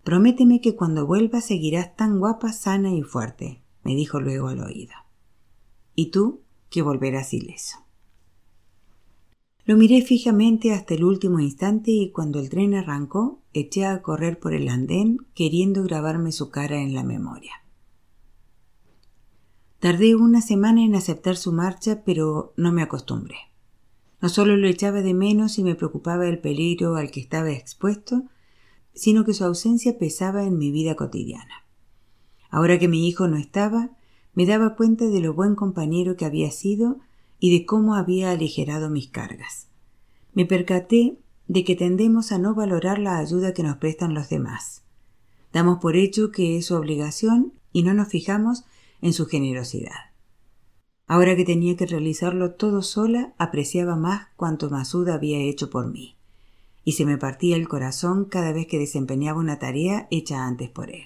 Prométeme 0.07 0.61
que 0.61 0.77
cuando 0.77 1.05
vuelvas 1.05 1.47
seguirás 1.47 1.97
tan 1.97 2.21
guapa, 2.21 2.53
sana 2.53 2.95
y 2.95 3.03
fuerte, 3.03 3.65
me 3.83 3.97
dijo 3.97 4.21
luego 4.21 4.47
al 4.47 4.61
oído 4.61 4.95
y 5.97 6.13
tú 6.13 6.43
que 6.71 6.81
volverás 6.81 7.35
ileso. 7.35 7.79
Lo 9.65 9.77
miré 9.77 10.03
fijamente 10.03 10.73
hasta 10.73 10.95
el 10.95 11.03
último 11.03 11.41
instante 11.41 11.91
y 11.91 12.13
cuando 12.13 12.39
el 12.39 12.51
tren 12.51 12.75
arrancó 12.75 13.43
eché 13.53 13.85
a 13.85 14.01
correr 14.01 14.39
por 14.39 14.55
el 14.55 14.69
andén 14.69 15.27
queriendo 15.35 15.83
grabarme 15.83 16.31
su 16.31 16.51
cara 16.51 16.81
en 16.81 16.95
la 16.95 17.03
memoria. 17.03 17.65
Tardé 19.81 20.15
una 20.15 20.41
semana 20.41 20.85
en 20.85 20.95
aceptar 20.95 21.37
su 21.37 21.51
marcha, 21.51 22.05
pero 22.05 22.53
no 22.57 22.71
me 22.71 22.83
acostumbré. 22.83 23.39
No 24.21 24.29
solo 24.29 24.57
lo 24.57 24.69
echaba 24.69 25.03
de 25.03 25.15
menos 25.15 25.59
y 25.59 25.65
me 25.65 25.75
preocupaba 25.75 26.29
el 26.29 26.39
peligro 26.39 26.95
al 26.95 27.11
que 27.11 27.19
estaba 27.19 27.51
expuesto, 27.51 28.23
sino 28.97 29.25
que 29.25 29.35
su 29.35 29.45
ausencia 29.45 29.99
pesaba 29.99 30.45
en 30.45 30.59
mi 30.59 30.73
vida 30.73 30.97
cotidiana. 30.97 31.65
Ahora 32.51 32.79
que 32.79 32.89
mi 32.89 33.07
hijo 33.07 33.29
no 33.29 33.37
estaba, 33.37 33.91
me 34.35 34.47
daba 34.47 34.75
cuenta 34.75 35.05
de 35.07 35.21
lo 35.21 35.35
buen 35.35 35.55
compañero 35.55 36.17
que 36.17 36.25
había 36.25 36.51
sido 36.51 36.99
y 37.39 37.57
de 37.57 37.67
cómo 37.67 37.95
había 37.95 38.33
aligerado 38.33 38.91
mis 38.91 39.09
cargas. 39.09 39.69
Me 40.33 40.47
percaté 40.47 41.19
de 41.47 41.65
que 41.65 41.77
tendemos 41.77 42.33
a 42.33 42.39
no 42.39 42.55
valorar 42.55 42.99
la 42.99 43.19
ayuda 43.19 43.55
que 43.55 43.63
nos 43.63 43.77
prestan 43.77 44.15
los 44.15 44.29
demás. 44.29 44.83
Damos 45.53 45.79
por 45.79 45.97
hecho 45.97 46.33
que 46.33 46.57
es 46.57 46.67
su 46.67 46.75
obligación 46.75 47.53
y 47.73 47.83
no 47.83 47.95
nos 47.95 48.09
fijamos 48.09 48.65
en 49.01 49.13
su 49.13 49.27
generosidad. 49.27 50.13
Ahora 51.07 51.37
que 51.37 51.45
tenía 51.45 51.77
que 51.77 51.87
realizarlo 51.87 52.55
todo 52.55 52.83
sola, 52.83 53.35
apreciaba 53.39 53.97
más 53.97 54.29
cuanto 54.37 54.71
Masud 54.71 55.09
había 55.09 55.39
hecho 55.39 55.71
por 55.71 55.91
mí, 55.91 56.16
y 56.87 56.93
se 56.93 57.05
me 57.05 57.19
partía 57.19 57.57
el 57.57 57.67
corazón 57.67 58.27
cada 58.27 58.53
vez 58.53 58.69
que 58.69 58.79
desempeñaba 58.79 59.41
una 59.41 59.59
tarea 59.59 60.07
hecha 60.13 60.47
antes 60.47 60.71
por 60.71 60.89
él. 60.91 61.03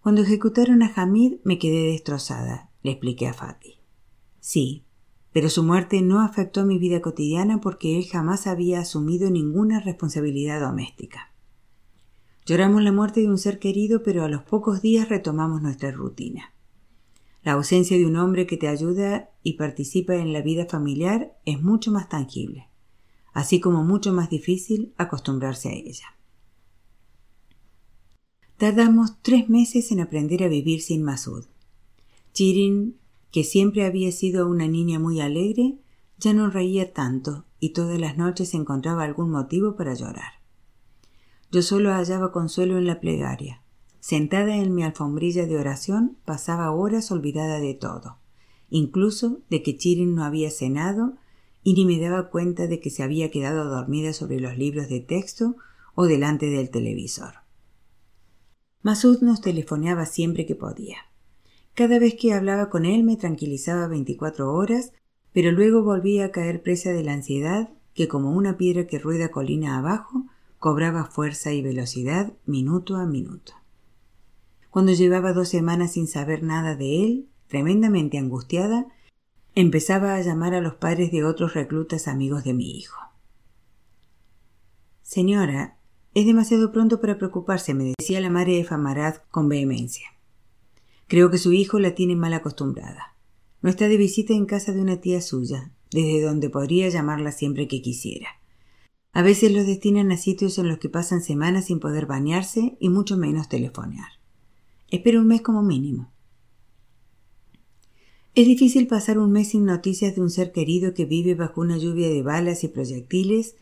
Cuando 0.00 0.22
ejecutaron 0.22 0.82
a 0.82 0.90
Hamid 0.96 1.34
me 1.44 1.58
quedé 1.58 1.92
destrozada, 1.92 2.70
le 2.82 2.92
expliqué 2.92 3.28
a 3.28 3.34
Fatih. 3.34 3.74
Sí, 4.40 4.86
pero 5.34 5.50
su 5.50 5.62
muerte 5.62 6.00
no 6.00 6.22
afectó 6.22 6.64
mi 6.64 6.78
vida 6.78 7.02
cotidiana 7.02 7.60
porque 7.60 7.98
él 7.98 8.06
jamás 8.06 8.46
había 8.46 8.80
asumido 8.80 9.30
ninguna 9.30 9.80
responsabilidad 9.80 10.62
doméstica. 10.62 11.34
Lloramos 12.46 12.82
la 12.82 12.92
muerte 12.92 13.20
de 13.20 13.28
un 13.28 13.36
ser 13.36 13.58
querido, 13.58 14.02
pero 14.02 14.24
a 14.24 14.30
los 14.30 14.44
pocos 14.44 14.80
días 14.80 15.10
retomamos 15.10 15.60
nuestra 15.60 15.90
rutina. 15.90 16.54
La 17.42 17.52
ausencia 17.52 17.98
de 17.98 18.06
un 18.06 18.16
hombre 18.16 18.46
que 18.46 18.56
te 18.56 18.66
ayuda 18.66 19.28
y 19.42 19.58
participa 19.58 20.14
en 20.14 20.32
la 20.32 20.40
vida 20.40 20.64
familiar 20.64 21.36
es 21.44 21.60
mucho 21.60 21.92
más 21.92 22.08
tangible. 22.08 22.69
Así 23.32 23.60
como 23.60 23.84
mucho 23.84 24.12
más 24.12 24.30
difícil 24.30 24.94
acostumbrarse 24.96 25.68
a 25.68 25.72
ella. 25.72 26.16
Tardamos 28.56 29.22
tres 29.22 29.48
meses 29.48 29.90
en 29.90 30.00
aprender 30.00 30.42
a 30.42 30.48
vivir 30.48 30.82
sin 30.82 31.02
Masud. 31.02 31.46
Chirin, 32.32 32.98
que 33.30 33.42
siempre 33.44 33.86
había 33.86 34.12
sido 34.12 34.48
una 34.48 34.68
niña 34.68 34.98
muy 34.98 35.20
alegre, 35.20 35.78
ya 36.18 36.34
no 36.34 36.50
reía 36.50 36.92
tanto 36.92 37.46
y 37.58 37.70
todas 37.70 37.98
las 37.98 38.18
noches 38.18 38.52
encontraba 38.54 39.04
algún 39.04 39.30
motivo 39.30 39.76
para 39.76 39.94
llorar. 39.94 40.40
Yo 41.50 41.62
solo 41.62 41.90
hallaba 41.92 42.32
consuelo 42.32 42.78
en 42.78 42.86
la 42.86 43.00
plegaria. 43.00 43.62
Sentada 44.00 44.56
en 44.56 44.74
mi 44.74 44.82
alfombrilla 44.82 45.46
de 45.46 45.58
oración, 45.58 46.18
pasaba 46.24 46.70
horas 46.70 47.10
olvidada 47.10 47.60
de 47.60 47.74
todo, 47.74 48.18
incluso 48.68 49.40
de 49.50 49.62
que 49.62 49.76
Chirin 49.76 50.14
no 50.14 50.24
había 50.24 50.50
cenado 50.50 51.16
y 51.62 51.74
ni 51.74 51.84
me 51.84 51.98
daba 51.98 52.30
cuenta 52.30 52.66
de 52.66 52.80
que 52.80 52.90
se 52.90 53.02
había 53.02 53.30
quedado 53.30 53.64
dormida 53.64 54.12
sobre 54.12 54.40
los 54.40 54.56
libros 54.56 54.88
de 54.88 55.00
texto 55.00 55.56
o 55.94 56.06
delante 56.06 56.46
del 56.46 56.70
televisor. 56.70 57.34
Masud 58.82 59.20
nos 59.20 59.40
telefoneaba 59.40 60.06
siempre 60.06 60.46
que 60.46 60.54
podía. 60.54 60.96
Cada 61.74 61.98
vez 61.98 62.14
que 62.14 62.32
hablaba 62.32 62.70
con 62.70 62.86
él 62.86 63.04
me 63.04 63.16
tranquilizaba 63.16 63.88
veinticuatro 63.88 64.52
horas, 64.52 64.92
pero 65.32 65.52
luego 65.52 65.82
volvía 65.82 66.26
a 66.26 66.30
caer 66.30 66.62
presa 66.62 66.90
de 66.90 67.04
la 67.04 67.12
ansiedad 67.12 67.70
que 67.94 68.08
como 68.08 68.30
una 68.30 68.56
piedra 68.56 68.86
que 68.86 68.98
rueda 68.98 69.30
colina 69.30 69.78
abajo, 69.78 70.26
cobraba 70.58 71.04
fuerza 71.04 71.52
y 71.52 71.62
velocidad 71.62 72.32
minuto 72.46 72.96
a 72.96 73.06
minuto. 73.06 73.52
Cuando 74.70 74.92
llevaba 74.92 75.32
dos 75.32 75.48
semanas 75.48 75.92
sin 75.92 76.06
saber 76.06 76.42
nada 76.42 76.76
de 76.76 77.04
él, 77.04 77.28
tremendamente 77.48 78.18
angustiada, 78.18 78.86
empezaba 79.54 80.14
a 80.14 80.20
llamar 80.20 80.54
a 80.54 80.60
los 80.60 80.74
padres 80.74 81.10
de 81.10 81.24
otros 81.24 81.54
reclutas 81.54 82.08
amigos 82.08 82.44
de 82.44 82.54
mi 82.54 82.70
hijo. 82.78 83.00
Señora, 85.02 85.78
es 86.14 86.26
demasiado 86.26 86.72
pronto 86.72 87.00
para 87.00 87.18
preocuparse, 87.18 87.74
me 87.74 87.92
decía 87.98 88.20
la 88.20 88.30
madre 88.30 88.56
de 88.56 88.64
Famarad 88.64 89.16
con 89.30 89.48
vehemencia. 89.48 90.06
Creo 91.06 91.30
que 91.30 91.38
su 91.38 91.52
hijo 91.52 91.78
la 91.78 91.94
tiene 91.94 92.16
mal 92.16 92.32
acostumbrada. 92.34 93.16
No 93.62 93.70
está 93.70 93.88
de 93.88 93.96
visita 93.96 94.32
en 94.32 94.46
casa 94.46 94.72
de 94.72 94.80
una 94.80 95.00
tía 95.00 95.20
suya, 95.20 95.72
desde 95.90 96.22
donde 96.22 96.50
podría 96.50 96.88
llamarla 96.88 97.32
siempre 97.32 97.68
que 97.68 97.82
quisiera. 97.82 98.28
A 99.12 99.22
veces 99.22 99.52
los 99.52 99.66
destinan 99.66 100.12
a 100.12 100.16
sitios 100.16 100.58
en 100.58 100.68
los 100.68 100.78
que 100.78 100.88
pasan 100.88 101.20
semanas 101.20 101.66
sin 101.66 101.80
poder 101.80 102.06
bañarse 102.06 102.76
y 102.78 102.88
mucho 102.88 103.16
menos 103.16 103.48
telefonear. 103.48 104.08
Espero 104.88 105.20
un 105.20 105.26
mes 105.26 105.42
como 105.42 105.62
mínimo. 105.62 106.12
Es 108.34 108.46
difícil 108.46 108.86
pasar 108.86 109.18
un 109.18 109.32
mes 109.32 109.48
sin 109.48 109.64
noticias 109.64 110.14
de 110.14 110.20
un 110.20 110.30
ser 110.30 110.52
querido 110.52 110.94
que 110.94 111.04
vive 111.04 111.34
bajo 111.34 111.60
una 111.60 111.78
lluvia 111.78 112.08
de 112.08 112.22
balas 112.22 112.64
y 112.64 112.68
proyectiles 112.68 113.56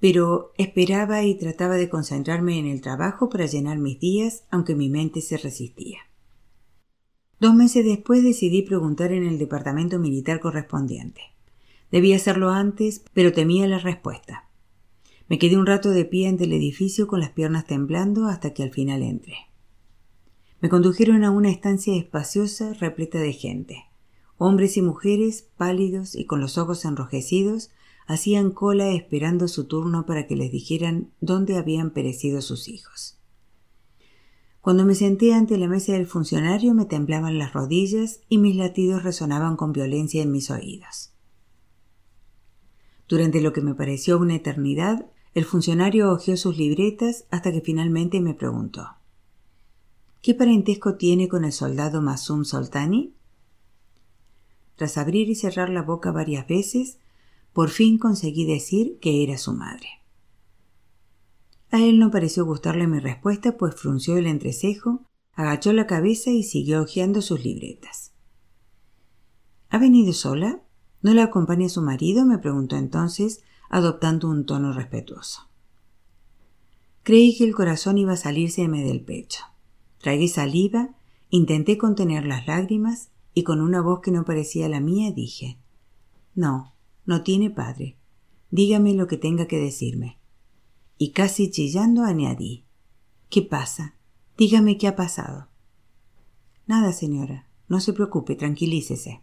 pero 0.00 0.52
esperaba 0.56 1.22
y 1.24 1.34
trataba 1.36 1.76
de 1.76 1.90
concentrarme 1.90 2.58
en 2.58 2.66
el 2.66 2.80
trabajo 2.80 3.28
para 3.28 3.46
llenar 3.46 3.78
mis 3.78 4.00
días, 4.00 4.44
aunque 4.50 4.74
mi 4.74 4.88
mente 4.88 5.20
se 5.20 5.36
resistía. 5.36 5.98
Dos 7.38 7.54
meses 7.54 7.84
después 7.84 8.24
decidí 8.24 8.62
preguntar 8.62 9.12
en 9.12 9.24
el 9.24 9.38
departamento 9.38 9.98
militar 9.98 10.40
correspondiente. 10.40 11.20
Debía 11.90 12.16
hacerlo 12.16 12.50
antes, 12.50 13.04
pero 13.12 13.32
temía 13.32 13.66
la 13.68 13.78
respuesta. 13.78 14.48
Me 15.28 15.38
quedé 15.38 15.58
un 15.58 15.66
rato 15.66 15.90
de 15.90 16.04
pie 16.06 16.28
ante 16.28 16.44
el 16.44 16.52
edificio 16.52 17.06
con 17.06 17.20
las 17.20 17.30
piernas 17.30 17.66
temblando 17.66 18.26
hasta 18.26 18.52
que 18.52 18.62
al 18.62 18.70
final 18.70 19.02
entré. 19.02 19.36
Me 20.60 20.68
condujeron 20.68 21.24
a 21.24 21.30
una 21.30 21.50
estancia 21.50 21.94
espaciosa 21.94 22.72
repleta 22.74 23.18
de 23.18 23.32
gente, 23.32 23.84
hombres 24.42 24.78
y 24.78 24.82
mujeres 24.82 25.46
pálidos 25.58 26.14
y 26.14 26.24
con 26.24 26.40
los 26.40 26.56
ojos 26.56 26.86
enrojecidos, 26.86 27.70
hacían 28.06 28.52
cola 28.52 28.88
esperando 28.92 29.48
su 29.48 29.66
turno 29.66 30.06
para 30.06 30.26
que 30.26 30.34
les 30.34 30.50
dijeran 30.50 31.10
dónde 31.20 31.58
habían 31.58 31.90
perecido 31.90 32.40
sus 32.40 32.66
hijos. 32.66 33.18
Cuando 34.62 34.86
me 34.86 34.94
senté 34.94 35.34
ante 35.34 35.58
la 35.58 35.68
mesa 35.68 35.92
del 35.92 36.06
funcionario 36.06 36.72
me 36.72 36.86
temblaban 36.86 37.36
las 37.36 37.52
rodillas 37.52 38.20
y 38.30 38.38
mis 38.38 38.56
latidos 38.56 39.02
resonaban 39.02 39.56
con 39.56 39.74
violencia 39.74 40.22
en 40.22 40.32
mis 40.32 40.50
oídos. 40.50 41.12
Durante 43.08 43.42
lo 43.42 43.52
que 43.52 43.60
me 43.60 43.74
pareció 43.74 44.16
una 44.16 44.36
eternidad, 44.36 45.04
el 45.34 45.44
funcionario 45.44 46.10
hojeó 46.10 46.38
sus 46.38 46.56
libretas 46.56 47.26
hasta 47.30 47.52
que 47.52 47.60
finalmente 47.60 48.22
me 48.22 48.32
preguntó 48.32 48.88
¿Qué 50.22 50.34
parentesco 50.34 50.94
tiene 50.94 51.28
con 51.28 51.44
el 51.44 51.52
soldado 51.52 52.00
Masum 52.00 52.46
Soltani? 52.46 53.19
Tras 54.80 54.96
abrir 54.96 55.28
y 55.28 55.34
cerrar 55.34 55.68
la 55.68 55.82
boca 55.82 56.10
varias 56.10 56.48
veces, 56.48 56.96
por 57.52 57.68
fin 57.68 57.98
conseguí 57.98 58.46
decir 58.46 58.98
que 58.98 59.22
era 59.22 59.36
su 59.36 59.52
madre. 59.52 59.88
A 61.70 61.82
él 61.82 61.98
no 61.98 62.10
pareció 62.10 62.46
gustarle 62.46 62.86
mi 62.86 62.98
respuesta, 62.98 63.58
pues 63.58 63.74
frunció 63.74 64.16
el 64.16 64.26
entrecejo, 64.26 65.04
agachó 65.34 65.74
la 65.74 65.86
cabeza 65.86 66.30
y 66.30 66.44
siguió 66.44 66.80
hojeando 66.80 67.20
sus 67.20 67.44
libretas. 67.44 68.14
¿Ha 69.68 69.76
venido 69.76 70.14
sola? 70.14 70.62
¿No 71.02 71.12
la 71.12 71.24
acompaña 71.24 71.68
su 71.68 71.82
marido? 71.82 72.24
me 72.24 72.38
preguntó 72.38 72.76
entonces, 72.76 73.42
adoptando 73.68 74.30
un 74.30 74.46
tono 74.46 74.72
respetuoso. 74.72 75.50
Creí 77.02 77.36
que 77.36 77.44
el 77.44 77.54
corazón 77.54 77.98
iba 77.98 78.14
a 78.14 78.16
salírseme 78.16 78.82
del 78.82 79.02
pecho. 79.04 79.44
Tragué 79.98 80.26
saliva, 80.28 80.96
intenté 81.28 81.76
contener 81.76 82.24
las 82.24 82.46
lágrimas 82.46 83.10
y 83.34 83.42
con 83.44 83.60
una 83.60 83.80
voz 83.80 84.00
que 84.00 84.10
no 84.10 84.24
parecía 84.24 84.68
la 84.68 84.80
mía 84.80 85.12
dije 85.12 85.58
No, 86.34 86.74
no 87.04 87.22
tiene 87.22 87.50
padre. 87.50 87.98
Dígame 88.50 88.94
lo 88.94 89.06
que 89.06 89.16
tenga 89.16 89.46
que 89.46 89.58
decirme. 89.58 90.18
Y 90.98 91.12
casi 91.12 91.50
chillando 91.50 92.04
añadí 92.04 92.66
¿Qué 93.28 93.42
pasa? 93.42 93.94
Dígame 94.36 94.76
qué 94.76 94.88
ha 94.88 94.96
pasado. 94.96 95.48
Nada, 96.66 96.92
señora. 96.92 97.48
No 97.68 97.78
se 97.78 97.92
preocupe, 97.92 98.34
tranquilícese. 98.34 99.22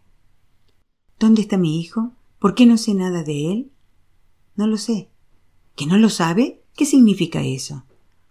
¿Dónde 1.18 1.42
está 1.42 1.58
mi 1.58 1.78
hijo? 1.78 2.12
¿Por 2.38 2.54
qué 2.54 2.64
no 2.64 2.78
sé 2.78 2.94
nada 2.94 3.22
de 3.22 3.52
él? 3.52 3.72
No 4.56 4.66
lo 4.66 4.78
sé. 4.78 5.10
¿Que 5.76 5.86
no 5.86 5.98
lo 5.98 6.08
sabe? 6.08 6.64
¿Qué 6.74 6.86
significa 6.86 7.42
eso? 7.42 7.84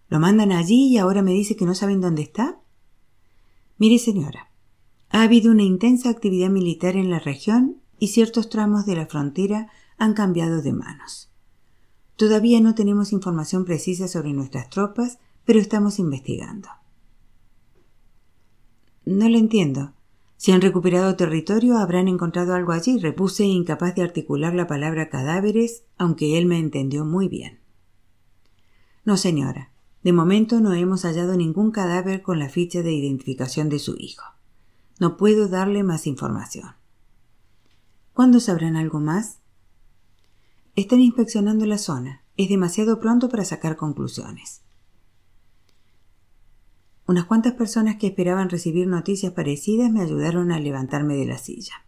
¿Lo 0.08 0.18
mandan 0.18 0.50
allí 0.50 0.88
y 0.88 0.98
ahora 0.98 1.22
me 1.22 1.32
dice 1.32 1.54
que 1.54 1.64
no 1.64 1.74
saben 1.74 2.00
dónde 2.00 2.22
está? 2.22 2.60
Mire, 3.76 3.98
señora, 3.98 4.47
ha 5.10 5.22
habido 5.22 5.50
una 5.50 5.62
intensa 5.62 6.10
actividad 6.10 6.50
militar 6.50 6.96
en 6.96 7.10
la 7.10 7.18
región 7.18 7.80
y 7.98 8.08
ciertos 8.08 8.48
tramos 8.48 8.86
de 8.86 8.96
la 8.96 9.06
frontera 9.06 9.70
han 9.96 10.14
cambiado 10.14 10.62
de 10.62 10.72
manos. 10.72 11.30
Todavía 12.16 12.60
no 12.60 12.74
tenemos 12.74 13.12
información 13.12 13.64
precisa 13.64 14.08
sobre 14.08 14.32
nuestras 14.32 14.70
tropas, 14.70 15.18
pero 15.44 15.60
estamos 15.60 15.98
investigando. 15.98 16.68
No 19.04 19.28
lo 19.28 19.38
entiendo. 19.38 19.94
Si 20.36 20.52
han 20.52 20.60
recuperado 20.60 21.16
territorio, 21.16 21.78
habrán 21.78 22.06
encontrado 22.06 22.54
algo 22.54 22.72
allí. 22.72 22.98
Repuse 22.98 23.44
incapaz 23.44 23.94
de 23.94 24.02
articular 24.02 24.54
la 24.54 24.66
palabra 24.66 25.08
cadáveres, 25.08 25.84
aunque 25.96 26.38
él 26.38 26.46
me 26.46 26.58
entendió 26.58 27.04
muy 27.04 27.28
bien. 27.28 27.60
No, 29.04 29.16
señora. 29.16 29.70
De 30.04 30.12
momento 30.12 30.60
no 30.60 30.74
hemos 30.74 31.02
hallado 31.02 31.36
ningún 31.36 31.70
cadáver 31.70 32.22
con 32.22 32.38
la 32.38 32.48
ficha 32.48 32.82
de 32.82 32.92
identificación 32.92 33.68
de 33.68 33.78
su 33.78 33.96
hijo. 33.98 34.24
No 34.98 35.16
puedo 35.16 35.48
darle 35.48 35.82
más 35.84 36.06
información. 36.06 36.74
¿Cuándo 38.12 38.40
sabrán 38.40 38.76
algo 38.76 38.98
más? 38.98 39.38
Están 40.74 41.00
inspeccionando 41.00 41.66
la 41.66 41.78
zona. 41.78 42.22
Es 42.36 42.48
demasiado 42.48 42.98
pronto 42.98 43.28
para 43.28 43.44
sacar 43.44 43.76
conclusiones. 43.76 44.62
Unas 47.06 47.24
cuantas 47.24 47.54
personas 47.54 47.96
que 47.96 48.08
esperaban 48.08 48.50
recibir 48.50 48.86
noticias 48.86 49.32
parecidas 49.32 49.90
me 49.90 50.02
ayudaron 50.02 50.52
a 50.52 50.60
levantarme 50.60 51.14
de 51.14 51.26
la 51.26 51.38
silla. 51.38 51.86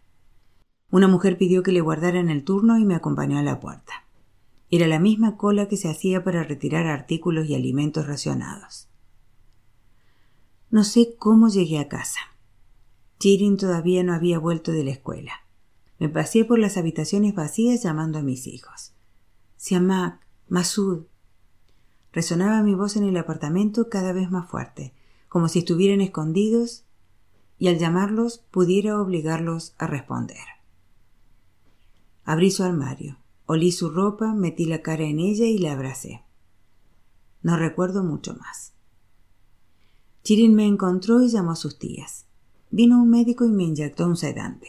Una 0.89 1.07
mujer 1.07 1.37
pidió 1.37 1.63
que 1.63 1.71
le 1.71 1.81
guardaran 1.81 2.29
el 2.29 2.43
turno 2.43 2.77
y 2.79 2.85
me 2.85 2.95
acompañó 2.95 3.37
a 3.37 3.43
la 3.43 3.59
puerta. 3.59 4.05
Era 4.69 4.87
la 4.87 4.99
misma 4.99 5.37
cola 5.37 5.67
que 5.67 5.77
se 5.77 5.89
hacía 5.89 6.23
para 6.23 6.43
retirar 6.43 6.87
artículos 6.87 7.47
y 7.47 7.55
alimentos 7.55 8.07
racionados. 8.07 8.89
No 10.69 10.85
sé 10.85 11.15
cómo 11.19 11.49
llegué 11.49 11.79
a 11.79 11.89
casa. 11.89 12.19
Chirin 13.21 13.55
todavía 13.55 14.03
no 14.03 14.15
había 14.15 14.39
vuelto 14.39 14.71
de 14.71 14.83
la 14.83 14.89
escuela. 14.89 15.31
Me 15.99 16.09
pasé 16.09 16.43
por 16.43 16.57
las 16.57 16.75
habitaciones 16.75 17.35
vacías 17.35 17.83
llamando 17.83 18.17
a 18.17 18.23
mis 18.23 18.47
hijos. 18.47 18.93
Siamak, 19.57 20.25
Masud. 20.49 21.05
Resonaba 22.11 22.63
mi 22.63 22.73
voz 22.73 22.95
en 22.95 23.03
el 23.03 23.15
apartamento 23.17 23.89
cada 23.89 24.11
vez 24.11 24.31
más 24.31 24.49
fuerte, 24.49 24.95
como 25.29 25.49
si 25.49 25.59
estuvieran 25.59 26.01
escondidos, 26.01 26.85
y 27.59 27.67
al 27.67 27.77
llamarlos 27.77 28.39
pudiera 28.49 28.99
obligarlos 28.99 29.75
a 29.77 29.85
responder. 29.85 30.47
Abrí 32.23 32.49
su 32.49 32.63
armario, 32.63 33.19
olí 33.45 33.71
su 33.71 33.91
ropa, 33.91 34.33
metí 34.33 34.65
la 34.65 34.81
cara 34.81 35.03
en 35.03 35.19
ella 35.19 35.45
y 35.45 35.59
la 35.59 35.73
abracé. 35.73 36.23
No 37.43 37.55
recuerdo 37.55 38.03
mucho 38.03 38.33
más. 38.33 38.73
Chirin 40.23 40.55
me 40.55 40.65
encontró 40.65 41.21
y 41.21 41.29
llamó 41.29 41.51
a 41.51 41.55
sus 41.55 41.77
tías. 41.77 42.25
Vino 42.71 43.01
un 43.01 43.09
médico 43.09 43.45
y 43.45 43.49
me 43.49 43.63
inyectó 43.63 44.07
un 44.07 44.15
sedante. 44.15 44.67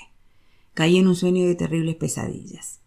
Caí 0.75 0.99
en 0.99 1.07
un 1.07 1.15
sueño 1.15 1.47
de 1.47 1.55
terribles 1.55 1.95
pesadillas. 1.95 2.81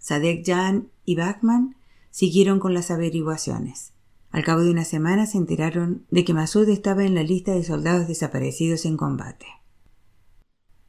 Sadek 0.00 0.44
Jan 0.44 0.88
y 1.04 1.14
Bachman 1.14 1.76
siguieron 2.10 2.58
con 2.58 2.74
las 2.74 2.90
averiguaciones. 2.90 3.92
Al 4.30 4.42
cabo 4.42 4.62
de 4.62 4.70
una 4.70 4.84
semana 4.84 5.26
se 5.26 5.38
enteraron 5.38 6.04
de 6.10 6.24
que 6.24 6.34
Masud 6.34 6.68
estaba 6.68 7.04
en 7.04 7.14
la 7.14 7.22
lista 7.22 7.52
de 7.52 7.62
soldados 7.62 8.08
desaparecidos 8.08 8.84
en 8.86 8.96
combate. 8.96 9.46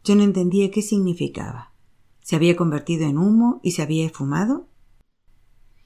Yo 0.04 0.16
no 0.16 0.24
entendía 0.24 0.72
qué 0.72 0.82
significaba. 0.82 1.74
¿Se 2.22 2.36
había 2.36 2.56
convertido 2.56 3.08
en 3.08 3.18
humo 3.18 3.60
y 3.62 3.72
se 3.72 3.84
había 3.84 4.06
esfumado? 4.06 4.68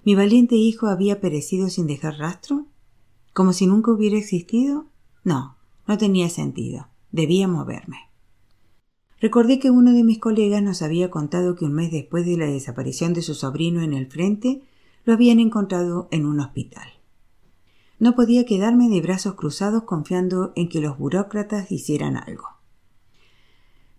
¿Mi 0.04 0.16
valiente 0.16 0.56
hijo 0.56 0.88
había 0.88 1.20
perecido 1.20 1.70
sin 1.70 1.88
dejar 1.88 2.18
rastro? 2.18 2.68
¿Como 3.34 3.52
si 3.52 3.68
nunca 3.68 3.92
hubiera 3.92 4.18
existido? 4.18 4.86
No, 5.24 5.58
no 5.88 5.98
tenía 5.98 6.30
sentido. 6.30 6.91
Debía 7.12 7.48
moverme. 7.48 7.98
Recordé 9.20 9.60
que 9.60 9.70
uno 9.70 9.94
de 9.94 10.04
mis 10.04 10.20
colegas 10.20 10.64
nos 10.64 10.82
había 10.82 11.12
contado 11.12 11.56
que 11.56 11.66
un 11.66 11.74
mes 11.74 11.92
después 11.92 12.26
de 12.26 12.38
la 12.38 12.48
desaparición 12.48 13.14
de 13.14 13.22
su 13.22 13.36
sobrino 13.36 13.82
en 13.82 13.94
el 13.94 14.08
frente, 14.08 14.64
lo 15.06 15.14
habían 15.14 15.40
encontrado 15.40 16.08
en 16.12 16.26
un 16.26 16.40
hospital. 16.40 16.88
No 18.00 18.16
podía 18.16 18.46
quedarme 18.46 18.90
de 18.90 19.02
brazos 19.02 19.36
cruzados 19.36 19.84
confiando 19.84 20.54
en 20.56 20.70
que 20.70 20.82
los 20.82 20.98
burócratas 20.98 21.72
hicieran 21.72 22.18
algo. 22.18 22.48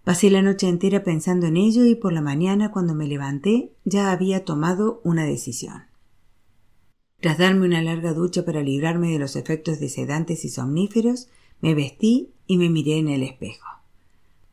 Pasé 0.04 0.30
la 0.30 0.42
noche 0.42 0.68
entera 0.68 1.04
pensando 1.04 1.46
en 1.46 1.56
ello 1.56 1.84
y 1.84 1.94
por 1.94 2.12
la 2.12 2.20
mañana 2.20 2.72
cuando 2.72 2.94
me 2.94 3.06
levanté 3.06 3.72
ya 3.84 4.10
había 4.10 4.44
tomado 4.44 5.00
una 5.04 5.24
decisión. 5.24 5.84
Tras 7.20 7.38
darme 7.38 7.66
una 7.66 7.80
larga 7.80 8.12
ducha 8.12 8.44
para 8.44 8.62
librarme 8.62 9.12
de 9.12 9.20
los 9.20 9.36
efectos 9.36 9.78
de 9.78 9.88
sedantes 9.88 10.44
y 10.44 10.48
somníferos, 10.48 11.28
me 11.62 11.74
vestí 11.74 12.34
y 12.46 12.58
me 12.58 12.68
miré 12.68 12.98
en 12.98 13.08
el 13.08 13.22
espejo. 13.22 13.66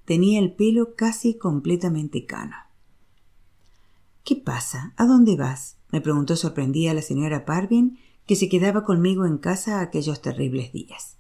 Tenía 0.05 0.39
el 0.39 0.53
pelo 0.53 0.95
casi 0.95 1.38
completamente 1.38 2.26
cano. 2.26 2.55
¿Qué 4.24 4.36
pasa? 4.38 4.93
¿A 4.95 5.05
dónde 5.05 5.36
vas? 5.36 5.76
me 5.91 6.01
preguntó 6.01 6.36
sorprendida 6.36 6.93
la 6.93 7.01
señora 7.01 7.45
Parvin, 7.45 7.99
que 8.28 8.36
se 8.36 8.47
quedaba 8.47 8.84
conmigo 8.84 9.26
en 9.26 9.39
casa 9.39 9.82
aquellos 9.82 10.22
terribles 10.22 10.72
días. 10.72 11.18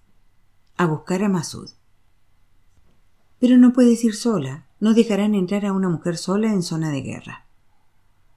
A 0.77 0.85
buscar 0.85 1.23
a 1.23 1.29
Masud. 1.29 1.71
Pero 3.39 3.57
no 3.57 3.73
puedes 3.73 4.03
ir 4.03 4.15
sola. 4.15 4.67
No 4.79 4.93
dejarán 4.93 5.33
entrar 5.33 5.65
a 5.65 5.73
una 5.73 5.89
mujer 5.89 6.17
sola 6.17 6.53
en 6.53 6.61
zona 6.61 6.91
de 6.91 7.01
guerra. 7.01 7.45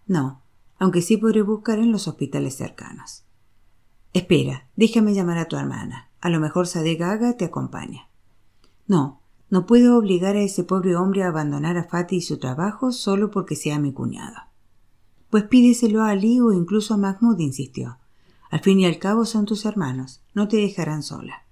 No, 0.07 0.41
aunque 0.79 1.03
sí 1.03 1.19
podré 1.19 1.43
buscar 1.43 1.79
en 1.79 1.93
los 1.93 2.09
hospitales 2.09 2.57
cercanos. 2.57 3.25
Espera, 4.15 4.69
déjame 4.75 5.15
llamar 5.15 5.39
a 5.39 5.49
tu 5.49 5.57
hermana. 5.57 6.09
A 6.23 6.31
lo 6.31 6.39
mejor 6.41 6.69
Sadek 6.69 7.37
te 7.37 7.45
acompaña. 7.45 8.09
No, 8.87 9.21
no 9.51 9.67
puedo 9.67 9.99
obligar 9.99 10.37
a 10.37 10.41
ese 10.41 10.63
pobre 10.63 10.97
hombre 10.97 11.25
a 11.25 11.29
abandonar 11.29 11.77
a 11.77 11.85
Fatih 11.85 12.19
y 12.19 12.23
su 12.23 12.39
trabajo 12.39 12.93
solo 12.93 13.31
porque 13.33 13.57
sea 13.57 13.81
mi 13.81 13.93
cuñado. 13.93 14.37
Pues 15.31 15.45
pídeselo 15.45 16.03
a 16.03 16.11
Ali 16.11 16.41
o 16.41 16.53
incluso 16.53 16.95
a 16.95 16.97
Mahmoud, 16.97 17.41
insistió. 17.41 17.99
Al 18.51 18.61
fin 18.61 18.79
y 18.79 18.87
al 18.87 18.99
cabo 18.99 19.25
son 19.25 19.47
tus 19.47 19.65
hermanos, 19.65 20.23
no 20.33 20.47
te 20.47 20.59
dejarán 20.59 21.03
sola. 21.03 21.45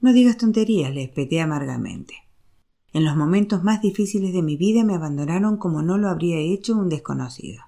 No 0.00 0.12
digas 0.12 0.36
tonterías, 0.36 0.94
le 0.94 1.02
espeté 1.02 1.40
amargamente. 1.40 2.14
En 2.92 3.04
los 3.04 3.16
momentos 3.16 3.64
más 3.64 3.82
difíciles 3.82 4.32
de 4.32 4.42
mi 4.42 4.56
vida 4.56 4.84
me 4.84 4.94
abandonaron 4.94 5.56
como 5.56 5.82
no 5.82 5.98
lo 5.98 6.08
habría 6.08 6.38
hecho 6.38 6.76
un 6.76 6.88
desconocido. 6.88 7.64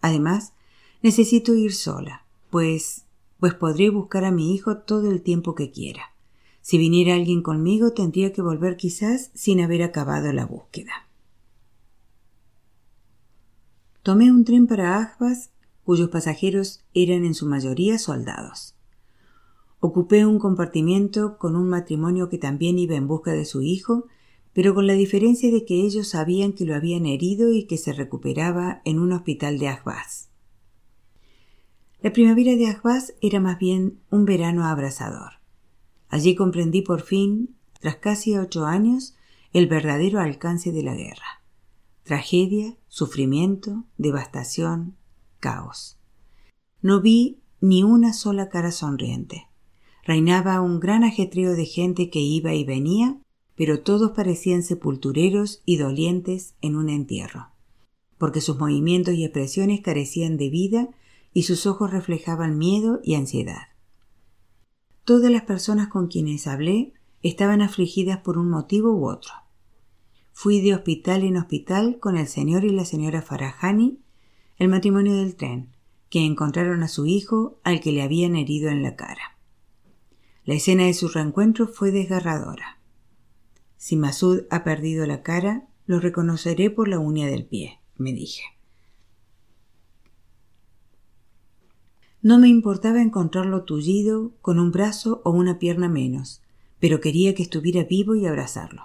Además, 0.00 0.54
necesito 1.02 1.54
ir 1.54 1.74
sola, 1.74 2.24
pues 2.50 3.04
pues 3.42 3.54
podré 3.54 3.90
buscar 3.90 4.24
a 4.24 4.30
mi 4.30 4.54
hijo 4.54 4.76
todo 4.76 5.10
el 5.10 5.20
tiempo 5.20 5.56
que 5.56 5.72
quiera. 5.72 6.14
Si 6.60 6.78
viniera 6.78 7.14
alguien 7.14 7.42
conmigo, 7.42 7.90
tendría 7.90 8.32
que 8.32 8.40
volver 8.40 8.76
quizás 8.76 9.32
sin 9.34 9.60
haber 9.60 9.82
acabado 9.82 10.32
la 10.32 10.46
búsqueda. 10.46 10.92
Tomé 14.04 14.30
un 14.30 14.44
tren 14.44 14.68
para 14.68 14.96
Ajbas, 14.96 15.50
cuyos 15.82 16.08
pasajeros 16.08 16.84
eran 16.94 17.24
en 17.24 17.34
su 17.34 17.46
mayoría 17.46 17.98
soldados. 17.98 18.76
Ocupé 19.80 20.24
un 20.24 20.38
compartimiento 20.38 21.36
con 21.36 21.56
un 21.56 21.68
matrimonio 21.68 22.28
que 22.28 22.38
también 22.38 22.78
iba 22.78 22.94
en 22.94 23.08
busca 23.08 23.32
de 23.32 23.44
su 23.44 23.60
hijo, 23.60 24.06
pero 24.52 24.72
con 24.72 24.86
la 24.86 24.92
diferencia 24.92 25.50
de 25.50 25.64
que 25.64 25.84
ellos 25.84 26.06
sabían 26.06 26.52
que 26.52 26.64
lo 26.64 26.76
habían 26.76 27.06
herido 27.06 27.52
y 27.52 27.64
que 27.64 27.76
se 27.76 27.92
recuperaba 27.92 28.82
en 28.84 29.00
un 29.00 29.10
hospital 29.10 29.58
de 29.58 29.66
Ajbas. 29.66 30.31
La 32.02 32.12
primavera 32.12 32.56
de 32.56 32.66
Ajbas 32.66 33.14
era 33.22 33.38
más 33.38 33.60
bien 33.60 34.00
un 34.10 34.24
verano 34.24 34.66
abrasador. 34.66 35.34
Allí 36.08 36.34
comprendí 36.34 36.82
por 36.82 37.02
fin, 37.02 37.54
tras 37.78 37.96
casi 37.96 38.36
ocho 38.36 38.66
años, 38.66 39.14
el 39.52 39.68
verdadero 39.68 40.18
alcance 40.18 40.72
de 40.72 40.82
la 40.82 40.96
guerra. 40.96 41.44
Tragedia, 42.02 42.76
sufrimiento, 42.88 43.84
devastación, 43.98 44.96
caos. 45.38 45.96
No 46.80 47.00
vi 47.00 47.38
ni 47.60 47.84
una 47.84 48.12
sola 48.12 48.48
cara 48.48 48.72
sonriente. 48.72 49.46
Reinaba 50.04 50.60
un 50.60 50.80
gran 50.80 51.04
ajetreo 51.04 51.52
de 51.52 51.66
gente 51.66 52.10
que 52.10 52.18
iba 52.18 52.52
y 52.52 52.64
venía, 52.64 53.20
pero 53.54 53.80
todos 53.80 54.10
parecían 54.10 54.64
sepultureros 54.64 55.62
y 55.64 55.76
dolientes 55.76 56.56
en 56.62 56.74
un 56.74 56.88
entierro, 56.88 57.50
porque 58.18 58.40
sus 58.40 58.58
movimientos 58.58 59.14
y 59.14 59.24
expresiones 59.24 59.82
carecían 59.82 60.36
de 60.36 60.50
vida 60.50 60.88
y 61.32 61.44
sus 61.44 61.66
ojos 61.66 61.90
reflejaban 61.90 62.58
miedo 62.58 63.00
y 63.02 63.14
ansiedad. 63.14 63.68
Todas 65.04 65.30
las 65.30 65.42
personas 65.42 65.88
con 65.88 66.08
quienes 66.08 66.46
hablé 66.46 66.92
estaban 67.22 67.62
afligidas 67.62 68.18
por 68.18 68.38
un 68.38 68.50
motivo 68.50 68.92
u 68.92 69.08
otro. 69.08 69.32
Fui 70.32 70.60
de 70.60 70.74
hospital 70.74 71.22
en 71.22 71.36
hospital 71.36 71.98
con 72.00 72.16
el 72.16 72.26
señor 72.26 72.64
y 72.64 72.70
la 72.70 72.84
señora 72.84 73.22
Farahani, 73.22 74.00
el 74.58 74.68
matrimonio 74.68 75.14
del 75.14 75.36
tren, 75.36 75.70
que 76.08 76.24
encontraron 76.24 76.82
a 76.82 76.88
su 76.88 77.06
hijo 77.06 77.58
al 77.64 77.80
que 77.80 77.92
le 77.92 78.02
habían 78.02 78.36
herido 78.36 78.70
en 78.70 78.82
la 78.82 78.96
cara. 78.96 79.38
La 80.44 80.54
escena 80.54 80.84
de 80.84 80.94
su 80.94 81.08
reencuentro 81.08 81.68
fue 81.68 81.90
desgarradora. 81.90 82.78
Si 83.76 83.96
Masud 83.96 84.42
ha 84.50 84.64
perdido 84.64 85.06
la 85.06 85.22
cara, 85.22 85.68
lo 85.86 86.00
reconoceré 86.00 86.70
por 86.70 86.88
la 86.88 86.98
uña 86.98 87.26
del 87.26 87.44
pie, 87.46 87.80
me 87.96 88.12
dije. 88.12 88.42
No 92.22 92.38
me 92.38 92.48
importaba 92.48 93.02
encontrarlo 93.02 93.64
tullido, 93.64 94.32
con 94.40 94.60
un 94.60 94.70
brazo 94.70 95.20
o 95.24 95.32
una 95.32 95.58
pierna 95.58 95.88
menos, 95.88 96.40
pero 96.78 97.00
quería 97.00 97.34
que 97.34 97.42
estuviera 97.42 97.82
vivo 97.82 98.14
y 98.14 98.26
abrazarlo. 98.26 98.82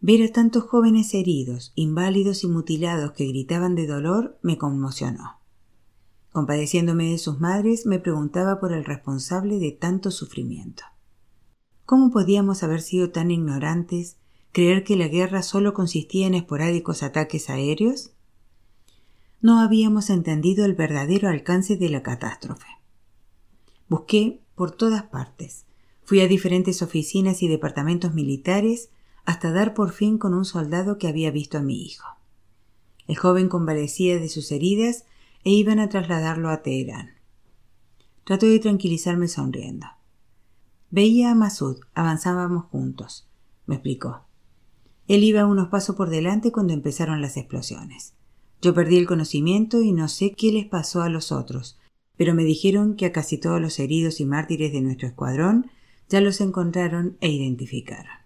Ver 0.00 0.22
a 0.22 0.32
tantos 0.32 0.64
jóvenes 0.64 1.12
heridos, 1.12 1.72
inválidos 1.74 2.42
y 2.42 2.48
mutilados 2.48 3.12
que 3.12 3.26
gritaban 3.26 3.74
de 3.74 3.86
dolor 3.86 4.38
me 4.42 4.56
conmocionó. 4.56 5.38
Compadeciéndome 6.32 7.10
de 7.10 7.18
sus 7.18 7.40
madres, 7.40 7.84
me 7.84 7.98
preguntaba 7.98 8.58
por 8.58 8.72
el 8.72 8.86
responsable 8.86 9.58
de 9.58 9.72
tanto 9.72 10.10
sufrimiento. 10.10 10.82
¿Cómo 11.84 12.10
podíamos 12.10 12.62
haber 12.62 12.80
sido 12.80 13.10
tan 13.10 13.30
ignorantes, 13.30 14.16
creer 14.50 14.82
que 14.82 14.96
la 14.96 15.08
guerra 15.08 15.42
solo 15.42 15.74
consistía 15.74 16.26
en 16.26 16.34
esporádicos 16.34 17.02
ataques 17.02 17.50
aéreos? 17.50 18.13
No 19.44 19.60
habíamos 19.60 20.08
entendido 20.08 20.64
el 20.64 20.72
verdadero 20.72 21.28
alcance 21.28 21.76
de 21.76 21.90
la 21.90 22.02
catástrofe. 22.02 22.66
Busqué 23.90 24.40
por 24.54 24.70
todas 24.70 25.02
partes. 25.02 25.66
Fui 26.02 26.22
a 26.22 26.28
diferentes 26.28 26.80
oficinas 26.80 27.42
y 27.42 27.48
departamentos 27.48 28.14
militares 28.14 28.88
hasta 29.26 29.52
dar 29.52 29.74
por 29.74 29.92
fin 29.92 30.16
con 30.16 30.32
un 30.32 30.46
soldado 30.46 30.96
que 30.96 31.08
había 31.08 31.30
visto 31.30 31.58
a 31.58 31.60
mi 31.60 31.84
hijo. 31.84 32.06
El 33.06 33.18
joven 33.18 33.50
convalecía 33.50 34.18
de 34.18 34.30
sus 34.30 34.50
heridas 34.50 35.04
e 35.44 35.50
iban 35.50 35.78
a 35.78 35.90
trasladarlo 35.90 36.48
a 36.48 36.62
Teherán. 36.62 37.10
Trató 38.24 38.46
de 38.46 38.60
tranquilizarme 38.60 39.28
sonriendo. 39.28 39.88
Veía 40.90 41.32
a 41.32 41.34
Masud, 41.34 41.80
avanzábamos 41.92 42.64
juntos, 42.64 43.28
me 43.66 43.74
explicó. 43.74 44.24
Él 45.06 45.22
iba 45.22 45.44
unos 45.44 45.68
pasos 45.68 45.96
por 45.96 46.08
delante 46.08 46.50
cuando 46.50 46.72
empezaron 46.72 47.20
las 47.20 47.36
explosiones. 47.36 48.14
Yo 48.64 48.72
perdí 48.72 48.96
el 48.96 49.06
conocimiento 49.06 49.82
y 49.82 49.92
no 49.92 50.08
sé 50.08 50.32
qué 50.32 50.50
les 50.50 50.64
pasó 50.64 51.02
a 51.02 51.10
los 51.10 51.32
otros, 51.32 51.78
pero 52.16 52.34
me 52.34 52.44
dijeron 52.44 52.96
que 52.96 53.04
a 53.04 53.12
casi 53.12 53.36
todos 53.36 53.60
los 53.60 53.78
heridos 53.78 54.20
y 54.20 54.24
mártires 54.24 54.72
de 54.72 54.80
nuestro 54.80 55.06
escuadrón 55.06 55.66
ya 56.08 56.22
los 56.22 56.40
encontraron 56.40 57.18
e 57.20 57.28
identificaron. 57.28 58.22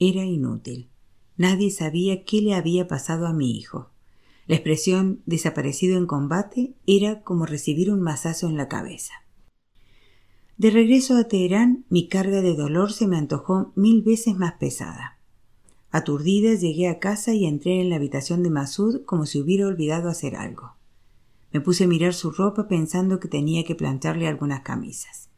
Era 0.00 0.24
inútil. 0.24 0.90
Nadie 1.36 1.70
sabía 1.70 2.24
qué 2.24 2.42
le 2.42 2.54
había 2.54 2.88
pasado 2.88 3.28
a 3.28 3.32
mi 3.32 3.56
hijo. 3.56 3.92
La 4.48 4.56
expresión 4.56 5.22
desaparecido 5.24 5.96
en 5.96 6.06
combate 6.06 6.74
era 6.84 7.22
como 7.22 7.46
recibir 7.46 7.92
un 7.92 8.00
mazazo 8.00 8.48
en 8.48 8.56
la 8.56 8.66
cabeza. 8.66 9.14
De 10.56 10.70
regreso 10.70 11.16
a 11.16 11.28
Teherán, 11.28 11.84
mi 11.90 12.08
carga 12.08 12.42
de 12.42 12.56
dolor 12.56 12.92
se 12.92 13.06
me 13.06 13.18
antojó 13.18 13.72
mil 13.76 14.02
veces 14.02 14.34
más 14.34 14.54
pesada. 14.54 15.13
Aturdida 15.94 16.54
llegué 16.54 16.88
a 16.88 16.98
casa 16.98 17.34
y 17.34 17.46
entré 17.46 17.80
en 17.80 17.88
la 17.88 17.94
habitación 17.94 18.42
de 18.42 18.50
Masud 18.50 19.04
como 19.04 19.26
si 19.26 19.40
hubiera 19.40 19.68
olvidado 19.68 20.08
hacer 20.08 20.34
algo. 20.34 20.74
Me 21.52 21.60
puse 21.60 21.84
a 21.84 21.86
mirar 21.86 22.14
su 22.14 22.32
ropa 22.32 22.66
pensando 22.66 23.20
que 23.20 23.28
tenía 23.28 23.62
que 23.62 23.76
plancharle 23.76 24.26
algunas 24.26 24.62
camisas. 24.62 25.30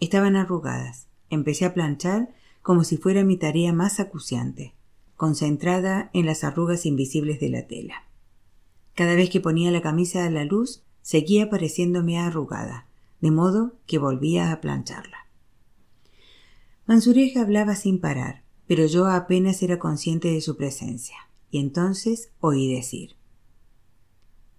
Estaban 0.00 0.34
arrugadas. 0.34 1.06
Empecé 1.30 1.66
a 1.66 1.72
planchar 1.72 2.34
como 2.62 2.82
si 2.82 2.96
fuera 2.96 3.22
mi 3.22 3.36
tarea 3.36 3.72
más 3.72 4.00
acuciante. 4.00 4.74
concentrada 5.14 6.10
en 6.14 6.26
las 6.26 6.42
arrugas 6.42 6.84
invisibles 6.84 7.38
de 7.38 7.50
la 7.50 7.68
tela. 7.68 8.08
Cada 8.94 9.14
vez 9.14 9.30
que 9.30 9.40
ponía 9.40 9.70
la 9.70 9.82
camisa 9.82 10.26
a 10.26 10.30
la 10.30 10.44
luz, 10.44 10.82
seguía 11.00 11.48
pareciéndome 11.48 12.18
arrugada, 12.18 12.88
de 13.20 13.30
modo 13.30 13.76
que 13.86 13.98
volvía 13.98 14.50
a 14.50 14.60
plancharla. 14.60 15.28
Mansureja 16.86 17.42
hablaba 17.42 17.76
sin 17.76 18.00
parar, 18.00 18.47
pero 18.68 18.86
yo 18.86 19.06
apenas 19.06 19.62
era 19.62 19.80
consciente 19.80 20.28
de 20.28 20.40
su 20.40 20.56
presencia, 20.56 21.16
y 21.50 21.58
entonces 21.58 22.30
oí 22.38 22.72
decir 22.72 23.16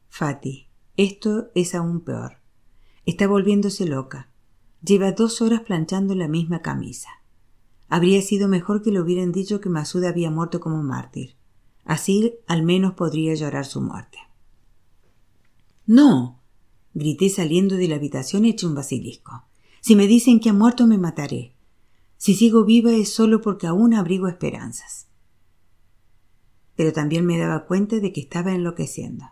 Fati, 0.10 0.68
esto 0.98 1.50
es 1.56 1.76
aún 1.76 2.02
peor. 2.02 2.40
Está 3.06 3.28
volviéndose 3.28 3.86
loca. 3.86 4.30
Lleva 4.84 5.14
dos 5.14 5.42
horas 5.42 5.62
planchando 5.62 6.14
la 6.16 6.28
misma 6.28 6.62
camisa. 6.62 7.10
Habría 7.88 8.22
sido 8.22 8.48
mejor 8.50 8.82
que 8.82 8.92
le 8.92 9.00
hubieran 9.00 9.32
dicho 9.32 9.62
que 9.62 9.70
Masud 9.70 10.04
había 10.04 10.30
muerto 10.30 10.60
como 10.60 10.84
mártir. 10.84 11.36
Así 11.86 12.36
al 12.48 12.64
menos 12.64 12.94
podría 12.94 13.34
llorar 13.36 13.66
su 13.66 13.82
muerte. 13.82 14.18
No. 15.86 16.42
grité 16.94 17.30
saliendo 17.30 17.76
de 17.76 17.88
la 17.88 17.96
habitación 17.96 18.46
hecho 18.46 18.68
un 18.68 18.76
basilisco. 18.76 19.46
Si 19.82 19.96
me 19.96 20.06
dicen 20.06 20.40
que 20.40 20.50
ha 20.50 20.54
muerto 20.54 20.86
me 20.86 20.98
mataré. 20.98 21.56
Si 22.20 22.34
sigo 22.34 22.66
viva 22.66 22.92
es 22.92 23.14
solo 23.14 23.40
porque 23.42 23.66
aún 23.66 23.94
abrigo 23.94 24.28
esperanzas. 24.28 25.08
Pero 26.76 26.92
también 26.92 27.26
me 27.26 27.38
daba 27.38 27.66
cuenta 27.66 28.02
de 28.02 28.12
que 28.12 28.20
estaba 28.20 28.54
enloqueciendo. 28.54 29.24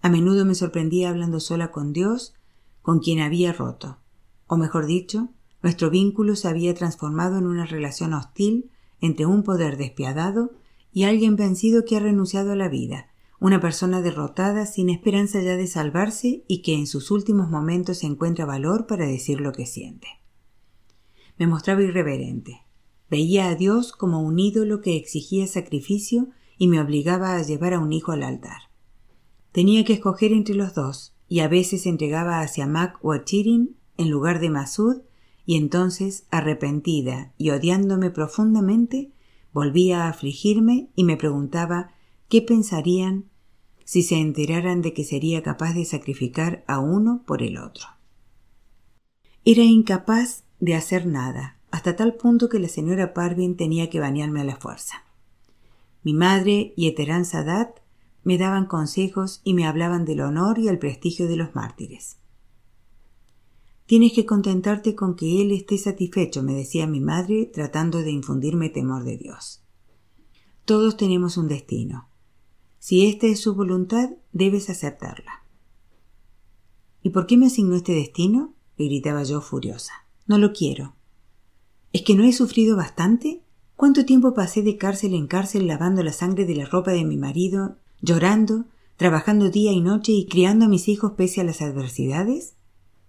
A 0.00 0.08
menudo 0.08 0.46
me 0.46 0.54
sorprendía 0.54 1.10
hablando 1.10 1.40
sola 1.40 1.70
con 1.70 1.92
Dios, 1.92 2.32
con 2.80 3.00
quien 3.00 3.20
había 3.20 3.52
roto. 3.52 3.98
O 4.46 4.56
mejor 4.56 4.86
dicho, 4.86 5.28
nuestro 5.62 5.90
vínculo 5.90 6.36
se 6.36 6.48
había 6.48 6.74
transformado 6.74 7.36
en 7.36 7.46
una 7.46 7.66
relación 7.66 8.14
hostil 8.14 8.70
entre 9.02 9.26
un 9.26 9.42
poder 9.42 9.76
despiadado 9.76 10.52
y 10.94 11.04
alguien 11.04 11.36
vencido 11.36 11.84
que 11.84 11.98
ha 11.98 12.00
renunciado 12.00 12.52
a 12.52 12.56
la 12.56 12.70
vida, 12.70 13.10
una 13.40 13.60
persona 13.60 14.00
derrotada 14.00 14.64
sin 14.64 14.88
esperanza 14.88 15.42
ya 15.42 15.54
de 15.54 15.66
salvarse 15.66 16.44
y 16.48 16.62
que 16.62 16.76
en 16.76 16.86
sus 16.86 17.10
últimos 17.10 17.50
momentos 17.50 18.04
encuentra 18.04 18.46
valor 18.46 18.86
para 18.86 19.04
decir 19.06 19.42
lo 19.42 19.52
que 19.52 19.66
siente. 19.66 20.19
Me 21.40 21.46
mostraba 21.46 21.82
irreverente. 21.82 22.66
Veía 23.08 23.48
a 23.48 23.54
Dios 23.54 23.92
como 23.92 24.20
un 24.20 24.38
ídolo 24.38 24.82
que 24.82 24.96
exigía 24.98 25.46
sacrificio 25.46 26.28
y 26.58 26.68
me 26.68 26.78
obligaba 26.78 27.34
a 27.34 27.42
llevar 27.42 27.72
a 27.72 27.78
un 27.78 27.94
hijo 27.94 28.12
al 28.12 28.24
altar. 28.24 28.68
Tenía 29.50 29.86
que 29.86 29.94
escoger 29.94 30.32
entre 30.32 30.54
los 30.54 30.74
dos, 30.74 31.14
y 31.28 31.40
a 31.40 31.48
veces 31.48 31.86
entregaba 31.86 32.42
hacia 32.42 32.66
Mac 32.66 32.98
o 33.00 33.12
a 33.12 33.24
Chirin 33.24 33.74
en 33.96 34.10
lugar 34.10 34.38
de 34.38 34.50
Masud 34.50 35.00
y 35.46 35.56
entonces, 35.56 36.26
arrepentida 36.30 37.32
y 37.38 37.48
odiándome 37.50 38.10
profundamente, 38.10 39.10
volvía 39.50 40.04
a 40.04 40.08
afligirme 40.10 40.90
y 40.94 41.04
me 41.04 41.16
preguntaba 41.16 41.94
qué 42.28 42.42
pensarían 42.42 43.30
si 43.86 44.02
se 44.02 44.16
enteraran 44.16 44.82
de 44.82 44.92
que 44.92 45.04
sería 45.04 45.42
capaz 45.42 45.72
de 45.72 45.86
sacrificar 45.86 46.64
a 46.66 46.80
uno 46.80 47.22
por 47.26 47.42
el 47.42 47.56
otro. 47.56 47.86
Era 49.46 49.62
incapaz 49.62 50.44
de 50.60 50.74
hacer 50.74 51.06
nada, 51.06 51.58
hasta 51.70 51.96
tal 51.96 52.14
punto 52.14 52.48
que 52.48 52.58
la 52.58 52.68
señora 52.68 53.14
Parvin 53.14 53.56
tenía 53.56 53.90
que 53.90 54.00
bañarme 54.00 54.40
a 54.40 54.44
la 54.44 54.56
fuerza. 54.56 55.04
Mi 56.02 56.14
madre 56.14 56.72
y 56.76 56.86
Eterán 56.86 57.24
Sadat 57.24 57.80
me 58.22 58.38
daban 58.38 58.66
consejos 58.66 59.40
y 59.44 59.54
me 59.54 59.66
hablaban 59.66 60.04
del 60.04 60.20
honor 60.20 60.58
y 60.58 60.68
el 60.68 60.78
prestigio 60.78 61.26
de 61.26 61.36
los 61.36 61.54
mártires. 61.54 62.18
Tienes 63.86 64.12
que 64.12 64.24
contentarte 64.24 64.94
con 64.94 65.16
que 65.16 65.42
él 65.42 65.50
esté 65.50 65.76
satisfecho, 65.76 66.42
me 66.42 66.54
decía 66.54 66.86
mi 66.86 67.00
madre, 67.00 67.46
tratando 67.46 68.02
de 68.02 68.12
infundirme 68.12 68.68
temor 68.68 69.02
de 69.04 69.16
Dios. 69.16 69.64
Todos 70.64 70.96
tenemos 70.96 71.36
un 71.36 71.48
destino. 71.48 72.08
Si 72.78 73.06
esta 73.06 73.26
es 73.26 73.40
su 73.40 73.54
voluntad, 73.54 74.10
debes 74.32 74.70
aceptarla. 74.70 75.44
¿Y 77.02 77.10
por 77.10 77.26
qué 77.26 77.36
me 77.36 77.46
asignó 77.46 77.74
este 77.74 77.92
destino? 77.92 78.54
le 78.76 78.86
gritaba 78.86 79.22
yo 79.24 79.40
furiosa. 79.40 79.99
No 80.30 80.38
lo 80.38 80.52
quiero. 80.52 80.94
¿Es 81.92 82.02
que 82.02 82.14
no 82.14 82.22
he 82.22 82.32
sufrido 82.32 82.76
bastante? 82.76 83.42
¿Cuánto 83.74 84.04
tiempo 84.04 84.32
pasé 84.32 84.62
de 84.62 84.76
cárcel 84.76 85.14
en 85.14 85.26
cárcel 85.26 85.66
lavando 85.66 86.04
la 86.04 86.12
sangre 86.12 86.46
de 86.46 86.54
la 86.54 86.66
ropa 86.66 86.92
de 86.92 87.04
mi 87.04 87.16
marido, 87.16 87.78
llorando, 88.00 88.66
trabajando 88.96 89.50
día 89.50 89.72
y 89.72 89.80
noche 89.80 90.12
y 90.12 90.28
criando 90.28 90.66
a 90.66 90.68
mis 90.68 90.86
hijos 90.86 91.14
pese 91.16 91.40
a 91.40 91.44
las 91.44 91.60
adversidades? 91.60 92.54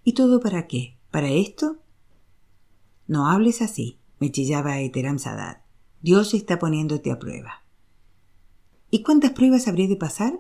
¿Y 0.04 0.14
todo 0.14 0.40
para 0.40 0.66
qué? 0.66 0.98
¿Para 1.12 1.30
esto? 1.30 1.78
No 3.06 3.28
hables 3.28 3.62
así, 3.62 4.00
me 4.20 4.32
chillaba 4.32 4.80
Eteram 4.80 5.20
Sadat. 5.20 5.62
Dios 6.02 6.34
está 6.34 6.58
poniéndote 6.58 7.12
a 7.12 7.20
prueba. 7.20 7.62
¿Y 8.90 9.04
cuántas 9.04 9.34
pruebas 9.34 9.68
habría 9.68 9.88
de 9.88 9.96
pasar? 9.96 10.40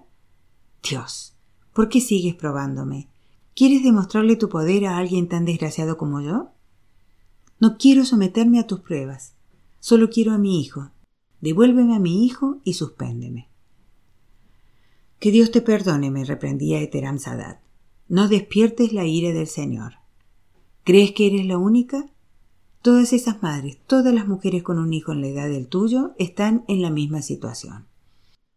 Dios, 0.81 1.35
¿por 1.73 1.89
qué 1.89 2.01
sigues 2.01 2.33
probándome? 2.33 3.07
¿Quieres 3.53 3.83
demostrarle 3.83 4.35
tu 4.35 4.49
poder 4.49 4.87
a 4.87 4.97
alguien 4.97 5.29
tan 5.29 5.45
desgraciado 5.45 5.95
como 5.95 6.21
yo? 6.21 6.53
No 7.61 7.77
quiero 7.77 8.05
someterme 8.05 8.59
a 8.59 8.65
tus 8.65 8.79
pruebas. 8.79 9.35
Solo 9.79 10.09
quiero 10.09 10.33
a 10.33 10.39
mi 10.39 10.59
hijo. 10.59 10.89
Devuélveme 11.41 11.95
a 11.95 11.99
mi 11.99 12.25
hijo 12.25 12.57
y 12.63 12.73
suspéndeme. 12.73 13.49
Que 15.19 15.29
Dios 15.29 15.51
te 15.51 15.61
perdone, 15.61 16.09
me 16.09 16.25
reprendía 16.25 16.81
Eteram 16.81 17.19
Sadat. 17.19 17.59
No 18.09 18.27
despiertes 18.27 18.93
la 18.93 19.05
ira 19.05 19.31
del 19.31 19.45
Señor. 19.45 19.93
¿Crees 20.83 21.11
que 21.11 21.27
eres 21.27 21.45
la 21.45 21.59
única? 21.59 22.07
Todas 22.81 23.13
esas 23.13 23.43
madres, 23.43 23.77
todas 23.85 24.11
las 24.11 24.27
mujeres 24.27 24.63
con 24.63 24.79
un 24.79 24.91
hijo 24.91 25.11
en 25.11 25.21
la 25.21 25.27
edad 25.27 25.47
del 25.47 25.67
tuyo, 25.67 26.15
están 26.17 26.65
en 26.67 26.81
la 26.81 26.89
misma 26.89 27.21
situación. 27.21 27.85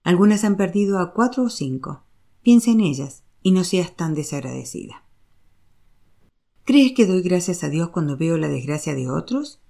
Algunas 0.03 0.45
han 0.45 0.57
perdido 0.57 0.99
a 0.99 1.13
cuatro 1.13 1.45
o 1.45 1.51
cinco. 1.51 2.05
Piensa 2.43 2.71
en 2.71 2.81
ellas 2.81 3.23
y 3.43 3.51
no 3.51 3.65
seas 3.65 3.95
tan 3.95 4.15
desagradecida. 4.15 5.04
¿Crees 6.65 6.93
que 6.93 7.05
doy 7.07 7.21
gracias 7.21 7.63
a 7.63 7.69
Dios 7.69 7.91
cuando 7.91 8.17
veo 8.17 8.39
la 8.39 8.49
desgracia 8.49 8.95
de 8.95 9.11
otros? 9.11 9.61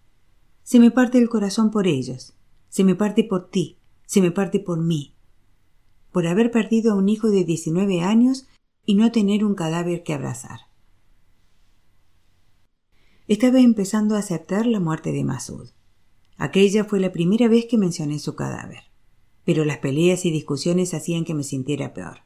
Se 0.62 0.78
me 0.78 0.92
parte 0.92 1.18
el 1.18 1.28
corazón 1.28 1.72
por 1.72 1.88
ellos, 1.88 2.34
se 2.68 2.84
me 2.84 2.94
parte 2.94 3.24
por 3.24 3.50
ti, 3.50 3.78
se 4.06 4.20
me 4.20 4.30
parte 4.30 4.60
por 4.60 4.80
mí. 4.80 5.16
Por 6.12 6.28
haber 6.28 6.52
perdido 6.52 6.92
a 6.92 6.94
un 6.94 7.08
hijo 7.08 7.30
de 7.30 7.44
19 7.44 8.02
años 8.02 8.46
y 8.86 8.94
no 8.94 9.10
tener 9.10 9.44
un 9.44 9.56
cadáver 9.56 10.04
que 10.04 10.14
abrazar. 10.14 10.60
Estaba 13.26 13.58
empezando 13.58 14.14
a 14.14 14.20
aceptar 14.20 14.64
la 14.64 14.78
muerte 14.78 15.10
de 15.10 15.24
Masud. 15.24 15.70
Aquella 16.36 16.84
fue 16.84 17.00
la 17.00 17.10
primera 17.10 17.48
vez 17.48 17.66
que 17.66 17.78
mencioné 17.78 18.20
su 18.20 18.36
cadáver. 18.36 18.84
Pero 19.44 19.64
las 19.64 19.78
peleas 19.78 20.24
y 20.24 20.30
discusiones 20.30 20.94
hacían 20.94 21.24
que 21.24 21.34
me 21.34 21.42
sintiera 21.42 21.92
peor. 21.92 22.18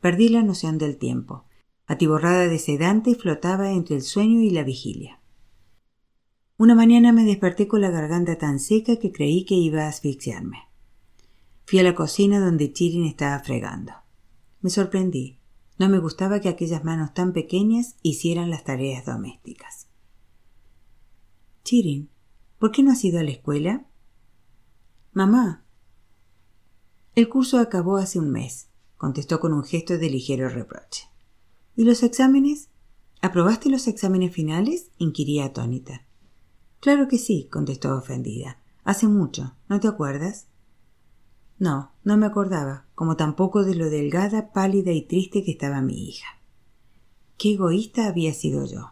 Perdí 0.00 0.30
la 0.30 0.42
noción 0.42 0.78
del 0.78 0.96
tiempo. 0.96 1.44
Atiborrada 1.86 2.48
de 2.48 2.58
sedante 2.58 3.14
flotaba 3.14 3.72
entre 3.72 3.96
el 3.96 4.02
sueño 4.02 4.40
y 4.40 4.50
la 4.50 4.62
vigilia. 4.62 5.20
Una 6.56 6.74
mañana 6.74 7.12
me 7.12 7.24
desperté 7.24 7.66
con 7.66 7.80
la 7.80 7.90
garganta 7.90 8.38
tan 8.38 8.60
seca 8.60 8.96
que 8.96 9.10
creí 9.10 9.44
que 9.44 9.54
iba 9.54 9.82
a 9.82 9.88
asfixiarme. 9.88 10.58
Fui 11.64 11.80
a 11.80 11.82
la 11.82 11.94
cocina 11.94 12.38
donde 12.38 12.72
Chirin 12.72 13.04
estaba 13.04 13.38
fregando. 13.40 13.92
Me 14.60 14.70
sorprendí. 14.70 15.38
No 15.78 15.88
me 15.88 15.98
gustaba 15.98 16.40
que 16.40 16.48
aquellas 16.48 16.84
manos 16.84 17.14
tan 17.14 17.32
pequeñas 17.32 17.96
hicieran 18.02 18.50
las 18.50 18.62
tareas 18.62 19.04
domésticas. 19.04 19.88
Chirin, 21.64 22.10
¿por 22.58 22.70
qué 22.70 22.82
no 22.82 22.92
has 22.92 23.04
ido 23.04 23.18
a 23.18 23.24
la 23.24 23.30
escuela? 23.30 23.86
Mamá. 25.12 25.64
El 27.14 27.28
curso 27.28 27.58
acabó 27.58 27.96
hace 27.96 28.18
un 28.18 28.30
mes, 28.30 28.68
contestó 28.96 29.40
con 29.40 29.52
un 29.52 29.64
gesto 29.64 29.98
de 29.98 30.10
ligero 30.10 30.48
reproche. 30.48 31.11
¿Y 31.76 31.84
los 31.84 32.02
exámenes? 32.02 32.68
¿Aprobaste 33.20 33.70
los 33.70 33.86
exámenes 33.88 34.32
finales? 34.32 34.90
inquiría 34.98 35.46
atónita. 35.46 36.04
Claro 36.80 37.08
que 37.08 37.18
sí, 37.18 37.48
contestó 37.50 37.96
ofendida. 37.96 38.58
Hace 38.84 39.06
mucho, 39.06 39.54
¿no 39.68 39.80
te 39.80 39.88
acuerdas? 39.88 40.48
No, 41.58 41.92
no 42.02 42.16
me 42.16 42.26
acordaba, 42.26 42.86
como 42.94 43.16
tampoco 43.16 43.64
de 43.64 43.76
lo 43.76 43.88
delgada, 43.88 44.52
pálida 44.52 44.90
y 44.92 45.02
triste 45.02 45.44
que 45.44 45.52
estaba 45.52 45.80
mi 45.80 46.08
hija. 46.08 46.26
Qué 47.38 47.52
egoísta 47.52 48.06
había 48.06 48.34
sido 48.34 48.66
yo. 48.66 48.90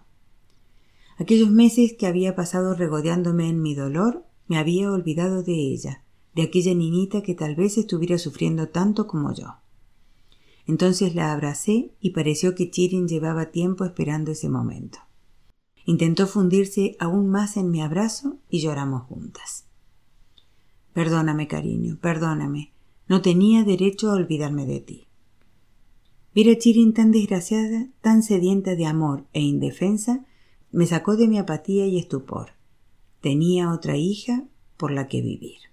Aquellos 1.19 1.51
meses 1.51 1.95
que 1.99 2.07
había 2.07 2.35
pasado 2.35 2.75
regodeándome 2.75 3.49
en 3.49 3.61
mi 3.61 3.75
dolor, 3.75 4.25
me 4.47 4.57
había 4.57 4.91
olvidado 4.91 5.43
de 5.43 5.53
ella, 5.53 6.05
de 6.35 6.43
aquella 6.43 6.75
niñita 6.75 7.23
que 7.23 7.35
tal 7.35 7.57
vez 7.57 7.77
estuviera 7.77 8.17
sufriendo 8.19 8.69
tanto 8.69 9.07
como 9.07 9.35
yo. 9.35 9.60
Entonces 10.71 11.17
la 11.17 11.33
abracé 11.33 11.91
y 12.01 12.11
pareció 12.11 12.55
que 12.55 12.71
Chirin 12.71 13.09
llevaba 13.09 13.47
tiempo 13.47 13.85
esperando 13.85 14.31
ese 14.31 14.49
momento. 14.49 15.01
Intentó 15.85 16.29
fundirse 16.29 16.95
aún 17.01 17.29
más 17.29 17.57
en 17.57 17.73
mi 17.73 17.83
abrazo 17.83 18.39
y 18.49 18.61
lloramos 18.61 19.03
juntas. 19.03 19.67
Perdóname, 20.93 21.49
cariño, 21.49 21.99
perdóname. 22.01 22.73
No 23.09 23.21
tenía 23.21 23.65
derecho 23.65 24.11
a 24.11 24.15
olvidarme 24.15 24.65
de 24.65 24.79
ti. 24.79 25.09
Ver 26.37 26.51
a 26.51 26.57
Chirin 26.57 26.95
tan 26.95 27.11
desgraciada, 27.11 27.89
tan 28.01 28.23
sedienta 28.23 28.77
de 28.77 28.87
amor 28.87 29.27
e 29.33 29.41
indefensa, 29.41 30.25
me 30.71 30.87
sacó 30.87 31.17
de 31.17 31.27
mi 31.27 31.39
apatía 31.39 31.89
y 31.89 31.99
estupor. 31.99 32.51
Tenía 33.21 33.73
otra 33.73 33.97
hija 33.97 34.45
por 34.77 34.93
la 34.93 35.09
que 35.09 35.21
vivir. 35.21 35.70